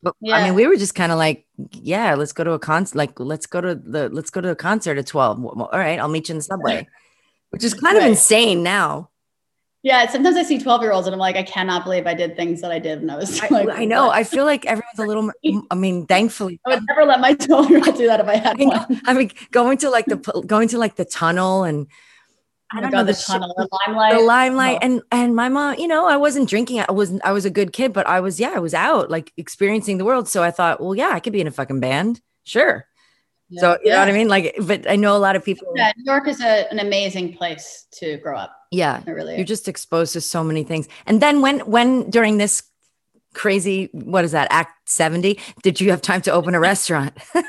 but 0.05 0.15
yeah. 0.21 0.35
I 0.35 0.43
mean, 0.43 0.53
we 0.53 0.67
were 0.67 0.75
just 0.75 0.93
kind 0.93 1.11
of 1.11 1.17
like, 1.17 1.47
yeah, 1.71 2.13
let's 2.13 2.31
go 2.31 2.43
to 2.43 2.51
a 2.51 2.59
concert. 2.59 2.95
Like, 2.95 3.19
let's 3.19 3.47
go 3.47 3.59
to 3.59 3.73
the 3.73 4.07
let's 4.09 4.29
go 4.29 4.39
to 4.39 4.51
a 4.51 4.55
concert 4.55 4.99
at 4.99 5.07
twelve. 5.07 5.43
All 5.43 5.69
right, 5.73 5.99
I'll 5.99 6.07
meet 6.07 6.29
you 6.29 6.33
in 6.33 6.37
the 6.37 6.43
subway, 6.43 6.87
which 7.49 7.63
is 7.63 7.73
kind 7.73 7.97
right. 7.97 8.03
of 8.03 8.09
insane 8.11 8.61
now. 8.61 9.09
Yeah, 9.85 10.09
sometimes 10.09 10.35
I 10.35 10.41
see 10.41 10.57
12 10.57 10.81
year 10.81 10.91
olds 10.91 11.05
and 11.05 11.13
I'm 11.13 11.19
like, 11.19 11.35
I 11.35 11.43
cannot 11.43 11.83
believe 11.83 12.07
I 12.07 12.15
did 12.15 12.35
things 12.35 12.59
that 12.61 12.71
I 12.71 12.79
did 12.79 13.01
when 13.01 13.09
I 13.11 13.17
was 13.17 13.39
like, 13.39 13.51
I, 13.51 13.81
I 13.81 13.85
know. 13.85 14.09
I 14.09 14.23
feel 14.23 14.43
like 14.43 14.65
everyone's 14.65 14.97
a 14.97 15.05
little, 15.05 15.31
I 15.69 15.75
mean, 15.75 16.07
thankfully. 16.07 16.59
I 16.65 16.71
would 16.71 16.87
never 16.87 17.05
let 17.05 17.19
my 17.19 17.33
12 17.39 17.69
year 17.69 17.83
old 17.85 17.95
do 17.95 18.07
that 18.07 18.19
if 18.19 18.27
I 18.27 18.35
had 18.35 18.59
I 18.59 18.65
one. 18.65 19.01
I 19.05 19.13
mean, 19.13 19.29
going 19.51 19.77
to 19.77 19.91
like 19.91 20.07
the, 20.07 20.15
going 20.47 20.69
to 20.69 20.79
like 20.79 20.95
the 20.95 21.05
tunnel 21.05 21.65
and 21.65 21.85
I 22.73 22.79
oh 22.79 22.81
don't 22.81 22.95
oh 22.95 22.97
know 22.97 23.03
the, 23.03 23.11
the 23.11 23.23
tunnel, 23.27 23.53
the 23.55 23.69
limelight, 23.85 24.13
the 24.13 24.19
limelight, 24.21 24.77
oh. 24.81 24.85
and 24.85 25.01
and 25.11 25.35
my 25.35 25.49
mom. 25.49 25.77
You 25.77 25.87
know, 25.87 26.07
I 26.07 26.17
wasn't 26.17 26.49
drinking. 26.49 26.79
I 26.79 26.91
wasn't. 26.91 27.23
I 27.23 27.31
was 27.31 27.45
a 27.45 27.51
good 27.51 27.71
kid, 27.71 27.93
but 27.93 28.07
I 28.07 28.21
was. 28.21 28.39
Yeah, 28.39 28.53
I 28.55 28.59
was 28.59 28.73
out, 28.73 29.11
like 29.11 29.31
experiencing 29.37 29.99
the 29.99 30.03
world. 30.03 30.27
So 30.27 30.41
I 30.41 30.49
thought, 30.49 30.81
well, 30.81 30.95
yeah, 30.95 31.09
I 31.09 31.19
could 31.19 31.31
be 31.31 31.41
in 31.41 31.47
a 31.47 31.51
fucking 31.51 31.79
band, 31.79 32.21
sure. 32.43 32.87
Yeah. 33.49 33.61
So 33.61 33.71
you 33.73 33.79
yeah. 33.83 33.93
know 33.93 33.99
what 33.99 34.09
I 34.09 34.11
mean? 34.13 34.27
Like, 34.27 34.55
but 34.63 34.89
I 34.89 34.95
know 34.95 35.15
a 35.15 35.19
lot 35.19 35.35
of 35.35 35.45
people. 35.45 35.71
Yeah, 35.75 35.91
New 35.95 36.11
York 36.11 36.27
is 36.27 36.41
a, 36.41 36.67
an 36.71 36.79
amazing 36.79 37.37
place 37.37 37.85
to 37.99 38.17
grow 38.17 38.35
up. 38.35 38.55
Yeah, 38.75 39.01
really. 39.05 39.35
You're 39.35 39.45
just 39.45 39.67
exposed 39.67 40.13
to 40.13 40.21
so 40.21 40.43
many 40.43 40.63
things. 40.63 40.87
And 41.05 41.21
then 41.21 41.41
when 41.41 41.59
when 41.61 42.09
during 42.09 42.37
this 42.37 42.63
crazy, 43.33 43.89
what 43.93 44.25
is 44.25 44.31
that? 44.33 44.47
Act 44.51 44.89
seventy? 44.89 45.39
Did 45.63 45.79
you 45.79 45.91
have 45.91 46.01
time 46.01 46.21
to 46.23 46.31
open 46.31 46.55
a 46.55 46.59
restaurant? 46.59 47.13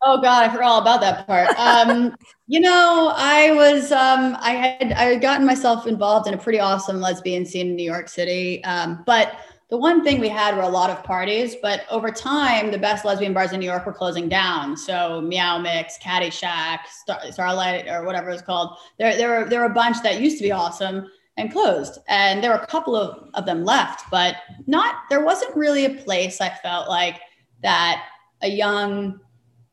Oh 0.00 0.20
God, 0.20 0.48
I 0.48 0.52
forgot 0.52 0.64
all 0.64 0.80
about 0.80 1.00
that 1.00 1.26
part. 1.26 1.48
Um, 1.58 2.16
you 2.46 2.60
know, 2.60 3.12
I 3.16 3.50
was 3.50 3.90
um, 3.90 4.36
I 4.38 4.52
had 4.52 4.92
I 4.92 5.02
had 5.06 5.20
gotten 5.20 5.44
myself 5.44 5.88
involved 5.88 6.28
in 6.28 6.34
a 6.34 6.38
pretty 6.38 6.60
awesome 6.60 7.00
lesbian 7.00 7.44
scene 7.44 7.70
in 7.70 7.76
New 7.76 7.84
York 7.84 8.08
City. 8.08 8.62
Um, 8.62 9.02
but 9.06 9.40
the 9.70 9.76
one 9.76 10.02
thing 10.02 10.18
we 10.18 10.30
had 10.30 10.56
were 10.56 10.62
a 10.62 10.68
lot 10.68 10.88
of 10.88 11.04
parties, 11.04 11.56
but 11.60 11.84
over 11.90 12.10
time, 12.10 12.70
the 12.70 12.78
best 12.78 13.04
lesbian 13.04 13.34
bars 13.34 13.52
in 13.52 13.60
New 13.60 13.66
York 13.66 13.84
were 13.84 13.92
closing 13.92 14.28
down. 14.28 14.76
So 14.76 15.20
Meow 15.20 15.58
Mix, 15.58 15.98
Caddyshack, 15.98 16.86
Star, 16.86 17.20
Starlight, 17.30 17.86
or 17.86 18.04
whatever 18.04 18.30
it's 18.30 18.40
called. 18.40 18.78
There, 18.98 19.14
there 19.16 19.28
were 19.28 19.48
there 19.48 19.60
were 19.60 19.66
a 19.66 19.74
bunch 19.74 20.02
that 20.02 20.20
used 20.20 20.38
to 20.38 20.42
be 20.42 20.52
awesome 20.52 21.10
and 21.36 21.52
closed, 21.52 21.98
and 22.08 22.42
there 22.42 22.50
were 22.50 22.58
a 22.58 22.66
couple 22.66 22.96
of, 22.96 23.28
of 23.34 23.44
them 23.44 23.64
left, 23.64 24.10
but 24.10 24.36
not. 24.66 24.94
There 25.10 25.24
wasn't 25.24 25.54
really 25.54 25.84
a 25.84 25.94
place 26.02 26.40
I 26.40 26.48
felt 26.48 26.88
like 26.88 27.20
that 27.62 28.04
a 28.40 28.48
young 28.48 29.20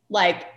like 0.10 0.48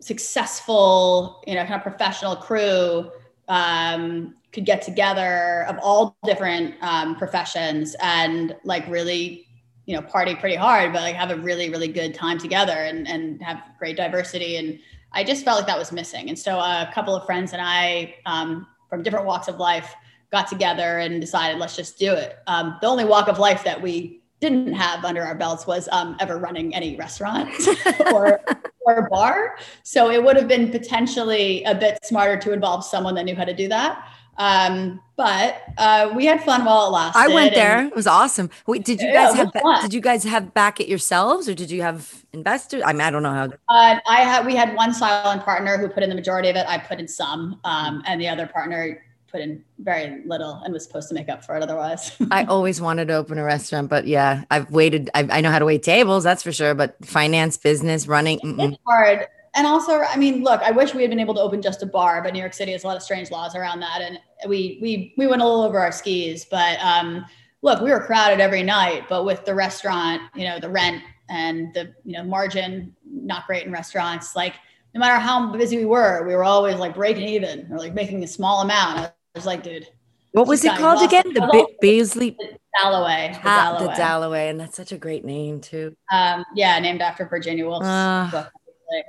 successful, 0.00 1.42
you 1.46 1.54
know, 1.54 1.62
kind 1.64 1.74
of 1.74 1.82
professional 1.82 2.36
crew 2.36 3.10
um, 3.48 4.34
could 4.56 4.64
get 4.64 4.80
together 4.80 5.66
of 5.68 5.78
all 5.82 6.16
different 6.24 6.74
um, 6.80 7.14
professions 7.14 7.94
and 8.00 8.56
like 8.64 8.88
really, 8.88 9.46
you 9.84 9.94
know, 9.94 10.00
party 10.00 10.34
pretty 10.34 10.56
hard, 10.56 10.94
but 10.94 11.02
like 11.02 11.14
have 11.14 11.30
a 11.30 11.36
really, 11.36 11.68
really 11.68 11.88
good 11.88 12.14
time 12.14 12.38
together 12.38 12.72
and, 12.72 13.06
and 13.06 13.42
have 13.42 13.62
great 13.78 13.98
diversity. 13.98 14.56
And 14.56 14.78
I 15.12 15.24
just 15.24 15.44
felt 15.44 15.58
like 15.58 15.66
that 15.66 15.78
was 15.78 15.92
missing. 15.92 16.30
And 16.30 16.38
so 16.38 16.58
a 16.58 16.90
couple 16.94 17.14
of 17.14 17.26
friends 17.26 17.52
and 17.52 17.60
I 17.60 18.14
um, 18.24 18.66
from 18.88 19.02
different 19.02 19.26
walks 19.26 19.46
of 19.46 19.58
life 19.58 19.94
got 20.32 20.48
together 20.48 21.00
and 21.00 21.20
decided, 21.20 21.58
let's 21.58 21.76
just 21.76 21.98
do 21.98 22.14
it. 22.14 22.38
Um, 22.46 22.78
the 22.80 22.86
only 22.86 23.04
walk 23.04 23.28
of 23.28 23.38
life 23.38 23.62
that 23.64 23.80
we 23.80 24.22
didn't 24.40 24.72
have 24.72 25.04
under 25.04 25.22
our 25.22 25.34
belts 25.34 25.66
was 25.66 25.88
um, 25.92 26.16
ever 26.20 26.38
running 26.38 26.74
any 26.74 26.96
restaurant 26.96 27.50
or 28.12 28.40
or 28.82 29.08
bar. 29.10 29.56
So 29.82 30.10
it 30.10 30.22
would 30.22 30.36
have 30.36 30.48
been 30.48 30.70
potentially 30.70 31.64
a 31.64 31.74
bit 31.74 31.98
smarter 32.04 32.36
to 32.38 32.52
involve 32.52 32.84
someone 32.84 33.14
that 33.16 33.24
knew 33.24 33.34
how 33.34 33.44
to 33.44 33.54
do 33.54 33.68
that. 33.68 34.06
Um, 34.38 35.00
but 35.16 35.62
uh, 35.78 36.12
we 36.14 36.26
had 36.26 36.44
fun 36.44 36.64
while 36.66 36.86
it 36.86 36.90
lasted. 36.90 37.18
I 37.18 37.28
went 37.28 37.54
there. 37.54 37.86
it 37.86 37.96
was 37.96 38.06
awesome. 38.06 38.50
Wait, 38.66 38.84
did 38.84 39.00
you 39.00 39.10
guys 39.10 39.34
have 39.34 39.50
ba- 39.50 39.78
did 39.80 39.94
you 39.94 40.00
guys 40.02 40.24
have 40.24 40.52
back 40.52 40.78
it 40.78 40.88
yourselves 40.88 41.48
or 41.48 41.54
did 41.54 41.70
you 41.70 41.80
have 41.80 42.24
investors? 42.34 42.82
I 42.84 42.92
mean, 42.92 43.00
I 43.00 43.10
don't 43.10 43.22
know 43.22 43.32
how. 43.32 43.44
Uh, 43.68 43.98
I 44.06 44.20
had 44.20 44.44
we 44.44 44.54
had 44.54 44.74
one 44.76 44.92
silent 44.92 45.42
partner 45.42 45.78
who 45.78 45.88
put 45.88 46.02
in 46.02 46.10
the 46.10 46.14
majority 46.14 46.50
of 46.50 46.56
it. 46.56 46.66
I 46.68 46.76
put 46.76 47.00
in 47.00 47.08
some, 47.08 47.58
um, 47.64 48.02
and 48.06 48.20
the 48.20 48.28
other 48.28 48.46
partner 48.46 49.02
put 49.36 49.42
in 49.42 49.62
very 49.78 50.22
little 50.24 50.62
and 50.64 50.72
was 50.72 50.84
supposed 50.84 51.08
to 51.08 51.14
make 51.14 51.28
up 51.28 51.44
for 51.44 51.56
it 51.56 51.62
otherwise. 51.62 52.16
I 52.30 52.44
always 52.44 52.80
wanted 52.80 53.08
to 53.08 53.14
open 53.14 53.38
a 53.38 53.44
restaurant, 53.44 53.90
but 53.90 54.06
yeah, 54.06 54.44
I've 54.50 54.70
waited. 54.70 55.10
I, 55.14 55.28
I 55.30 55.40
know 55.42 55.50
how 55.50 55.58
to 55.58 55.66
wait 55.66 55.82
tables, 55.82 56.24
that's 56.24 56.42
for 56.42 56.52
sure. 56.52 56.74
But 56.74 56.96
finance, 57.04 57.56
business, 57.56 58.06
running, 58.06 58.40
mm-mm. 58.40 58.72
it's 58.72 58.82
hard. 58.86 59.26
And 59.54 59.66
also, 59.66 60.00
I 60.00 60.16
mean, 60.16 60.42
look, 60.42 60.60
I 60.62 60.70
wish 60.70 60.94
we 60.94 61.02
had 61.02 61.10
been 61.10 61.20
able 61.20 61.34
to 61.34 61.40
open 61.40 61.62
just 61.62 61.82
a 61.82 61.86
bar, 61.86 62.22
but 62.22 62.32
New 62.32 62.38
York 62.38 62.54
City 62.54 62.72
has 62.72 62.84
a 62.84 62.86
lot 62.86 62.96
of 62.96 63.02
strange 63.02 63.30
laws 63.30 63.54
around 63.54 63.80
that, 63.80 64.00
and 64.00 64.18
we 64.48 64.78
we 64.80 65.14
we 65.18 65.26
went 65.26 65.42
a 65.42 65.44
little 65.44 65.62
over 65.62 65.78
our 65.78 65.92
skis. 65.92 66.46
But 66.46 66.78
um, 66.80 67.26
look, 67.62 67.80
we 67.80 67.90
were 67.90 68.00
crowded 68.00 68.40
every 68.40 68.62
night, 68.62 69.04
but 69.08 69.24
with 69.24 69.44
the 69.44 69.54
restaurant, 69.54 70.22
you 70.34 70.44
know, 70.44 70.58
the 70.58 70.70
rent 70.70 71.02
and 71.28 71.74
the 71.74 71.94
you 72.04 72.16
know 72.16 72.24
margin 72.24 72.94
not 73.10 73.46
great 73.46 73.66
in 73.66 73.72
restaurants, 73.72 74.34
like 74.34 74.54
no 74.96 75.00
matter 75.00 75.18
how 75.18 75.52
busy 75.52 75.76
we 75.76 75.84
were, 75.84 76.26
we 76.26 76.34
were 76.34 76.44
always 76.44 76.76
like 76.76 76.94
breaking 76.94 77.28
even 77.28 77.70
or 77.70 77.76
like 77.76 77.92
making 77.92 78.24
a 78.24 78.26
small 78.26 78.62
amount 78.62 79.12
was 79.36 79.46
like, 79.46 79.62
dude. 79.62 79.86
What 80.32 80.46
was 80.46 80.64
it 80.64 80.76
called 80.76 81.02
again? 81.02 81.32
The 81.32 81.48
B- 81.52 81.76
Beasley 81.80 82.36
Dalloway. 82.82 83.32
The 83.32 83.40
Dalloway. 83.42 83.86
the 83.86 83.92
Dalloway, 83.94 84.48
and 84.48 84.60
that's 84.60 84.76
such 84.76 84.92
a 84.92 84.98
great 84.98 85.24
name 85.24 85.60
too. 85.60 85.96
Um, 86.12 86.44
yeah, 86.54 86.78
named 86.78 87.00
after 87.00 87.24
Virginia 87.26 87.66
Woolf's 87.66 87.86
uh. 87.86 88.28
book. 88.30 88.50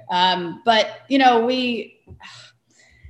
Um, 0.09 0.61
but 0.63 1.01
you 1.09 1.17
know, 1.17 1.45
we 1.45 2.01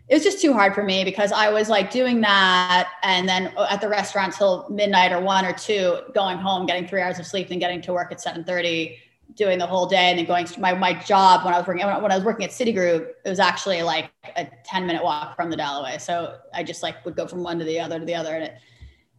it 0.08 0.14
was 0.14 0.24
just 0.24 0.42
too 0.42 0.54
hard 0.54 0.74
for 0.74 0.84
me 0.84 1.04
because 1.04 1.32
I 1.32 1.50
was 1.50 1.70
like 1.70 1.92
doing 1.92 2.22
that 2.22 2.90
and 3.04 3.28
then 3.28 3.54
at 3.70 3.82
the 3.82 3.90
restaurant 3.90 4.34
till 4.34 4.68
midnight 4.70 5.12
or 5.12 5.20
one 5.20 5.46
or 5.46 5.54
two, 5.54 6.00
going 6.14 6.38
home, 6.38 6.66
getting 6.66 6.88
three 6.88 7.02
hours 7.02 7.20
of 7.20 7.26
sleep, 7.26 7.50
then 7.50 7.60
getting 7.60 7.82
to 7.82 7.94
work 7.94 8.12
at 8.12 8.22
7 8.22 8.44
30 8.46 8.98
doing 9.38 9.60
the 9.60 9.68
whole 9.68 9.86
day 9.86 10.10
and 10.10 10.20
then 10.20 10.26
going 10.26 10.46
to 10.46 10.60
my, 10.60 10.74
my 10.74 10.94
job 10.94 11.46
when 11.46 11.54
I 11.54 11.58
was 11.60 11.68
working 11.68 11.86
when 11.86 12.12
I 12.12 12.16
was 12.16 12.26
working 12.26 12.44
at 12.44 12.52
Citigroup, 12.52 13.08
it 13.24 13.30
was 13.30 13.40
actually 13.40 13.84
like 13.84 14.12
a 14.36 14.48
10 14.66 14.86
minute 14.86 15.04
walk 15.04 15.36
from 15.36 15.50
the 15.50 15.56
Dalloway. 15.56 16.00
So 16.00 16.38
I 16.54 16.64
just 16.64 16.84
like 16.84 17.06
would 17.06 17.16
go 17.16 17.28
from 17.28 17.44
one 17.44 17.60
to 17.60 17.66
the 17.66 17.80
other 17.80 18.00
to 18.00 18.06
the 18.06 18.16
other 18.16 18.34
and 18.34 18.44
it 18.44 18.56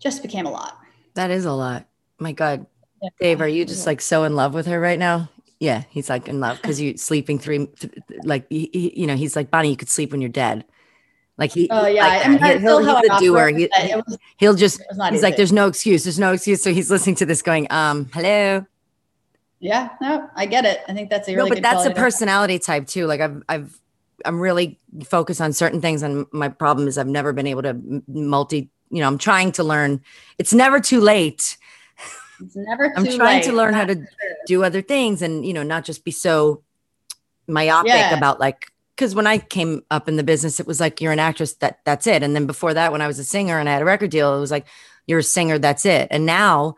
just 0.01 0.21
became 0.23 0.47
a 0.47 0.51
lot. 0.51 0.79
That 1.15 1.31
is 1.31 1.45
a 1.45 1.53
lot. 1.53 1.87
My 2.19 2.33
God. 2.33 2.67
Yeah. 3.03 3.11
Dave, 3.21 3.41
are 3.41 3.49
you 3.49 3.65
just 3.65 3.87
like 3.87 4.01
so 4.01 4.25
in 4.25 4.35
love 4.35 4.55
with 4.55 4.67
her 4.67 4.79
right 4.79 4.99
now? 4.99 5.31
Yeah, 5.61 5.85
he's 5.89 6.09
like 6.09 6.29
in 6.29 6.41
love 6.41 6.57
because 6.57 6.81
you 6.81 6.97
sleeping 6.97 7.39
three, 7.39 7.69
like 8.23 8.47
he, 8.49 8.71
he, 8.73 9.01
you 9.01 9.07
know, 9.07 9.17
he's 9.17 9.35
like 9.35 9.51
Bonnie. 9.51 9.71
You 9.71 9.77
could 9.77 9.89
sleep 9.89 10.13
when 10.13 10.21
you're 10.21 10.29
dead. 10.29 10.65
Like 11.37 11.53
he, 11.53 11.69
oh 11.71 11.87
yeah, 11.87 12.07
like, 12.07 12.27
I 12.27 12.29
mean, 12.29 12.61
he'll, 12.61 12.79
he'll, 12.79 13.01
he's 13.01 13.11
a 13.11 13.19
doer. 13.19 13.49
He, 13.49 14.47
will 14.47 14.55
just, 14.55 14.81
he's 14.91 15.13
easy. 15.13 15.23
like, 15.23 15.37
there's 15.37 15.53
no 15.53 15.69
excuse. 15.69 16.03
There's 16.03 16.19
no 16.19 16.33
excuse. 16.33 16.63
So 16.63 16.73
he's 16.73 16.91
listening 16.91 17.15
to 17.17 17.27
this, 17.27 17.43
going, 17.43 17.69
um, 17.71 18.11
hello, 18.13 18.67
yeah, 19.61 19.91
no, 20.01 20.29
I 20.35 20.47
get 20.47 20.65
it. 20.65 20.81
I 20.89 20.95
think 20.95 21.11
that's 21.11 21.29
a 21.29 21.35
really 21.35 21.51
no, 21.51 21.57
but 21.57 21.63
that's 21.63 21.87
a 21.87 21.91
personality 21.91 22.59
type 22.59 22.87
too. 22.87 23.07
Like 23.07 23.21
I've, 23.21 23.43
I've, 23.49 23.81
I'm 24.25 24.41
really 24.41 24.79
focused 25.05 25.41
on 25.41 25.53
certain 25.53 25.81
things, 25.81 26.03
and 26.03 26.27
my 26.33 26.49
problem 26.49 26.89
is 26.89 26.99
I've 26.99 27.07
never 27.07 27.33
been 27.33 27.47
able 27.47 27.63
to 27.63 28.03
multi 28.09 28.71
you 28.91 29.01
know, 29.01 29.07
I'm 29.07 29.19
trying 29.19 29.53
to 29.53 29.65
learn. 29.65 30.01
It's 30.39 30.53
never 30.55 30.81
too 30.81 31.01
late. 31.01 31.57
It's 32.41 32.57
never 32.57 32.89
too 32.89 32.95
I'm 32.97 33.05
trying 33.05 33.37
late. 33.39 33.45
to 33.45 33.53
learn 33.53 33.75
how 33.75 33.85
to 33.85 34.07
do 34.47 34.65
other 34.65 34.81
things 34.81 35.23
and 35.23 35.45
you 35.45 35.53
know 35.53 35.63
not 35.63 35.85
just 35.85 36.05
be 36.05 36.11
so 36.11 36.63
myopic 37.47 37.91
Yeah. 37.93 38.15
about 38.15 38.39
like 38.41 38.71
because 38.95 39.15
when 39.15 39.27
I 39.27 39.39
came 39.39 39.83
up 39.91 40.09
in 40.09 40.17
the 40.17 40.23
business, 40.25 40.59
it 40.59 40.67
was 40.67 40.81
like 40.81 41.01
you're 41.01 41.13
an 41.13 41.19
actress 41.19 41.55
that 41.55 41.81
that's 41.85 42.07
it. 42.07 42.23
And 42.23 42.35
then 42.35 42.47
before 42.47 42.75
that, 42.75 42.93
when 42.93 43.01
I 43.01 43.07
was 43.07 43.19
a 43.19 43.25
singer 43.25 43.59
and 43.59 43.69
I 43.69 43.73
had 43.73 43.83
a 43.83 43.85
record 43.85 44.11
deal, 44.11 44.37
it 44.37 44.41
was 44.41 44.51
like 44.51 44.67
you're 45.07 45.21
a 45.21 45.23
singer, 45.25 45.59
that's 45.59 45.87
it. 45.87 46.09
And 46.11 46.27
now 46.27 46.77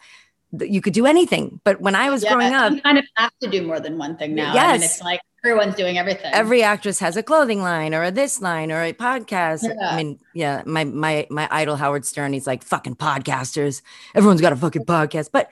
you 0.59 0.81
could 0.81 0.93
do 0.93 1.07
anything. 1.07 1.61
But 1.65 1.81
when 1.81 1.95
I 1.95 2.11
was 2.11 2.23
Yeah, 2.25 2.35
growing 2.35 2.53
up, 2.55 2.73
you 2.73 2.81
kind 2.83 2.99
of 2.99 3.05
have 3.17 3.33
to 3.43 3.49
do 3.49 3.63
more 3.67 3.81
than 3.81 3.99
one 3.99 4.17
thing 4.17 4.35
now. 4.35 4.45
I 4.45 4.47
mean, 4.49 4.55
Yes. 4.57 4.83
it's 4.85 5.03
like 5.03 5.21
everyone's 5.45 5.75
doing 5.75 5.97
everything. 5.97 6.31
every 6.35 6.63
actress 6.63 6.99
has 6.99 7.17
a 7.17 7.23
clothing 7.23 7.63
line 7.63 7.95
or 7.95 8.03
a 8.03 8.11
this 8.11 8.41
line 8.43 8.71
or 8.73 8.83
a 8.83 8.93
podcast. 8.93 9.63
Yeah. 9.63 9.89
I 9.91 9.97
mean, 9.97 10.19
yeah, 10.35 10.63
my 10.67 10.85
my 10.85 11.27
my 11.31 11.49
idol 11.51 11.77
Howard 11.77 12.05
Stern, 12.05 12.33
he's 12.33 12.47
like 12.47 12.63
fucking 12.63 12.97
podcasters. 12.97 13.83
Everyone's 14.15 14.41
got 14.41 14.53
a 14.53 14.57
fucking 14.57 14.85
podcast. 14.87 15.31
But 15.33 15.51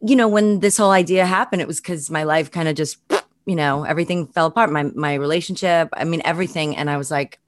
you 0.00 0.16
know, 0.16 0.28
when 0.28 0.60
this 0.60 0.76
whole 0.76 0.90
idea 0.90 1.26
happened, 1.26 1.62
it 1.62 1.68
was 1.68 1.80
because 1.80 2.10
my 2.10 2.24
life 2.24 2.50
kind 2.50 2.66
of 2.68 2.74
just, 2.74 2.98
you 3.46 3.54
know, 3.54 3.84
everything 3.84 4.26
fell 4.28 4.46
apart. 4.46 4.70
My 4.70 4.84
my 4.94 5.14
relationship, 5.14 5.88
I 5.92 6.04
mean, 6.04 6.22
everything. 6.24 6.76
And 6.76 6.88
I 6.90 6.96
was 6.96 7.10
like, 7.10 7.38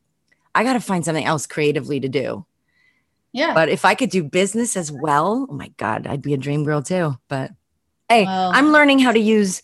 I 0.54 0.64
gotta 0.64 0.80
find 0.80 1.04
something 1.04 1.24
else 1.24 1.46
creatively 1.46 1.98
to 2.00 2.08
do. 2.08 2.46
Yeah. 3.34 3.52
But 3.52 3.68
if 3.68 3.84
I 3.84 3.94
could 3.94 4.10
do 4.10 4.22
business 4.22 4.76
as 4.76 4.90
well, 4.90 5.46
oh 5.50 5.52
my 5.52 5.68
God, 5.76 6.06
I'd 6.06 6.22
be 6.22 6.32
a 6.34 6.38
dream 6.38 6.64
girl 6.64 6.80
too. 6.82 7.16
But 7.28 7.50
hey, 8.08 8.24
Well- 8.24 8.52
I'm 8.54 8.72
learning 8.72 9.00
how 9.00 9.10
to 9.12 9.18
use 9.18 9.60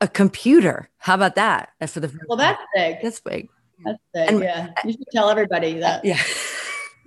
a 0.00 0.08
computer. 0.08 0.88
How 0.96 1.14
about 1.14 1.36
that? 1.36 1.68
For 1.86 2.00
the 2.00 2.10
well, 2.26 2.38
that's 2.38 2.60
big. 2.74 2.96
that's 3.02 3.20
big. 3.20 3.48
That's 3.84 3.98
big. 4.14 4.30
and- 4.30 4.40
yeah. 4.40 4.70
You 4.84 4.92
should 4.92 5.06
tell 5.12 5.28
everybody 5.28 5.80
that. 5.80 6.04
Yeah. 6.04 6.18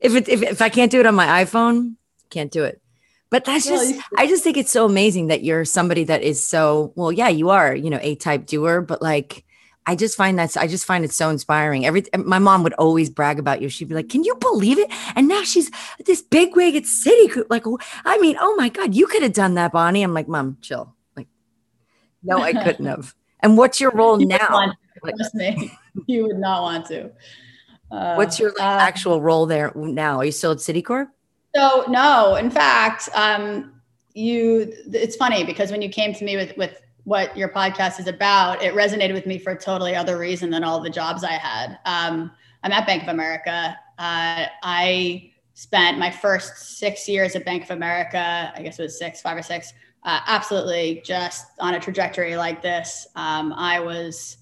if 0.00 0.14
it 0.14 0.28
if, 0.28 0.42
if 0.42 0.62
I 0.62 0.68
can't 0.68 0.92
do 0.92 1.00
it 1.00 1.06
on 1.06 1.14
my 1.14 1.44
iPhone, 1.44 1.96
can't 2.28 2.52
do 2.52 2.64
it. 2.64 2.80
But 3.30 3.44
that's 3.44 3.64
Well, 3.70 3.80
just 3.80 4.00
I 4.18 4.26
just 4.26 4.44
think 4.44 4.58
it's 4.58 4.70
so 4.70 4.84
amazing 4.84 5.28
that 5.28 5.42
you're 5.42 5.64
somebody 5.64 6.04
that 6.04 6.22
is 6.22 6.46
so 6.46 6.92
well, 6.94 7.10
yeah, 7.10 7.28
you 7.28 7.48
are, 7.48 7.74
you 7.74 7.88
know, 7.88 8.00
a 8.02 8.16
type 8.16 8.44
doer, 8.44 8.82
but 8.82 9.00
like 9.00 9.44
I 9.90 9.96
just 9.96 10.16
find 10.16 10.38
that's 10.38 10.56
I 10.56 10.68
just 10.68 10.84
find 10.84 11.04
it 11.04 11.12
so 11.12 11.30
inspiring. 11.30 11.84
Every 11.84 12.04
my 12.16 12.38
mom 12.38 12.62
would 12.62 12.74
always 12.74 13.10
brag 13.10 13.40
about 13.40 13.60
you. 13.60 13.68
She'd 13.68 13.88
be 13.88 13.96
like, 13.96 14.08
"Can 14.08 14.22
you 14.22 14.36
believe 14.36 14.78
it?" 14.78 14.88
And 15.16 15.26
now 15.26 15.42
she's 15.42 15.68
this 16.06 16.22
big 16.22 16.54
wig 16.54 16.76
at 16.76 16.86
City. 16.86 17.42
Like, 17.50 17.64
I 18.04 18.16
mean, 18.18 18.36
oh 18.38 18.54
my 18.54 18.68
god, 18.68 18.94
you 18.94 19.08
could 19.08 19.24
have 19.24 19.32
done 19.32 19.54
that, 19.54 19.72
Bonnie. 19.72 20.04
I'm 20.04 20.14
like, 20.14 20.28
"Mom, 20.28 20.58
chill." 20.62 20.94
Like, 21.16 21.26
no, 22.22 22.38
I 22.40 22.52
couldn't 22.52 22.86
have. 22.86 23.14
And 23.42 23.56
what's 23.56 23.80
your 23.80 23.90
role 23.92 24.20
You 24.20 24.26
now? 24.26 24.70
Like- 25.02 25.16
trust 25.16 25.34
me. 25.34 25.72
you 26.06 26.26
would 26.26 26.36
not 26.36 26.60
want 26.60 26.84
to. 26.88 27.10
Uh, 27.90 28.14
What's 28.16 28.38
your 28.38 28.50
like, 28.50 28.60
uh, 28.60 28.78
actual 28.82 29.22
role 29.22 29.46
there 29.46 29.72
now? 29.74 30.18
Are 30.18 30.26
you 30.26 30.30
still 30.30 30.52
at 30.52 30.58
Citicorp? 30.58 31.08
So 31.56 31.86
no, 31.88 32.36
in 32.36 32.50
fact, 32.50 33.08
um, 33.14 33.80
you. 34.12 34.70
It's 34.92 35.16
funny 35.16 35.42
because 35.42 35.70
when 35.70 35.80
you 35.80 35.88
came 35.88 36.12
to 36.14 36.22
me 36.22 36.36
with 36.36 36.54
with 36.58 36.82
what 37.04 37.36
your 37.36 37.48
podcast 37.48 38.00
is 38.00 38.06
about, 38.06 38.62
it 38.62 38.74
resonated 38.74 39.14
with 39.14 39.26
me 39.26 39.38
for 39.38 39.52
a 39.52 39.58
totally 39.58 39.94
other 39.94 40.18
reason 40.18 40.50
than 40.50 40.64
all 40.64 40.80
the 40.80 40.90
jobs 40.90 41.24
I 41.24 41.32
had. 41.32 41.78
Um, 41.84 42.30
I'm 42.62 42.72
at 42.72 42.86
Bank 42.86 43.02
of 43.02 43.08
America. 43.08 43.76
Uh, 43.98 44.46
I 44.62 45.32
spent 45.54 45.98
my 45.98 46.10
first 46.10 46.78
six 46.78 47.08
years 47.08 47.36
at 47.36 47.44
Bank 47.44 47.64
of 47.64 47.70
America. 47.70 48.52
I 48.54 48.62
guess 48.62 48.78
it 48.78 48.82
was 48.82 48.98
six, 48.98 49.20
five 49.20 49.36
or 49.36 49.42
six. 49.42 49.72
Uh, 50.02 50.20
absolutely, 50.26 51.02
just 51.04 51.46
on 51.58 51.74
a 51.74 51.80
trajectory 51.80 52.36
like 52.36 52.62
this. 52.62 53.06
Um, 53.16 53.52
I 53.52 53.80
was 53.80 54.38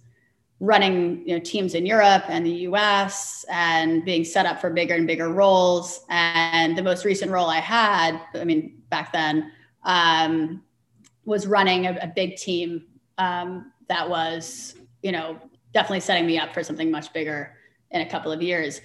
running 0.60 1.26
you 1.26 1.34
know 1.36 1.40
teams 1.40 1.74
in 1.74 1.86
Europe 1.86 2.24
and 2.28 2.44
the 2.44 2.50
US 2.50 3.44
and 3.48 4.04
being 4.04 4.24
set 4.24 4.44
up 4.44 4.60
for 4.60 4.70
bigger 4.70 4.94
and 4.94 5.06
bigger 5.06 5.28
roles 5.28 6.04
and 6.08 6.76
the 6.76 6.82
most 6.82 7.04
recent 7.04 7.30
role 7.30 7.46
I 7.46 7.60
had 7.60 8.20
I 8.34 8.44
mean 8.44 8.82
back 8.90 9.12
then 9.12 9.52
um, 9.84 10.62
was 11.28 11.46
running 11.46 11.86
a, 11.86 11.98
a 12.02 12.06
big 12.06 12.36
team 12.36 12.84
um, 13.18 13.72
that 13.88 14.08
was 14.08 14.74
you 15.02 15.12
know 15.12 15.38
definitely 15.72 16.00
setting 16.00 16.26
me 16.26 16.38
up 16.38 16.52
for 16.52 16.62
something 16.62 16.90
much 16.90 17.12
bigger 17.12 17.54
in 17.90 18.00
a 18.00 18.10
couple 18.10 18.32
of 18.32 18.42
years 18.42 18.80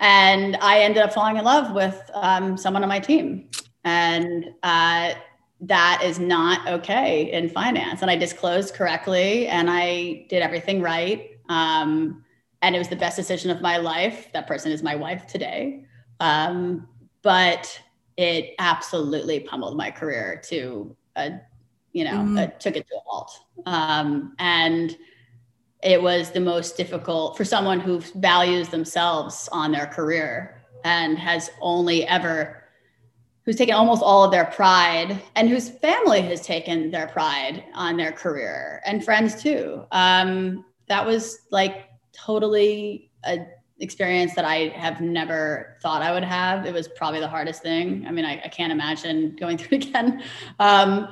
and 0.00 0.56
I 0.56 0.80
ended 0.80 1.02
up 1.02 1.12
falling 1.12 1.36
in 1.36 1.44
love 1.44 1.74
with 1.74 2.00
um, 2.14 2.56
someone 2.56 2.82
on 2.82 2.88
my 2.88 3.00
team 3.00 3.50
and 3.84 4.46
uh, 4.62 5.12
that 5.60 6.02
is 6.04 6.18
not 6.18 6.68
okay 6.68 7.32
in 7.32 7.48
finance. 7.48 8.02
And 8.02 8.10
I 8.10 8.16
disclosed 8.16 8.74
correctly 8.74 9.48
and 9.48 9.68
I 9.68 10.26
did 10.28 10.42
everything 10.42 10.80
right. 10.80 11.30
Um, 11.48 12.24
and 12.62 12.74
it 12.74 12.78
was 12.78 12.88
the 12.88 12.96
best 12.96 13.16
decision 13.16 13.50
of 13.50 13.60
my 13.60 13.76
life. 13.76 14.28
That 14.32 14.46
person 14.46 14.72
is 14.72 14.82
my 14.82 14.94
wife 14.94 15.26
today. 15.26 15.84
Um, 16.20 16.88
but 17.22 17.80
it 18.16 18.54
absolutely 18.58 19.40
pummeled 19.40 19.76
my 19.76 19.90
career 19.90 20.40
to 20.48 20.96
a, 21.16 21.40
you 21.98 22.04
know, 22.04 22.18
Mm. 22.18 22.38
it 22.44 22.60
took 22.60 22.76
it 22.76 22.86
to 22.88 22.94
a 22.96 23.00
halt. 23.06 23.30
Um, 23.66 24.34
and 24.38 24.96
it 25.82 26.00
was 26.00 26.30
the 26.30 26.40
most 26.40 26.76
difficult 26.76 27.36
for 27.36 27.44
someone 27.44 27.80
who 27.80 28.00
values 28.14 28.68
themselves 28.68 29.48
on 29.50 29.72
their 29.72 29.86
career 29.86 30.62
and 30.84 31.18
has 31.18 31.50
only 31.60 32.06
ever 32.06 32.62
who's 33.44 33.56
taken 33.56 33.74
almost 33.74 34.02
all 34.02 34.22
of 34.24 34.30
their 34.30 34.44
pride 34.44 35.20
and 35.34 35.48
whose 35.48 35.70
family 35.70 36.20
has 36.20 36.40
taken 36.42 36.90
their 36.90 37.08
pride 37.08 37.64
on 37.74 37.96
their 37.96 38.12
career 38.12 38.80
and 38.84 39.02
friends 39.04 39.42
too. 39.42 39.84
Um, 39.90 40.64
that 40.86 41.04
was 41.04 41.22
like 41.50 41.88
totally 42.12 43.10
a 43.24 43.46
experience 43.80 44.34
that 44.34 44.44
I 44.44 44.68
have 44.84 45.00
never 45.00 45.76
thought 45.82 46.02
I 46.02 46.12
would 46.12 46.24
have. 46.24 46.66
It 46.66 46.74
was 46.74 46.88
probably 46.88 47.20
the 47.20 47.28
hardest 47.28 47.62
thing. 47.62 48.04
I 48.08 48.10
mean, 48.10 48.24
I, 48.24 48.34
I 48.44 48.48
can't 48.48 48.72
imagine 48.72 49.36
going 49.36 49.56
through 49.60 49.78
it 49.78 49.86
again. 49.86 50.22
Um, 50.58 51.08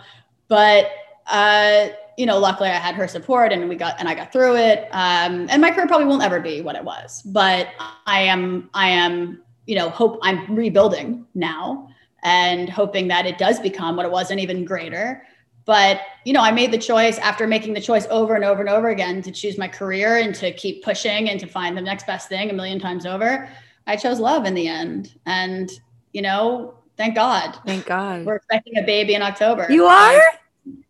but 0.49 0.91
uh, 1.27 1.89
you 2.17 2.25
know, 2.25 2.39
luckily 2.39 2.69
I 2.69 2.75
had 2.75 2.95
her 2.95 3.09
support 3.09 3.53
and 3.53 3.69
we 3.69 3.77
got 3.77 3.97
and 3.99 4.09
I 4.09 4.15
got 4.15 4.33
through 4.33 4.57
it. 4.57 4.89
Um, 4.93 5.47
and 5.51 5.61
my 5.61 5.71
career 5.71 5.87
probably 5.87 6.07
won't 6.07 6.23
ever 6.23 6.41
be 6.41 6.63
what 6.63 6.77
it 6.77 6.85
was, 6.85 7.23
but 7.23 7.69
I 8.07 8.23
am 8.23 8.71
I 8.75 8.89
am 8.89 9.43
you 9.67 9.77
know 9.77 9.91
hope 9.91 10.19
I'm 10.23 10.55
rebuilding 10.55 11.27
now 11.35 11.89
and 12.23 12.69
hoping 12.69 13.09
that 13.09 13.27
it 13.27 13.39
does 13.39 13.61
become 13.61 13.97
what 13.97 14.07
it 14.07 14.13
was 14.13 14.31
and 14.31 14.41
even 14.41 14.65
greater. 14.65 15.23
But 15.67 16.01
you 16.25 16.33
know, 16.33 16.41
I 16.41 16.53
made 16.53 16.73
the 16.73 16.79
choice 16.79 17.19
after 17.19 17.47
making 17.47 17.75
the 17.75 17.81
choice 17.81 18.07
over 18.09 18.35
and 18.35 18.45
over 18.45 18.61
and 18.61 18.71
over 18.71 18.89
again 18.89 19.21
to 19.23 19.33
choose 19.33 19.59
my 19.59 19.69
career 19.69 20.19
and 20.19 20.35
to 20.37 20.53
keep 20.53 20.85
pushing 20.85 21.29
and 21.29 21.39
to 21.41 21.47
find 21.47 21.77
the 21.77 21.83
next 21.83 22.07
best 22.07 22.29
thing 22.29 22.51
a 22.51 22.53
million 22.53 22.79
times 22.79 23.05
over. 23.05 23.49
I 23.87 23.97
chose 23.97 24.21
love 24.21 24.47
in 24.47 24.55
the 24.55 24.69
end, 24.69 25.19
and 25.27 25.71
you 26.13 26.23
know, 26.23 26.75
thank 26.97 27.15
God. 27.15 27.59
Thank 27.67 27.87
God. 27.87 28.25
We're 28.25 28.37
expecting 28.37 28.79
a 28.79 28.83
baby 28.83 29.15
in 29.15 29.23
October. 29.23 29.67
You 29.71 29.87
are? 29.87 30.21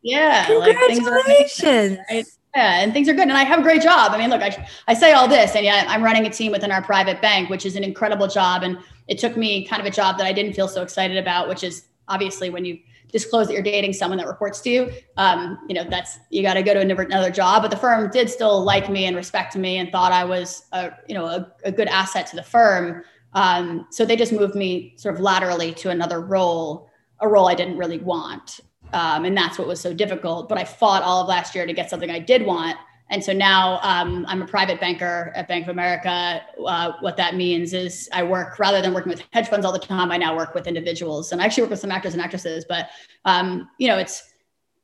Yeah. 0.02 0.46
like, 0.58 0.76
things 0.78 1.06
are 1.06 1.18
amazing, 1.18 1.48
Congratulations. 1.60 1.98
right? 2.10 2.26
Yeah, 2.54 2.80
and 2.80 2.92
things 2.94 3.06
are 3.08 3.12
good. 3.12 3.28
And 3.28 3.34
I 3.34 3.44
have 3.44 3.58
a 3.58 3.62
great 3.62 3.82
job. 3.82 4.12
I 4.12 4.18
mean, 4.18 4.30
look, 4.30 4.40
I, 4.40 4.66
I 4.88 4.94
say 4.94 5.12
all 5.12 5.28
this, 5.28 5.54
and 5.54 5.64
yet 5.64 5.86
I'm 5.90 6.02
running 6.02 6.26
a 6.26 6.30
team 6.30 6.52
within 6.52 6.72
our 6.72 6.80
private 6.80 7.20
bank, 7.20 7.50
which 7.50 7.66
is 7.66 7.76
an 7.76 7.84
incredible 7.84 8.28
job. 8.28 8.62
And 8.62 8.78
it 9.08 9.18
took 9.18 9.36
me 9.36 9.66
kind 9.66 9.80
of 9.80 9.86
a 9.86 9.90
job 9.90 10.16
that 10.16 10.26
I 10.26 10.32
didn't 10.32 10.54
feel 10.54 10.66
so 10.66 10.82
excited 10.82 11.18
about, 11.18 11.48
which 11.48 11.62
is 11.62 11.88
obviously 12.08 12.48
when 12.48 12.64
you 12.64 12.78
disclose 13.12 13.48
that 13.48 13.52
you're 13.52 13.62
dating 13.62 13.92
someone 13.92 14.16
that 14.18 14.26
reports 14.26 14.60
to 14.62 14.70
you, 14.70 14.90
um, 15.18 15.58
you 15.68 15.74
know, 15.74 15.84
that's 15.84 16.18
you 16.30 16.42
got 16.42 16.54
to 16.54 16.62
go 16.62 16.72
to 16.72 16.80
another 16.80 17.30
job. 17.30 17.62
But 17.62 17.70
the 17.70 17.76
firm 17.76 18.10
did 18.10 18.30
still 18.30 18.64
like 18.64 18.88
me 18.88 19.04
and 19.04 19.14
respect 19.14 19.54
me 19.54 19.76
and 19.76 19.92
thought 19.92 20.12
I 20.12 20.24
was, 20.24 20.64
a, 20.72 20.92
you 21.08 21.14
know, 21.14 21.26
a, 21.26 21.52
a 21.64 21.72
good 21.72 21.88
asset 21.88 22.26
to 22.28 22.36
the 22.36 22.42
firm. 22.42 23.04
Um, 23.32 23.86
so 23.90 24.04
they 24.04 24.16
just 24.16 24.32
moved 24.32 24.54
me 24.54 24.94
sort 24.96 25.14
of 25.14 25.20
laterally 25.20 25.72
to 25.74 25.90
another 25.90 26.20
role, 26.20 26.90
a 27.20 27.28
role 27.28 27.48
I 27.48 27.54
didn't 27.54 27.76
really 27.76 27.98
want. 27.98 28.60
Um, 28.92 29.24
and 29.24 29.36
that's 29.36 29.58
what 29.58 29.68
was 29.68 29.80
so 29.80 29.92
difficult. 29.92 30.48
But 30.48 30.58
I 30.58 30.64
fought 30.64 31.02
all 31.02 31.22
of 31.22 31.28
last 31.28 31.54
year 31.54 31.66
to 31.66 31.72
get 31.72 31.90
something 31.90 32.10
I 32.10 32.18
did 32.18 32.44
want. 32.44 32.76
And 33.08 33.22
so 33.22 33.32
now 33.32 33.78
um, 33.82 34.26
I'm 34.28 34.42
a 34.42 34.46
private 34.46 34.80
banker 34.80 35.32
at 35.36 35.46
Bank 35.46 35.64
of 35.64 35.68
America. 35.68 36.42
Uh, 36.64 36.92
what 37.00 37.16
that 37.16 37.36
means 37.36 37.72
is 37.72 38.08
I 38.12 38.24
work 38.24 38.58
rather 38.58 38.82
than 38.82 38.92
working 38.94 39.10
with 39.10 39.22
hedge 39.32 39.48
funds 39.48 39.64
all 39.64 39.72
the 39.72 39.78
time. 39.78 40.10
I 40.10 40.16
now 40.16 40.36
work 40.36 40.54
with 40.54 40.66
individuals, 40.66 41.30
and 41.30 41.40
I 41.40 41.44
actually 41.44 41.64
work 41.64 41.70
with 41.70 41.80
some 41.80 41.92
actors 41.92 42.14
and 42.14 42.22
actresses. 42.22 42.64
But 42.68 42.88
um, 43.24 43.70
you 43.78 43.86
know, 43.86 43.98
it's 43.98 44.24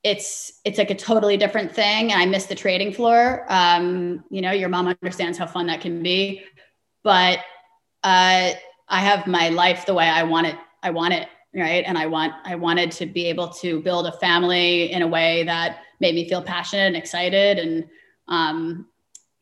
it's 0.05 0.61
it's 0.65 0.79
like 0.79 0.91
a 0.91 0.95
totally 0.95 1.37
different 1.37 1.75
thing. 1.75 2.13
And 2.13 2.21
I 2.21 2.27
miss 2.27 2.47
the 2.47 2.55
trading 2.55 2.93
floor. 2.93 3.45
Um, 3.49 4.25
you 4.31 4.41
know, 4.41 4.53
your 4.53 4.69
mom 4.69 4.87
understands 4.87 5.37
how 5.37 5.47
fun 5.47 5.67
that 5.67 5.81
can 5.81 6.01
be, 6.01 6.45
but 7.03 7.41
uh, 8.05 8.53
I 8.89 9.01
have 9.01 9.27
my 9.27 9.49
life 9.49 9.87
the 9.87 9.95
way 9.95 10.09
I 10.09 10.23
want 10.23 10.47
it. 10.47 10.57
I 10.83 10.91
want 10.91 11.15
it 11.15 11.29
right, 11.55 11.85
and 11.87 11.97
I 11.97 12.07
want 12.07 12.35
I 12.45 12.55
wanted 12.55 12.91
to 12.93 13.07
be 13.07 13.27
able 13.27 13.49
to 13.49 13.81
build 13.81 14.07
a 14.07 14.13
family 14.13 14.93
in 14.93 15.03
a 15.03 15.07
way 15.07 15.45
that 15.45 15.81
made 16.01 16.15
me 16.15 16.29
feel 16.29 16.43
passionate 16.43 16.87
and 16.87 16.97
excited 16.97 17.59
and 17.59 17.89
um, 18.29 18.87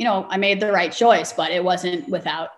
you 0.01 0.05
know, 0.05 0.27
I 0.31 0.38
made 0.38 0.61
the 0.61 0.73
right 0.73 0.90
choice, 0.90 1.35
but 1.35 1.53
it 1.53 1.62
wasn't 1.62 2.08
without 2.08 2.48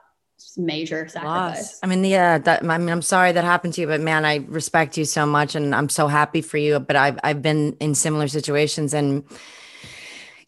major 0.56 1.08
sacrifice. 1.08 1.58
Loss. 1.58 1.80
I 1.82 1.86
mean, 1.88 2.04
yeah, 2.04 2.38
that 2.38 2.64
I 2.64 2.78
mean, 2.78 2.88
I'm 2.88 3.02
sorry 3.02 3.32
that 3.32 3.42
happened 3.42 3.74
to 3.74 3.80
you, 3.80 3.88
but 3.88 4.00
man, 4.00 4.24
I 4.24 4.36
respect 4.48 4.96
you 4.96 5.04
so 5.04 5.26
much 5.26 5.56
and 5.56 5.74
I'm 5.74 5.88
so 5.88 6.06
happy 6.06 6.40
for 6.40 6.56
you. 6.56 6.78
But 6.78 6.94
I've 6.94 7.18
I've 7.24 7.42
been 7.42 7.76
in 7.80 7.96
similar 7.96 8.28
situations 8.28 8.94
and 8.94 9.24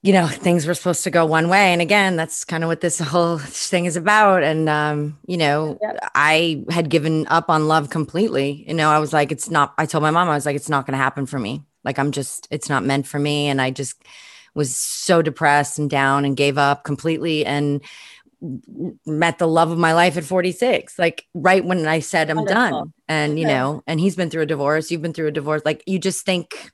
you 0.05 0.13
know, 0.13 0.27
things 0.27 0.67
were 0.67 0.75
supposed 0.75 1.03
to 1.05 1.11
go 1.11 1.25
one 1.25 1.49
way. 1.49 1.73
And 1.73 1.81
again, 1.81 2.15
that's 2.17 2.45
kind 2.45 2.63
of 2.63 2.69
what 2.69 2.83
this 2.83 2.99
whole 2.99 3.39
thing 3.39 3.87
is 3.87 3.97
about. 3.97 4.43
And, 4.43 4.69
um, 4.69 5.19
you 5.27 5.39
know, 5.39 5.79
yep. 5.81 5.99
I 6.15 6.63
had 6.69 6.91
given 6.91 7.27
up 7.29 7.49
on 7.49 7.69
love 7.69 7.89
completely. 7.89 8.67
You 8.69 8.75
know, 8.75 8.91
I 8.91 8.99
was 8.99 9.15
like, 9.15 9.33
it's 9.33 9.49
not, 9.49 9.73
I 9.79 9.87
told 9.87 10.03
my 10.03 10.11
mom, 10.11 10.29
I 10.29 10.35
was 10.35 10.45
like, 10.45 10.57
it's 10.57 10.69
not 10.69 10.85
going 10.85 10.93
to 10.93 11.03
happen 11.03 11.25
for 11.25 11.39
me. 11.39 11.63
Like, 11.85 11.99
I'm 11.99 12.13
just, 12.13 12.47
it's 12.51 12.69
not 12.69 12.85
meant 12.85 13.07
for 13.07 13.19
me. 13.19 13.49
And 13.49 13.63
I 13.63 13.71
just 13.71 13.97
was 14.55 14.77
so 14.77 15.23
depressed 15.23 15.79
and 15.79 15.89
down 15.89 16.27
and 16.27 16.37
gave 16.37 16.59
up 16.59 16.85
completely. 16.85 17.47
And, 17.47 17.83
met 19.07 19.39
the 19.39 19.49
love 19.49 19.71
of 19.71 19.79
my 19.79 19.95
life 19.95 20.19
at 20.19 20.25
46 20.25 20.99
like 20.99 21.25
right 21.33 21.65
when 21.65 21.87
i 21.87 22.01
said 22.01 22.29
i'm 22.29 22.37
Wonderful. 22.37 22.55
done 22.55 22.93
and 23.09 23.39
you 23.39 23.47
know 23.47 23.83
and 23.87 23.99
he's 23.99 24.17
been 24.17 24.29
through 24.29 24.43
a 24.43 24.47
divorce 24.47 24.91
you've 24.91 25.01
been 25.01 25.15
through 25.15 25.29
a 25.29 25.33
divorce 25.33 25.63
like 25.65 25.83
you 25.87 25.99
just 25.99 26.27
think 26.27 26.71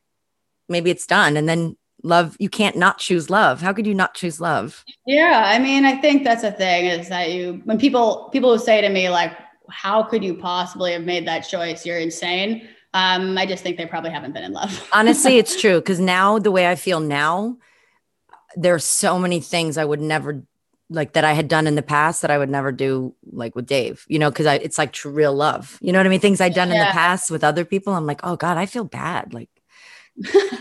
maybe 0.68 0.90
it's 0.90 1.06
done 1.06 1.36
and 1.36 1.48
then 1.48 1.76
love 2.02 2.36
you 2.38 2.48
can't 2.48 2.76
not 2.76 2.98
choose 2.98 3.30
love 3.30 3.60
how 3.60 3.72
could 3.72 3.86
you 3.86 3.94
not 3.94 4.14
choose 4.14 4.40
love 4.40 4.84
yeah 5.06 5.44
i 5.46 5.58
mean 5.58 5.84
i 5.84 5.96
think 6.00 6.24
that's 6.24 6.44
a 6.44 6.52
thing 6.52 6.86
is 6.86 7.08
that 7.08 7.30
you 7.32 7.60
when 7.64 7.78
people 7.78 8.28
people 8.32 8.56
who 8.56 8.62
say 8.62 8.80
to 8.80 8.88
me 8.88 9.08
like 9.08 9.32
how 9.70 10.02
could 10.02 10.24
you 10.24 10.34
possibly 10.34 10.92
have 10.92 11.04
made 11.04 11.26
that 11.26 11.40
choice 11.40 11.84
you're 11.84 11.98
insane 11.98 12.66
um 12.94 13.36
i 13.36 13.44
just 13.44 13.62
think 13.62 13.76
they 13.76 13.86
probably 13.86 14.10
haven't 14.10 14.32
been 14.32 14.44
in 14.44 14.52
love 14.52 14.88
honestly 14.92 15.38
it's 15.38 15.60
true 15.60 15.78
because 15.78 16.00
now 16.00 16.38
the 16.38 16.50
way 16.50 16.68
i 16.68 16.74
feel 16.74 17.00
now 17.00 17.56
there 18.56 18.74
are 18.74 18.80
so 18.80 19.18
many 19.18 19.40
things 19.40 19.76
i 19.76 19.84
would 19.84 20.00
never 20.00 20.42
like 20.90 21.12
that 21.12 21.24
I 21.24 21.32
had 21.32 21.48
done 21.48 21.66
in 21.66 21.76
the 21.76 21.82
past 21.82 22.22
that 22.22 22.32
I 22.32 22.38
would 22.38 22.50
never 22.50 22.72
do 22.72 23.14
like 23.30 23.54
with 23.54 23.66
Dave, 23.66 24.04
you 24.08 24.18
know, 24.18 24.28
because 24.28 24.46
I 24.46 24.56
it's 24.56 24.76
like 24.76 24.92
true 24.92 25.12
real 25.12 25.32
love. 25.32 25.78
You 25.80 25.92
know 25.92 26.00
what 26.00 26.06
I 26.06 26.10
mean? 26.10 26.20
Things 26.20 26.40
I'd 26.40 26.52
done 26.52 26.68
yeah. 26.68 26.74
in 26.74 26.80
the 26.80 26.92
past 26.92 27.30
with 27.30 27.44
other 27.44 27.64
people. 27.64 27.94
I'm 27.94 28.06
like, 28.06 28.20
oh 28.24 28.36
God, 28.36 28.58
I 28.58 28.66
feel 28.66 28.84
bad. 28.84 29.32
Like 29.32 29.48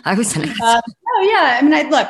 I 0.05 0.16
was 0.18 0.36
an 0.36 0.49
uh, 0.49 0.82
oh 0.82 1.30
yeah. 1.30 1.57
I 1.60 1.62
mean, 1.62 1.74
I 1.74 1.84
look, 1.89 2.10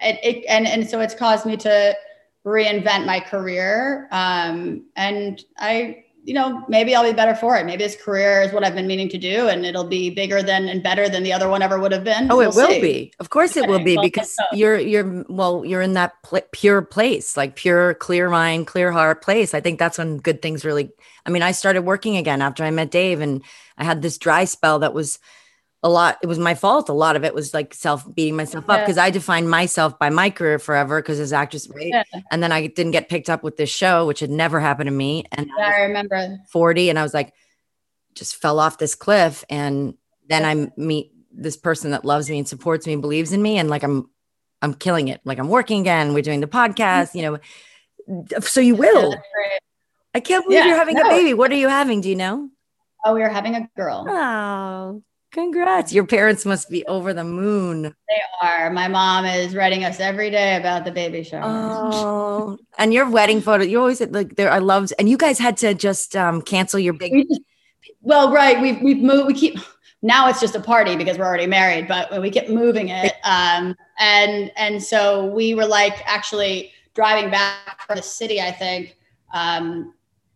it, 0.00 0.18
it, 0.22 0.44
and 0.48 0.66
and 0.66 0.88
so 0.88 1.00
it's 1.00 1.14
caused 1.14 1.46
me 1.46 1.56
to 1.58 1.96
reinvent 2.44 3.04
my 3.04 3.20
career. 3.20 4.08
Um, 4.12 4.84
and 4.94 5.44
I, 5.58 6.04
you 6.22 6.32
know, 6.32 6.64
maybe 6.68 6.94
I'll 6.94 7.04
be 7.04 7.12
better 7.12 7.34
for 7.34 7.56
it. 7.56 7.66
Maybe 7.66 7.82
this 7.82 7.96
career 7.96 8.42
is 8.42 8.52
what 8.52 8.64
I've 8.64 8.74
been 8.74 8.86
meaning 8.86 9.08
to 9.10 9.18
do, 9.18 9.48
and 9.48 9.66
it'll 9.66 9.86
be 9.86 10.10
bigger 10.10 10.42
than 10.42 10.68
and 10.68 10.82
better 10.82 11.08
than 11.08 11.24
the 11.24 11.32
other 11.32 11.48
one 11.48 11.60
ever 11.60 11.78
would 11.78 11.92
have 11.92 12.04
been. 12.04 12.30
Oh, 12.30 12.40
it 12.40 12.54
we'll 12.54 12.68
will 12.68 12.74
see. 12.74 12.80
be. 12.80 13.12
Of 13.18 13.30
course, 13.30 13.56
it 13.56 13.68
will 13.68 13.82
be 13.82 13.98
because 14.00 14.34
you're 14.52 14.78
you're 14.78 15.24
well, 15.28 15.64
you're 15.64 15.82
in 15.82 15.94
that 15.94 16.22
pl- 16.22 16.46
pure 16.52 16.82
place, 16.82 17.36
like 17.36 17.56
pure, 17.56 17.94
clear 17.94 18.30
mind, 18.30 18.68
clear 18.68 18.92
heart 18.92 19.22
place. 19.22 19.52
I 19.52 19.60
think 19.60 19.78
that's 19.78 19.98
when 19.98 20.18
good 20.18 20.40
things 20.40 20.64
really. 20.64 20.90
I 21.26 21.30
mean, 21.30 21.42
I 21.42 21.50
started 21.50 21.82
working 21.82 22.16
again 22.16 22.42
after 22.42 22.62
I 22.62 22.70
met 22.70 22.92
Dave, 22.92 23.20
and 23.20 23.42
I 23.76 23.84
had 23.84 24.02
this 24.02 24.18
dry 24.18 24.44
spell 24.44 24.78
that 24.80 24.94
was 24.94 25.18
a 25.82 25.88
lot 25.88 26.18
it 26.22 26.26
was 26.26 26.38
my 26.38 26.54
fault. 26.54 26.88
A 26.88 26.92
lot 26.92 27.16
of 27.16 27.24
it 27.24 27.34
was 27.34 27.52
like 27.52 27.74
self 27.74 28.12
beating 28.14 28.36
myself 28.36 28.64
yeah. 28.68 28.74
up 28.74 28.80
because 28.80 28.98
i 28.98 29.10
defined 29.10 29.50
myself 29.50 29.98
by 29.98 30.10
my 30.10 30.30
career 30.30 30.58
forever 30.58 31.00
because 31.00 31.20
as 31.20 31.32
actress 31.32 31.68
right? 31.68 31.88
Yeah. 31.88 32.02
and 32.30 32.42
then 32.42 32.50
i 32.52 32.66
didn't 32.66 32.92
get 32.92 33.08
picked 33.08 33.30
up 33.30 33.42
with 33.42 33.56
this 33.56 33.70
show 33.70 34.06
which 34.06 34.20
had 34.20 34.30
never 34.30 34.60
happened 34.60 34.88
to 34.88 34.92
me. 34.92 35.24
And 35.32 35.48
yeah, 35.58 35.64
I, 35.64 35.68
I 35.68 35.80
remember. 35.82 36.38
40 36.50 36.90
and 36.90 36.98
i 36.98 37.02
was 37.02 37.14
like 37.14 37.32
just 38.14 38.36
fell 38.36 38.58
off 38.58 38.78
this 38.78 38.94
cliff. 38.94 39.44
And 39.50 39.94
then 40.28 40.44
i 40.44 40.70
meet 40.76 41.12
this 41.30 41.56
person 41.56 41.90
that 41.90 42.04
loves 42.04 42.30
me 42.30 42.38
and 42.38 42.48
supports 42.48 42.86
me 42.86 42.94
and 42.94 43.02
believes 43.02 43.32
in 43.32 43.42
me. 43.42 43.58
And 43.58 43.68
like 43.68 43.82
i'm 43.82 44.10
i'm 44.62 44.74
killing 44.74 45.08
it. 45.08 45.20
Like 45.24 45.38
i'm 45.38 45.48
working 45.48 45.80
again. 45.80 46.14
We're 46.14 46.22
doing 46.22 46.40
the 46.40 46.46
podcast 46.46 47.14
you 47.14 47.22
know. 47.22 47.38
So 48.40 48.60
you 48.60 48.76
will. 48.76 49.14
i 50.14 50.20
can't 50.20 50.46
believe 50.46 50.64
you're 50.64 50.76
having 50.76 50.94
no. 50.94 51.02
a 51.02 51.08
baby. 51.10 51.34
What 51.34 51.50
are 51.52 51.56
you 51.56 51.68
having? 51.68 52.00
Do 52.00 52.08
you 52.08 52.16
know? 52.16 52.48
Oh 53.04 53.14
we 53.14 53.22
are 53.22 53.28
having 53.28 53.54
a 53.54 53.68
girl. 53.76 54.06
Oh 54.08 55.02
Congrats. 55.36 55.92
Your 55.92 56.06
parents 56.06 56.46
must 56.46 56.70
be 56.70 56.82
over 56.86 57.12
the 57.12 57.22
moon. 57.22 57.82
They 57.82 58.22
are. 58.40 58.70
My 58.70 58.88
mom 58.88 59.26
is 59.26 59.54
writing 59.54 59.84
us 59.84 60.00
every 60.00 60.30
day 60.30 60.56
about 60.56 60.86
the 60.86 60.90
baby 60.90 61.22
shower. 61.22 61.42
Oh, 61.44 62.58
and 62.78 62.94
your 62.94 63.10
wedding 63.10 63.42
photo, 63.42 63.62
you 63.62 63.78
always 63.78 64.00
like 64.00 64.36
there. 64.36 64.50
I 64.50 64.60
loved, 64.60 64.94
and 64.98 65.10
you 65.10 65.18
guys 65.18 65.38
had 65.38 65.58
to 65.58 65.74
just 65.74 66.16
um, 66.16 66.40
cancel 66.40 66.80
your 66.80 66.94
big. 66.94 67.12
We 67.12 67.24
just, 67.24 67.42
well, 68.00 68.32
right. 68.32 68.58
We've, 68.62 68.80
we've 68.80 69.02
moved, 69.02 69.26
we 69.26 69.34
keep, 69.34 69.58
now 70.00 70.26
it's 70.30 70.40
just 70.40 70.54
a 70.54 70.60
party 70.60 70.96
because 70.96 71.18
we're 71.18 71.26
already 71.26 71.46
married, 71.46 71.86
but 71.86 72.18
we 72.22 72.30
kept 72.30 72.48
moving 72.48 72.88
it. 72.88 73.12
Um, 73.22 73.76
and, 73.98 74.50
and 74.56 74.82
so 74.82 75.26
we 75.26 75.54
were 75.54 75.66
like 75.66 76.02
actually 76.06 76.72
driving 76.94 77.30
back 77.30 77.82
from 77.86 77.96
the 77.96 78.02
city, 78.02 78.40
I 78.40 78.52
think, 78.52 78.96
um, 79.34 79.92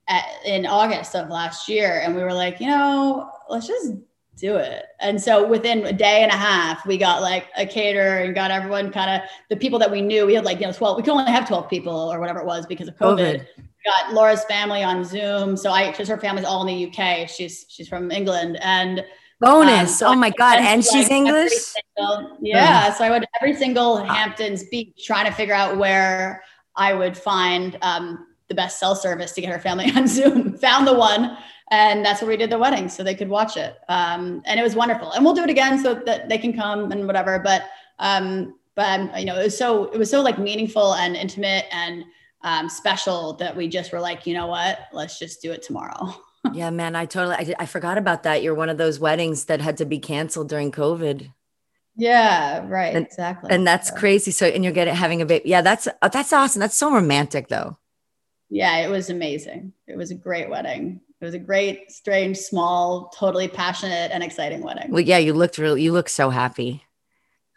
at, 0.09 0.27
in 0.45 0.67
August 0.67 1.17
of 1.17 1.31
last 1.31 1.71
year. 1.71 2.03
And 2.05 2.15
we 2.15 2.23
were 2.23 2.35
like, 2.35 2.61
you 2.61 2.67
know, 2.67 3.31
let's 3.49 3.67
just 3.67 3.95
do 4.41 4.57
it. 4.57 4.87
And 5.01 5.21
so 5.21 5.47
within 5.47 5.85
a 5.87 5.93
day 5.93 6.23
and 6.23 6.33
a 6.33 6.37
half, 6.37 6.87
we 6.87 6.97
got 6.97 7.23
like 7.23 7.47
a 7.57 7.67
caterer 7.67 8.19
and 8.19 8.35
got 8.35 8.51
everyone 8.51 8.91
kind 8.91 9.11
of 9.11 9.29
the 9.49 9.57
people 9.57 9.79
that 9.79 9.91
we 9.91 10.01
knew. 10.01 10.27
We 10.27 10.35
had 10.35 10.45
like, 10.45 10.61
you 10.61 10.67
know, 10.67 10.73
12, 10.73 10.97
we 10.97 11.03
could 11.03 11.13
only 11.13 11.31
have 11.31 11.47
12 11.47 11.69
people 11.69 11.95
or 11.95 12.19
whatever 12.19 12.41
it 12.41 12.47
was 12.47 12.67
because 12.67 12.89
of 12.89 12.97
COVID. 12.97 13.19
COVID. 13.19 13.47
Got 13.85 14.13
Laura's 14.13 14.45
family 14.45 14.83
on 14.83 15.05
Zoom. 15.05 15.57
So 15.57 15.71
I, 15.71 15.91
because 15.91 16.09
her 16.09 16.19
family's 16.19 16.45
all 16.45 16.67
in 16.67 16.75
the 16.75 16.87
UK. 16.91 17.29
She's, 17.29 17.67
she's 17.69 17.89
from 17.89 18.11
England 18.11 18.59
and 18.63 19.05
bonus. 19.41 19.81
Um, 19.81 19.87
so 19.87 20.07
oh 20.09 20.15
my 20.15 20.31
God. 20.31 20.59
And 20.59 20.85
she's 20.85 21.05
like 21.05 21.13
English. 21.13 21.53
Single, 21.53 22.39
yeah. 22.41 22.93
So 22.95 23.05
I 23.05 23.11
went 23.11 23.25
every 23.41 23.55
single 23.55 23.99
Hamptons 23.99 24.65
beach 24.65 25.05
trying 25.05 25.27
to 25.27 25.33
figure 25.33 25.55
out 25.55 25.77
where 25.77 26.43
I 26.77 26.95
would 26.95 27.17
find 27.17 27.79
um, 27.83 28.27
the 28.49 28.55
best 28.55 28.79
cell 28.79 28.95
service 28.95 29.33
to 29.33 29.41
get 29.41 29.51
her 29.51 29.61
family 29.61 29.91
on 29.97 30.07
Zoom. 30.07 30.57
Found 30.59 30.87
the 30.87 30.95
one 30.95 31.37
and 31.71 32.05
that's 32.05 32.21
where 32.21 32.29
we 32.29 32.37
did 32.37 32.51
the 32.51 32.59
wedding 32.59 32.89
so 32.89 33.03
they 33.03 33.15
could 33.15 33.29
watch 33.29 33.57
it. 33.57 33.77
Um, 33.89 34.43
and 34.45 34.59
it 34.59 34.63
was 34.63 34.75
wonderful. 34.75 35.13
And 35.13 35.25
we'll 35.25 35.35
do 35.35 35.45
it 35.45 35.51
again 35.51 35.83
so 35.83 35.95
that 35.95 36.29
they 36.29 36.39
can 36.39 36.53
come 36.53 36.91
and 36.93 37.07
whatever 37.07 37.39
but 37.39 37.65
um, 37.99 38.55
but 38.75 39.01
um, 39.01 39.11
you 39.17 39.25
know 39.25 39.39
it 39.39 39.45
was 39.45 39.59
so 39.59 39.85
it 39.87 39.99
was 39.99 40.11
so 40.11 40.21
like 40.21 40.39
meaningful 40.39 40.95
and 40.95 41.17
intimate 41.17 41.67
and 41.71 42.05
um, 42.43 42.69
special 42.69 43.35
that 43.35 43.55
we 43.55 43.69
just 43.69 43.93
were 43.93 44.01
like 44.01 44.27
you 44.27 44.35
know 44.35 44.47
what? 44.47 44.81
Let's 44.93 45.19
just 45.19 45.43
do 45.43 45.53
it 45.53 45.63
tomorrow. 45.63 46.15
Yeah 46.55 46.71
man 46.71 46.97
i 46.97 47.05
totally 47.05 47.35
I, 47.35 47.55
I 47.59 47.67
forgot 47.67 47.99
about 47.99 48.23
that. 48.23 48.43
You're 48.43 48.55
one 48.55 48.71
of 48.71 48.79
those 48.79 48.99
weddings 48.99 49.45
that 49.45 49.61
had 49.61 49.77
to 49.77 49.85
be 49.85 49.99
canceled 49.99 50.49
during 50.49 50.73
covid. 50.73 51.31
Yeah 51.97 52.67
right 52.67 52.97
and, 52.97 53.05
exactly. 53.05 53.51
and 53.51 53.67
that's 53.67 53.91
crazy. 53.91 54.31
So 54.31 54.47
and 54.47 54.65
you're 54.65 54.73
getting 54.73 54.95
having 54.95 55.21
a 55.21 55.27
baby 55.27 55.51
yeah 55.51 55.61
that's 55.61 55.87
that's 56.01 56.33
awesome. 56.33 56.61
That's 56.61 56.79
so 56.79 56.95
romantic 56.95 57.49
though. 57.49 57.77
Yeah 58.49 58.79
it 58.79 58.89
was 58.89 59.11
amazing. 59.11 59.75
It 59.87 59.99
was 59.99 60.11
a 60.13 60.15
great 60.15 60.49
wedding 60.49 61.03
it 61.21 61.25
was 61.25 61.35
a 61.35 61.39
great, 61.39 61.93
strange, 61.93 62.39
small, 62.39 63.13
totally 63.15 63.49
passionate 63.49 64.11
and 64.13 64.23
exciting 64.23 64.63
wedding. 64.63 64.91
Well, 64.91 65.01
yeah, 65.01 65.19
you 65.19 65.35
looked 65.35 65.59
really, 65.59 65.83
you 65.83 65.93
look 65.93 66.09
so 66.09 66.31
happy. 66.31 66.83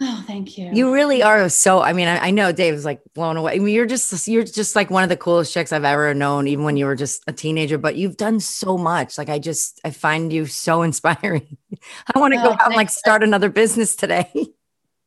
Oh, 0.01 0.23
thank 0.27 0.57
you. 0.57 0.69
You 0.73 0.93
really 0.93 1.23
are 1.23 1.47
so. 1.47 1.81
I 1.81 1.93
mean, 1.93 2.07
I, 2.07 2.27
I 2.27 2.31
know 2.31 2.51
Dave's 2.51 2.83
like 2.83 3.01
blown 3.13 3.37
away. 3.37 3.53
I 3.53 3.59
mean, 3.59 3.73
you're 3.73 3.85
just 3.85 4.27
you're 4.27 4.43
just 4.43 4.75
like 4.75 4.89
one 4.89 5.03
of 5.03 5.09
the 5.09 5.15
coolest 5.15 5.53
chicks 5.53 5.71
I've 5.71 5.85
ever 5.85 6.13
known, 6.13 6.47
even 6.47 6.65
when 6.65 6.75
you 6.75 6.87
were 6.87 6.95
just 6.95 7.23
a 7.27 7.31
teenager. 7.31 7.77
But 7.77 7.95
you've 7.95 8.17
done 8.17 8.39
so 8.41 8.77
much. 8.77 9.17
Like 9.17 9.29
I 9.29 9.39
just 9.39 9.79
I 9.85 9.91
find 9.91 10.33
you 10.33 10.45
so 10.45 10.81
inspiring. 10.87 11.57
I 12.13 12.19
want 12.19 12.33
to 12.33 12.39
oh, 12.41 12.43
go 12.43 12.51
out 12.51 12.67
and 12.67 12.75
like 12.75 12.89
start 12.89 13.23
another 13.23 13.49
business 13.49 13.95
today. 13.95 14.31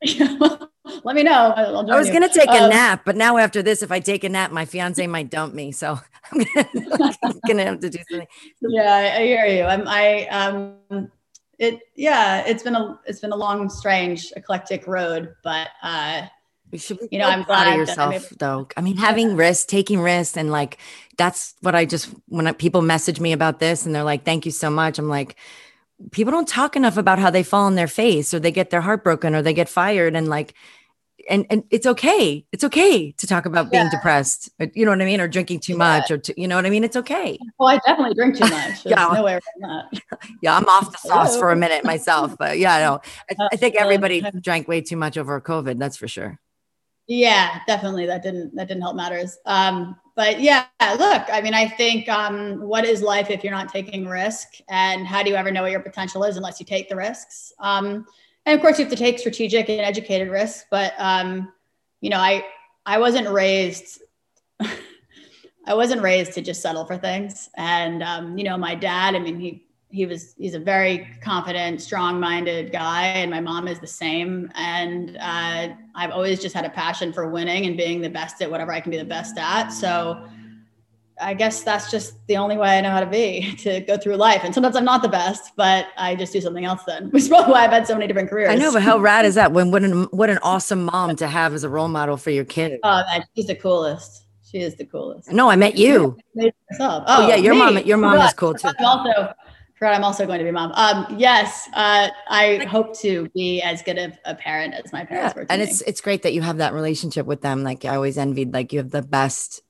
Let 1.04 1.16
me 1.16 1.22
know. 1.22 1.52
i 1.56 1.98
was 1.98 2.10
gonna 2.10 2.28
take 2.28 2.48
a 2.48 2.64
um, 2.64 2.70
nap, 2.70 3.02
but 3.04 3.16
now 3.16 3.38
after 3.38 3.62
this, 3.62 3.82
if 3.82 3.90
I 3.90 4.00
take 4.00 4.24
a 4.24 4.28
nap, 4.28 4.52
my 4.52 4.64
fiance 4.64 5.04
might 5.06 5.30
dump 5.30 5.54
me. 5.54 5.72
So 5.72 5.98
I'm 6.32 7.40
gonna, 7.46 7.64
have 7.64 7.80
to 7.80 7.90
do 7.90 7.98
something. 8.10 8.26
Yeah, 8.60 8.94
I, 8.94 9.16
I 9.16 9.22
hear 9.24 9.46
you. 9.46 9.64
I'm 9.64 9.86
I 9.86 10.26
um 10.28 11.10
it 11.58 11.80
yeah, 11.94 12.44
it's 12.46 12.62
been 12.62 12.74
a 12.74 12.98
it's 13.06 13.20
been 13.20 13.32
a 13.32 13.36
long, 13.36 13.68
strange, 13.68 14.32
eclectic 14.36 14.86
road, 14.86 15.34
but 15.42 15.68
uh 15.82 16.26
you 16.72 16.78
should 16.78 16.98
be 16.98 17.08
you 17.12 17.18
know, 17.18 17.28
I'm 17.28 17.44
proud 17.44 17.68
of 17.68 17.74
yourself 17.74 18.28
though. 18.38 18.68
I 18.76 18.80
mean, 18.80 18.96
having 18.96 19.30
yeah. 19.30 19.36
risks, 19.36 19.64
taking 19.64 20.00
risks, 20.00 20.36
and 20.36 20.50
like 20.50 20.78
that's 21.16 21.54
what 21.60 21.74
I 21.74 21.84
just 21.84 22.10
when 22.28 22.46
I, 22.46 22.52
people 22.52 22.82
message 22.82 23.20
me 23.20 23.32
about 23.32 23.60
this 23.60 23.86
and 23.86 23.94
they're 23.94 24.02
like, 24.02 24.24
"Thank 24.24 24.46
you 24.46 24.52
so 24.52 24.68
much." 24.68 24.98
I'm 24.98 25.08
like, 25.08 25.36
people 26.10 26.32
don't 26.32 26.48
talk 26.48 26.76
enough 26.76 26.96
about 26.96 27.18
how 27.18 27.30
they 27.30 27.42
fall 27.42 27.64
on 27.64 27.74
their 27.74 27.86
face 27.86 28.34
or 28.34 28.40
they 28.40 28.50
get 28.50 28.70
their 28.70 28.80
heart 28.80 29.02
broken 29.02 29.34
or 29.34 29.42
they 29.42 29.54
get 29.54 29.68
fired 29.68 30.14
and 30.14 30.28
like 30.28 30.54
and 31.28 31.46
and 31.50 31.64
it's 31.70 31.86
okay. 31.86 32.46
It's 32.52 32.64
okay 32.64 33.12
to 33.12 33.26
talk 33.26 33.46
about 33.46 33.70
being 33.70 33.84
yeah. 33.84 33.90
depressed 33.90 34.50
you 34.74 34.84
know 34.84 34.90
what 34.90 35.02
i 35.02 35.04
mean 35.04 35.20
or 35.20 35.28
drinking 35.28 35.60
too 35.60 35.72
yeah. 35.72 35.78
much 35.78 36.10
or 36.10 36.18
to, 36.18 36.40
you 36.40 36.48
know 36.48 36.56
what 36.56 36.66
i 36.66 36.70
mean? 36.70 36.84
It's 36.84 36.96
okay. 36.96 37.38
Well 37.58 37.68
i 37.68 37.78
definitely 37.86 38.14
drink 38.14 38.36
too 38.36 38.48
much. 38.48 38.84
Yeah. 38.86 39.10
no 39.12 39.22
way 39.22 39.32
around 39.32 39.42
that. 39.90 40.18
Yeah 40.42 40.56
i'm 40.56 40.66
off 40.66 40.92
the 40.92 40.98
sauce 40.98 41.36
for 41.36 41.50
a 41.50 41.56
minute 41.56 41.84
myself 41.84 42.36
but 42.38 42.58
yeah 42.58 42.78
no 42.78 43.00
I, 43.30 43.48
I 43.52 43.56
think 43.56 43.76
everybody 43.76 44.22
drank 44.40 44.68
way 44.68 44.80
too 44.80 44.96
much 44.96 45.16
over 45.16 45.40
covid 45.40 45.78
that's 45.78 45.96
for 45.96 46.08
sure. 46.08 46.38
Yeah 47.06 47.60
definitely. 47.66 48.06
That 48.06 48.22
didn't 48.22 48.54
that 48.56 48.68
didn't 48.68 48.82
help 48.82 48.96
matters. 48.96 49.38
Um 49.46 49.96
but 50.16 50.40
yeah, 50.40 50.64
look, 50.80 51.24
I 51.30 51.42
mean, 51.42 51.52
I 51.52 51.68
think 51.68 52.08
um, 52.08 52.62
what 52.62 52.86
is 52.86 53.02
life 53.02 53.28
if 53.28 53.44
you're 53.44 53.52
not 53.52 53.68
taking 53.68 54.06
risk, 54.06 54.48
and 54.70 55.06
how 55.06 55.22
do 55.22 55.28
you 55.28 55.36
ever 55.36 55.50
know 55.50 55.60
what 55.60 55.72
your 55.72 55.80
potential 55.80 56.24
is 56.24 56.38
unless 56.38 56.58
you 56.58 56.64
take 56.64 56.88
the 56.88 56.96
risks? 56.96 57.52
Um, 57.60 58.06
and 58.46 58.54
of 58.54 58.60
course, 58.60 58.78
you 58.78 58.84
have 58.84 58.92
to 58.92 58.98
take 58.98 59.18
strategic 59.18 59.68
and 59.68 59.80
educated 59.80 60.30
risks. 60.30 60.64
But 60.70 60.94
um, 60.98 61.52
you 62.00 62.10
know, 62.10 62.18
I 62.18 62.44
I 62.86 62.98
wasn't 62.98 63.28
raised. 63.28 64.00
I 65.68 65.74
wasn't 65.74 66.00
raised 66.00 66.32
to 66.34 66.42
just 66.42 66.62
settle 66.62 66.86
for 66.86 66.96
things, 66.96 67.50
and 67.56 68.02
um, 68.02 68.38
you 68.38 68.44
know, 68.44 68.56
my 68.56 68.74
dad. 68.74 69.16
I 69.16 69.18
mean, 69.18 69.40
he 69.40 69.66
he 69.88 70.04
was 70.04 70.34
he's 70.36 70.54
a 70.54 70.60
very 70.60 71.08
confident 71.22 71.80
strong-minded 71.80 72.72
guy 72.72 73.06
and 73.06 73.30
my 73.30 73.40
mom 73.40 73.68
is 73.68 73.78
the 73.78 73.86
same 73.86 74.50
and 74.54 75.16
uh, 75.20 75.68
i've 75.94 76.10
always 76.10 76.42
just 76.42 76.54
had 76.54 76.64
a 76.64 76.70
passion 76.70 77.12
for 77.12 77.30
winning 77.30 77.66
and 77.66 77.76
being 77.76 78.00
the 78.00 78.10
best 78.10 78.42
at 78.42 78.50
whatever 78.50 78.72
i 78.72 78.80
can 78.80 78.90
be 78.90 78.98
the 78.98 79.04
best 79.04 79.38
at 79.38 79.68
so 79.68 80.28
i 81.20 81.34
guess 81.34 81.62
that's 81.62 81.90
just 81.90 82.14
the 82.26 82.36
only 82.36 82.56
way 82.56 82.78
i 82.78 82.80
know 82.80 82.90
how 82.90 83.00
to 83.00 83.06
be 83.06 83.54
to 83.58 83.80
go 83.80 83.96
through 83.96 84.16
life 84.16 84.42
and 84.44 84.52
sometimes 84.54 84.76
i'm 84.76 84.84
not 84.84 85.02
the 85.02 85.08
best 85.08 85.52
but 85.56 85.86
i 85.96 86.14
just 86.14 86.32
do 86.32 86.40
something 86.40 86.64
else 86.64 86.82
then 86.86 87.10
which 87.10 87.22
is 87.24 87.28
probably 87.28 87.52
why 87.52 87.64
i've 87.64 87.70
had 87.70 87.86
so 87.86 87.94
many 87.94 88.06
different 88.06 88.28
careers 88.28 88.50
I 88.50 88.56
know, 88.56 88.72
but 88.72 88.82
how 88.82 88.98
rad 88.98 89.24
is 89.24 89.34
that? 89.36 89.52
When 89.52 89.70
what 89.70 89.82
an 89.82 90.04
what 90.04 90.30
an 90.30 90.38
awesome 90.42 90.84
mom 90.84 91.16
to 91.16 91.26
have 91.26 91.54
as 91.54 91.64
a 91.64 91.68
role 91.68 91.88
model 91.88 92.16
for 92.16 92.30
your 92.30 92.44
kid. 92.44 92.80
oh 92.82 93.02
that, 93.10 93.26
she's 93.34 93.46
the 93.46 93.54
coolest 93.56 94.26
she 94.44 94.58
is 94.58 94.76
the 94.76 94.84
coolest 94.86 95.32
No, 95.32 95.50
I 95.50 95.56
met 95.56 95.76
you. 95.76 96.16
Myself. 96.70 97.04
Oh, 97.06 97.28
yeah, 97.28 97.36
your 97.36 97.54
me. 97.54 97.58
mom- 97.58 97.78
your 97.86 97.96
mom 97.96 98.20
is 98.20 98.32
cool, 98.34 98.54
too. 98.54 98.68
I'm 98.78 98.84
also 98.84 99.32
forgot 99.78 99.94
I'm 99.94 100.04
also 100.04 100.26
going 100.26 100.38
to 100.38 100.44
be 100.44 100.50
mom. 100.50 100.72
Um, 100.72 101.06
yes, 101.18 101.68
uh, 101.74 102.08
I 102.28 102.66
hope 102.68 102.98
to 103.00 103.28
be 103.34 103.60
as 103.62 103.82
good 103.82 103.98
of 103.98 104.12
a 104.24 104.34
parent 104.34 104.74
as 104.74 104.92
my 104.92 105.00
Yeah, 105.00 105.06
parents 105.06 105.34
were. 105.34 105.46
And 105.48 105.60
me. 105.60 105.68
it's 105.68 105.80
it's 105.82 106.00
great 106.00 106.22
that 106.22 106.32
you 106.32 106.42
have 106.42 106.58
that 106.58 106.72
relationship 106.72 107.26
with 107.26 107.42
them. 107.42 107.62
Like 107.62 107.84
I 107.84 107.94
always 107.96 108.18
envied, 108.18 108.52
like 108.52 108.72
you 108.72 108.78
have 108.78 108.90
the 108.90 109.02
best 109.02 109.62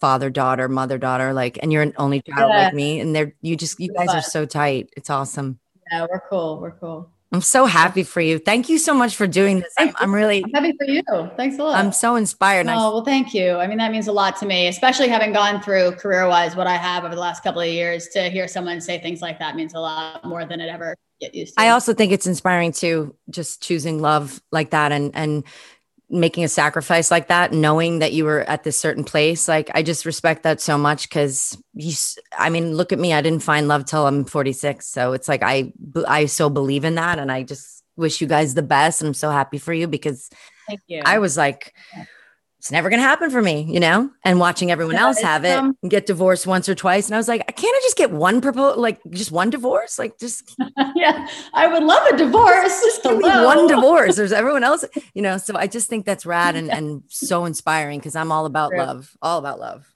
father 0.00 0.30
daughter, 0.30 0.68
mother 0.68 0.98
daughter, 0.98 1.32
like, 1.32 1.58
and 1.62 1.72
you're 1.72 1.82
an 1.82 1.94
only 1.96 2.22
child 2.22 2.50
Yeah. 2.50 2.64
like 2.64 2.74
me, 2.74 3.00
and 3.00 3.14
they're 3.14 3.34
you 3.40 3.56
just 3.56 3.78
you 3.80 3.92
guys 3.92 4.08
are 4.10 4.22
so 4.22 4.44
tight. 4.46 4.90
It's 4.96 5.10
awesome. 5.10 5.58
yeah, 5.90 6.06
we're 6.10 6.22
cool. 6.30 6.60
We're 6.60 6.72
cool. 6.72 7.10
I'm 7.30 7.42
so 7.42 7.66
happy 7.66 8.04
for 8.04 8.22
you. 8.22 8.38
Thank 8.38 8.70
you 8.70 8.78
so 8.78 8.94
much 8.94 9.14
for 9.14 9.26
doing 9.26 9.60
this. 9.60 9.70
I'm, 9.78 9.94
I'm 9.98 10.14
really 10.14 10.42
I'm 10.42 10.50
happy 10.50 10.74
for 10.78 10.86
you. 10.86 11.02
Thanks 11.36 11.58
a 11.58 11.62
lot. 11.64 11.74
I'm 11.78 11.92
so 11.92 12.16
inspired. 12.16 12.66
I 12.68 12.72
Oh, 12.74 12.90
well, 12.94 13.04
thank 13.04 13.34
you. 13.34 13.52
I 13.56 13.66
mean, 13.66 13.76
that 13.76 13.92
means 13.92 14.08
a 14.08 14.12
lot 14.12 14.36
to 14.38 14.46
me, 14.46 14.66
especially 14.68 15.08
having 15.08 15.34
gone 15.34 15.60
through 15.60 15.92
career 15.92 16.26
wise 16.26 16.56
what 16.56 16.66
I 16.66 16.76
have 16.78 17.04
over 17.04 17.14
the 17.14 17.20
last 17.20 17.42
couple 17.42 17.60
of 17.60 17.68
years. 17.68 18.08
To 18.14 18.30
hear 18.30 18.48
someone 18.48 18.80
say 18.80 18.98
things 18.98 19.20
like 19.20 19.38
that 19.40 19.56
means 19.56 19.74
a 19.74 19.78
lot 19.80 20.24
more 20.24 20.46
than 20.46 20.58
it 20.62 20.68
ever 20.70 20.96
get 21.20 21.34
used 21.34 21.54
to. 21.54 21.60
I 21.60 21.68
also 21.68 21.92
think 21.92 22.12
it's 22.12 22.26
inspiring 22.26 22.72
too, 22.72 23.14
just 23.28 23.62
choosing 23.62 24.00
love 24.00 24.40
like 24.50 24.70
that 24.70 24.90
and 24.92 25.10
and 25.14 25.44
making 26.10 26.44
a 26.44 26.48
sacrifice 26.48 27.10
like 27.10 27.28
that, 27.28 27.52
knowing 27.52 27.98
that 27.98 28.12
you 28.12 28.24
were 28.24 28.40
at 28.40 28.64
this 28.64 28.78
certain 28.78 29.04
place. 29.04 29.48
Like 29.48 29.70
I 29.74 29.82
just 29.82 30.06
respect 30.06 30.42
that 30.44 30.60
so 30.60 30.78
much 30.78 31.08
because 31.08 31.56
you. 31.74 31.92
I 32.36 32.50
mean, 32.50 32.74
look 32.74 32.92
at 32.92 32.98
me. 32.98 33.12
I 33.12 33.20
didn't 33.20 33.42
find 33.42 33.68
love 33.68 33.84
till 33.84 34.06
I'm 34.06 34.24
46, 34.24 34.86
so 34.86 35.12
it's 35.12 35.28
like 35.28 35.42
I, 35.42 35.72
I 36.06 36.26
so 36.26 36.48
believe 36.48 36.84
in 36.84 36.94
that, 36.96 37.18
and 37.18 37.30
I 37.30 37.42
just 37.42 37.82
wish 37.96 38.20
you 38.20 38.26
guys 38.26 38.54
the 38.54 38.62
best. 38.62 39.02
I'm 39.02 39.14
so 39.14 39.30
happy 39.30 39.58
for 39.58 39.72
you 39.72 39.86
because 39.86 40.30
thank 40.66 40.80
you. 40.86 41.02
I 41.04 41.18
was 41.18 41.36
like. 41.36 41.74
It's 42.58 42.72
never 42.72 42.90
gonna 42.90 43.02
happen 43.02 43.30
for 43.30 43.40
me, 43.40 43.62
you 43.72 43.78
know. 43.78 44.10
And 44.24 44.40
watching 44.40 44.70
everyone 44.72 44.96
Yeah, 44.96 45.02
else 45.06 45.20
have 45.20 45.44
it, 45.44 45.56
um, 45.56 45.76
and 45.80 45.90
get 45.90 46.06
divorced 46.06 46.44
once 46.44 46.68
or 46.68 46.74
twice, 46.74 47.06
and 47.06 47.14
I 47.14 47.18
was 47.18 47.28
like, 47.28 47.42
I 47.48 47.52
can't 47.52 47.74
I 47.76 47.80
just 47.84 47.96
get 47.96 48.10
one 48.10 48.40
proposal, 48.40 48.80
like 48.82 48.98
just 49.10 49.30
one 49.30 49.48
divorce, 49.50 49.96
like 49.96 50.18
just 50.18 50.56
yeah, 50.96 51.28
I 51.54 51.68
would 51.68 51.84
love 51.84 52.04
a 52.12 52.16
divorce. 52.16 52.80
just 52.82 53.02
give 53.04 53.16
me 53.18 53.28
one 53.28 53.68
divorce. 53.74 54.16
There's 54.16 54.32
everyone 54.32 54.64
else, 54.64 54.84
you 55.14 55.22
know. 55.22 55.38
So 55.38 55.56
I 55.56 55.68
just 55.68 55.88
think 55.88 56.04
that's 56.04 56.26
rad 56.26 56.56
and, 56.56 56.68
and 56.70 57.04
so 57.06 57.44
inspiring 57.44 58.00
because 58.00 58.16
I'm 58.16 58.32
all 58.32 58.44
about 58.44 58.70
True. 58.70 58.80
love, 58.80 59.16
all 59.22 59.38
about 59.38 59.60
love. 59.60 59.92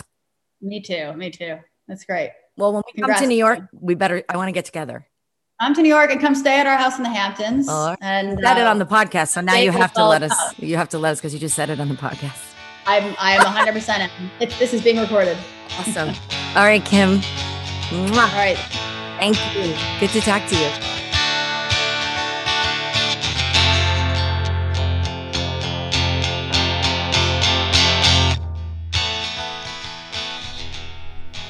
Me 0.60 0.80
too. 0.80 1.12
Me 1.14 1.30
too. 1.30 1.58
That's 1.88 2.04
great. 2.04 2.30
Well, 2.56 2.72
when 2.74 2.82
we 2.86 2.92
Congrats. 2.92 3.18
come 3.20 3.24
to 3.24 3.28
New 3.28 3.38
York, 3.38 3.58
we 3.72 3.96
better. 3.96 4.22
I 4.28 4.36
want 4.36 4.48
to 4.48 4.52
get 4.52 4.66
together. 4.66 5.08
Come 5.60 5.74
to 5.74 5.82
New 5.82 5.88
York 5.88 6.12
and 6.12 6.20
come 6.20 6.36
stay 6.36 6.60
at 6.60 6.66
our 6.68 6.76
house 6.76 6.96
in 6.96 7.02
the 7.02 7.08
Hamptons. 7.08 7.66
Right. 7.66 7.96
And 8.00 8.38
Said 8.40 8.58
it 8.58 8.66
uh, 8.66 8.70
on 8.70 8.78
the 8.78 8.86
podcast, 8.86 9.28
so 9.30 9.40
now 9.40 9.56
you 9.56 9.72
have 9.72 9.92
to 9.94 10.04
let 10.06 10.22
us. 10.22 10.32
out. 10.32 10.58
You 10.60 10.76
have 10.76 10.90
to 10.90 10.98
let 10.98 11.10
us 11.12 11.18
because 11.18 11.34
you 11.34 11.40
just 11.40 11.56
said 11.56 11.68
it 11.70 11.80
on 11.80 11.88
the 11.88 11.94
podcast. 11.96 12.51
I'm 12.86 13.14
I 13.18 13.32
am 13.32 13.44
100. 13.44 13.72
percent 13.72 14.12
this 14.38 14.74
is 14.74 14.82
being 14.82 14.98
recorded. 14.98 15.36
Awesome. 15.78 16.14
all 16.56 16.64
right, 16.64 16.84
Kim. 16.84 17.20
All 17.92 18.16
right. 18.16 18.58
Thank 19.18 19.36
you. 19.54 19.74
Good 20.00 20.10
to 20.10 20.20
talk 20.20 20.46
to 20.48 20.56
you. 20.56 20.92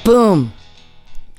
Boom. 0.03 0.53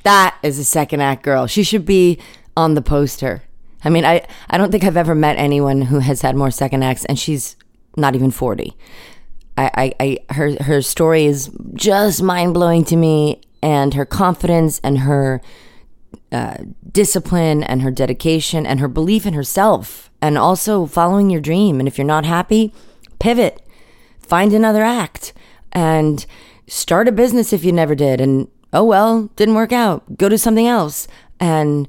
That 0.04 0.36
is 0.42 0.58
a 0.58 0.64
second 0.64 1.02
act 1.02 1.22
girl. 1.22 1.46
She 1.46 1.62
should 1.62 1.84
be 1.84 2.18
on 2.56 2.74
the 2.74 2.82
poster. 2.82 3.42
I 3.84 3.90
mean, 3.90 4.04
I, 4.04 4.26
I 4.48 4.56
don't 4.56 4.70
think 4.70 4.84
I've 4.84 4.96
ever 4.96 5.14
met 5.14 5.36
anyone 5.36 5.82
who 5.82 5.98
has 5.98 6.22
had 6.22 6.34
more 6.34 6.50
second 6.50 6.82
acts, 6.82 7.04
and 7.04 7.18
she's 7.18 7.56
not 7.96 8.14
even 8.14 8.30
40. 8.30 8.74
I, 9.56 9.70
I, 9.74 10.18
I 10.28 10.34
her 10.34 10.62
her 10.62 10.82
story 10.82 11.26
is 11.26 11.50
just 11.74 12.22
mind 12.22 12.54
blowing 12.54 12.84
to 12.86 12.96
me, 12.96 13.40
and 13.62 13.94
her 13.94 14.04
confidence 14.04 14.80
and 14.82 14.98
her 14.98 15.40
uh, 16.32 16.56
discipline 16.90 17.62
and 17.62 17.82
her 17.82 17.90
dedication 17.90 18.66
and 18.66 18.80
her 18.80 18.88
belief 18.88 19.26
in 19.26 19.34
herself, 19.34 20.10
and 20.20 20.36
also 20.36 20.86
following 20.86 21.30
your 21.30 21.40
dream. 21.40 21.78
And 21.78 21.88
if 21.88 21.96
you're 21.96 22.06
not 22.06 22.24
happy, 22.24 22.72
pivot, 23.20 23.62
find 24.18 24.52
another 24.52 24.82
act, 24.82 25.32
and 25.72 26.26
start 26.66 27.08
a 27.08 27.12
business 27.12 27.52
if 27.52 27.64
you 27.64 27.72
never 27.72 27.94
did. 27.94 28.20
And 28.20 28.48
oh 28.72 28.84
well, 28.84 29.30
didn't 29.36 29.54
work 29.54 29.72
out. 29.72 30.18
Go 30.18 30.28
do 30.28 30.36
something 30.36 30.66
else. 30.66 31.06
And 31.40 31.88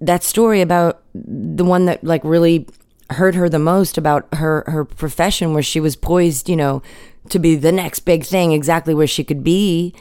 that 0.00 0.22
story 0.22 0.60
about 0.60 1.02
the 1.14 1.64
one 1.64 1.86
that 1.86 2.04
like 2.04 2.22
really 2.24 2.66
hurt 3.10 3.34
her 3.34 3.48
the 3.48 3.58
most 3.58 3.96
about 3.96 4.28
her 4.34 4.64
her 4.66 4.84
profession 4.84 5.54
where 5.54 5.62
she 5.62 5.80
was 5.80 5.96
poised 5.96 6.48
you 6.48 6.56
know 6.56 6.82
to 7.30 7.38
be 7.38 7.54
the 7.54 7.72
next 7.72 8.00
big 8.00 8.24
thing 8.24 8.52
exactly 8.52 8.94
where 8.94 9.06
she 9.06 9.24
could 9.24 9.44
be. 9.44 9.94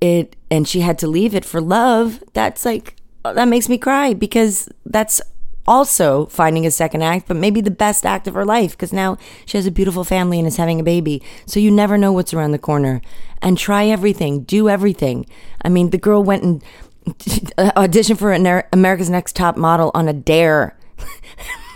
It 0.00 0.36
and 0.50 0.66
she 0.66 0.80
had 0.80 0.98
to 1.00 1.06
leave 1.06 1.34
it 1.34 1.44
for 1.44 1.60
love. 1.60 2.22
That's 2.32 2.64
like 2.64 2.96
oh, 3.24 3.34
that 3.34 3.48
makes 3.48 3.68
me 3.68 3.78
cry 3.78 4.14
because 4.14 4.68
that's 4.86 5.20
also 5.66 6.26
finding 6.26 6.66
a 6.66 6.70
second 6.70 7.02
act 7.02 7.28
but 7.28 7.36
maybe 7.36 7.60
the 7.60 7.70
best 7.70 8.06
act 8.06 8.26
of 8.26 8.34
her 8.34 8.46
life 8.46 8.72
because 8.72 8.92
now 8.92 9.16
she 9.44 9.58
has 9.58 9.66
a 9.66 9.70
beautiful 9.70 10.02
family 10.04 10.38
and 10.38 10.48
is 10.48 10.56
having 10.56 10.80
a 10.80 10.84
baby. 10.84 11.22
So 11.46 11.60
you 11.60 11.70
never 11.70 11.98
know 11.98 12.12
what's 12.12 12.32
around 12.32 12.52
the 12.52 12.58
corner. 12.58 13.02
And 13.42 13.56
try 13.56 13.86
everything. 13.86 14.42
Do 14.42 14.68
everything. 14.68 15.26
I 15.62 15.68
mean 15.68 15.90
the 15.90 15.98
girl 15.98 16.22
went 16.22 16.42
and 16.42 16.64
auditioned 17.06 18.18
for 18.18 18.32
america's 18.72 19.08
next 19.08 19.34
top 19.34 19.56
model 19.56 19.90
on 19.94 20.06
a 20.06 20.12
dare 20.12 20.76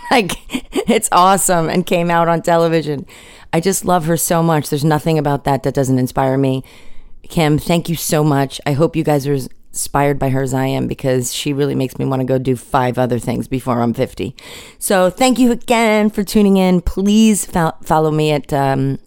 like 0.11 0.31
it's 0.89 1.09
awesome 1.11 1.69
and 1.69 1.85
came 1.85 2.09
out 2.09 2.27
on 2.27 2.41
television. 2.41 3.05
I 3.53 3.59
just 3.59 3.85
love 3.85 4.05
her 4.05 4.17
so 4.17 4.43
much. 4.43 4.69
There's 4.69 4.83
nothing 4.83 5.17
about 5.17 5.45
that 5.45 5.63
that 5.63 5.73
doesn't 5.73 5.99
inspire 5.99 6.37
me. 6.37 6.63
Kim, 7.23 7.57
thank 7.57 7.89
you 7.89 7.95
so 7.95 8.23
much. 8.23 8.59
I 8.65 8.73
hope 8.73 8.95
you 8.95 9.03
guys 9.03 9.25
are 9.27 9.37
inspired 9.75 10.19
by 10.19 10.29
her 10.29 10.43
as 10.43 10.53
I 10.53 10.67
am 10.67 10.87
because 10.87 11.33
she 11.33 11.53
really 11.53 11.75
makes 11.75 11.97
me 11.97 12.05
want 12.05 12.19
to 12.21 12.25
go 12.25 12.37
do 12.37 12.55
five 12.55 12.97
other 12.97 13.19
things 13.19 13.47
before 13.47 13.81
I'm 13.81 13.93
50. 13.93 14.35
So 14.77 15.09
thank 15.09 15.39
you 15.39 15.51
again 15.51 16.09
for 16.09 16.23
tuning 16.23 16.57
in. 16.57 16.81
Please 16.81 17.45
fo- 17.45 17.75
follow 17.83 18.11
me 18.11 18.31
at 18.31 18.53
um, 18.53 18.99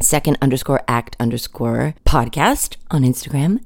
second 0.00 0.38
underscore 0.40 0.82
act 0.86 1.16
underscore 1.18 1.94
podcast 2.04 2.76
on 2.90 3.02
Instagram. 3.02 3.60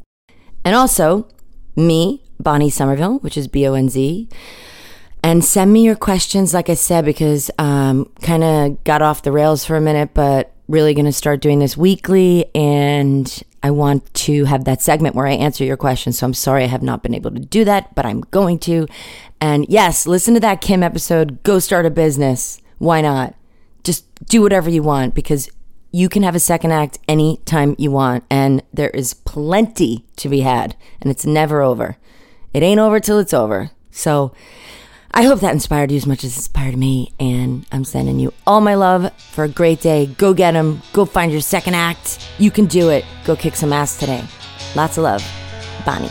And 0.65 0.75
also 0.75 1.29
me, 1.77 2.23
Bonnie 2.41 2.71
Somerville, 2.71 3.19
which 3.19 3.37
is 3.37 3.47
B 3.49 3.67
O 3.67 3.75
N 3.75 3.89
Z 3.89 4.29
and 5.23 5.45
send 5.45 5.73
me 5.73 5.85
your 5.85 5.97
questions 5.97 6.53
like 6.53 6.69
i 6.69 6.75
said 6.75 7.05
because 7.05 7.51
um 7.59 8.11
kind 8.23 8.43
of 8.43 8.83
got 8.85 9.03
off 9.03 9.23
the 9.23 9.33
rails 9.33 9.65
for 9.65 9.77
a 9.77 9.81
minute 9.81 10.13
but 10.15 10.53
really 10.69 10.95
going 10.95 11.05
to 11.05 11.13
start 11.13 11.41
doing 11.41 11.59
this 11.59 11.77
weekly 11.77 12.47
and 12.55 13.43
i 13.63 13.71
want 13.71 14.13
to 14.15 14.45
have 14.47 14.65
that 14.65 14.81
segment 14.81 15.15
where 15.15 15.27
i 15.27 15.33
answer 15.33 15.65
your 15.65 15.77
questions. 15.77 16.19
So 16.19 16.27
i'm 16.27 16.35
sorry 16.35 16.65
i 16.65 16.67
have 16.67 16.83
not 16.83 17.03
been 17.03 17.15
able 17.15 17.31
to 17.31 17.41
do 17.41 17.65
that 17.65 17.95
but 17.95 18.07
i'm 18.07 18.23
going 18.23 18.59
to. 18.61 18.87
And 19.41 19.67
yes 19.69 20.07
listen 20.07 20.35
to 20.35 20.41
that 20.41 20.61
kim 20.61 20.83
episode 20.83 21.43
go 21.43 21.59
start 21.59 21.87
a 21.87 21.91
business. 21.91 22.61
Why 22.79 23.01
not? 23.01 23.35
Just 23.85 24.07
do 24.25 24.41
whatever 24.43 24.71
you 24.71 24.83
want 24.83 25.15
because 25.15 25.49
you 25.91 26.09
can 26.09 26.23
have 26.23 26.35
a 26.35 26.41
second 26.41 26.73
act 26.73 26.99
anytime 27.07 27.77
you 27.79 27.91
want 27.91 28.25
and 28.31 28.63
there 28.73 28.91
is 28.91 29.15
plenty 29.15 30.07
to 30.17 30.29
be 30.29 30.41
had 30.41 30.75
and 31.01 31.11
it's 31.11 31.27
never 31.27 31.61
over. 31.61 31.97
It 32.55 32.63
ain't 32.63 32.81
over 32.81 32.99
till 32.99 33.19
it's 33.19 33.35
over. 33.35 33.73
So 33.91 34.33
I 35.15 35.25
hope 35.25 35.41
that 35.41 35.53
inspired 35.53 35.91
you 35.91 35.99
as 35.99 36.07
much 36.07 36.25
as 36.25 36.33
it 36.33 36.39
inspired 36.39 36.77
me. 36.77 37.13
And 37.21 37.67
I'm 37.71 37.85
sending 37.85 38.19
you 38.19 38.33
all 38.47 38.61
my 38.61 38.75
love 38.75 39.13
for 39.19 39.45
a 39.45 39.49
great 39.49 39.81
day. 39.81 40.07
Go 40.07 40.33
get 40.33 40.53
them. 40.53 40.81
Go 40.93 41.05
find 41.05 41.31
your 41.31 41.43
second 41.43 41.75
act. 41.75 42.27
You 42.39 42.51
can 42.51 42.67
do 42.67 42.89
it. 42.89 43.05
Go 43.25 43.37
kick 43.37 43.55
some 43.55 43.73
ass 43.73 43.99
today. 43.99 44.25
Lots 44.75 44.97
of 44.97 45.05
love. 45.05 45.25
Bonnie. 45.85 46.11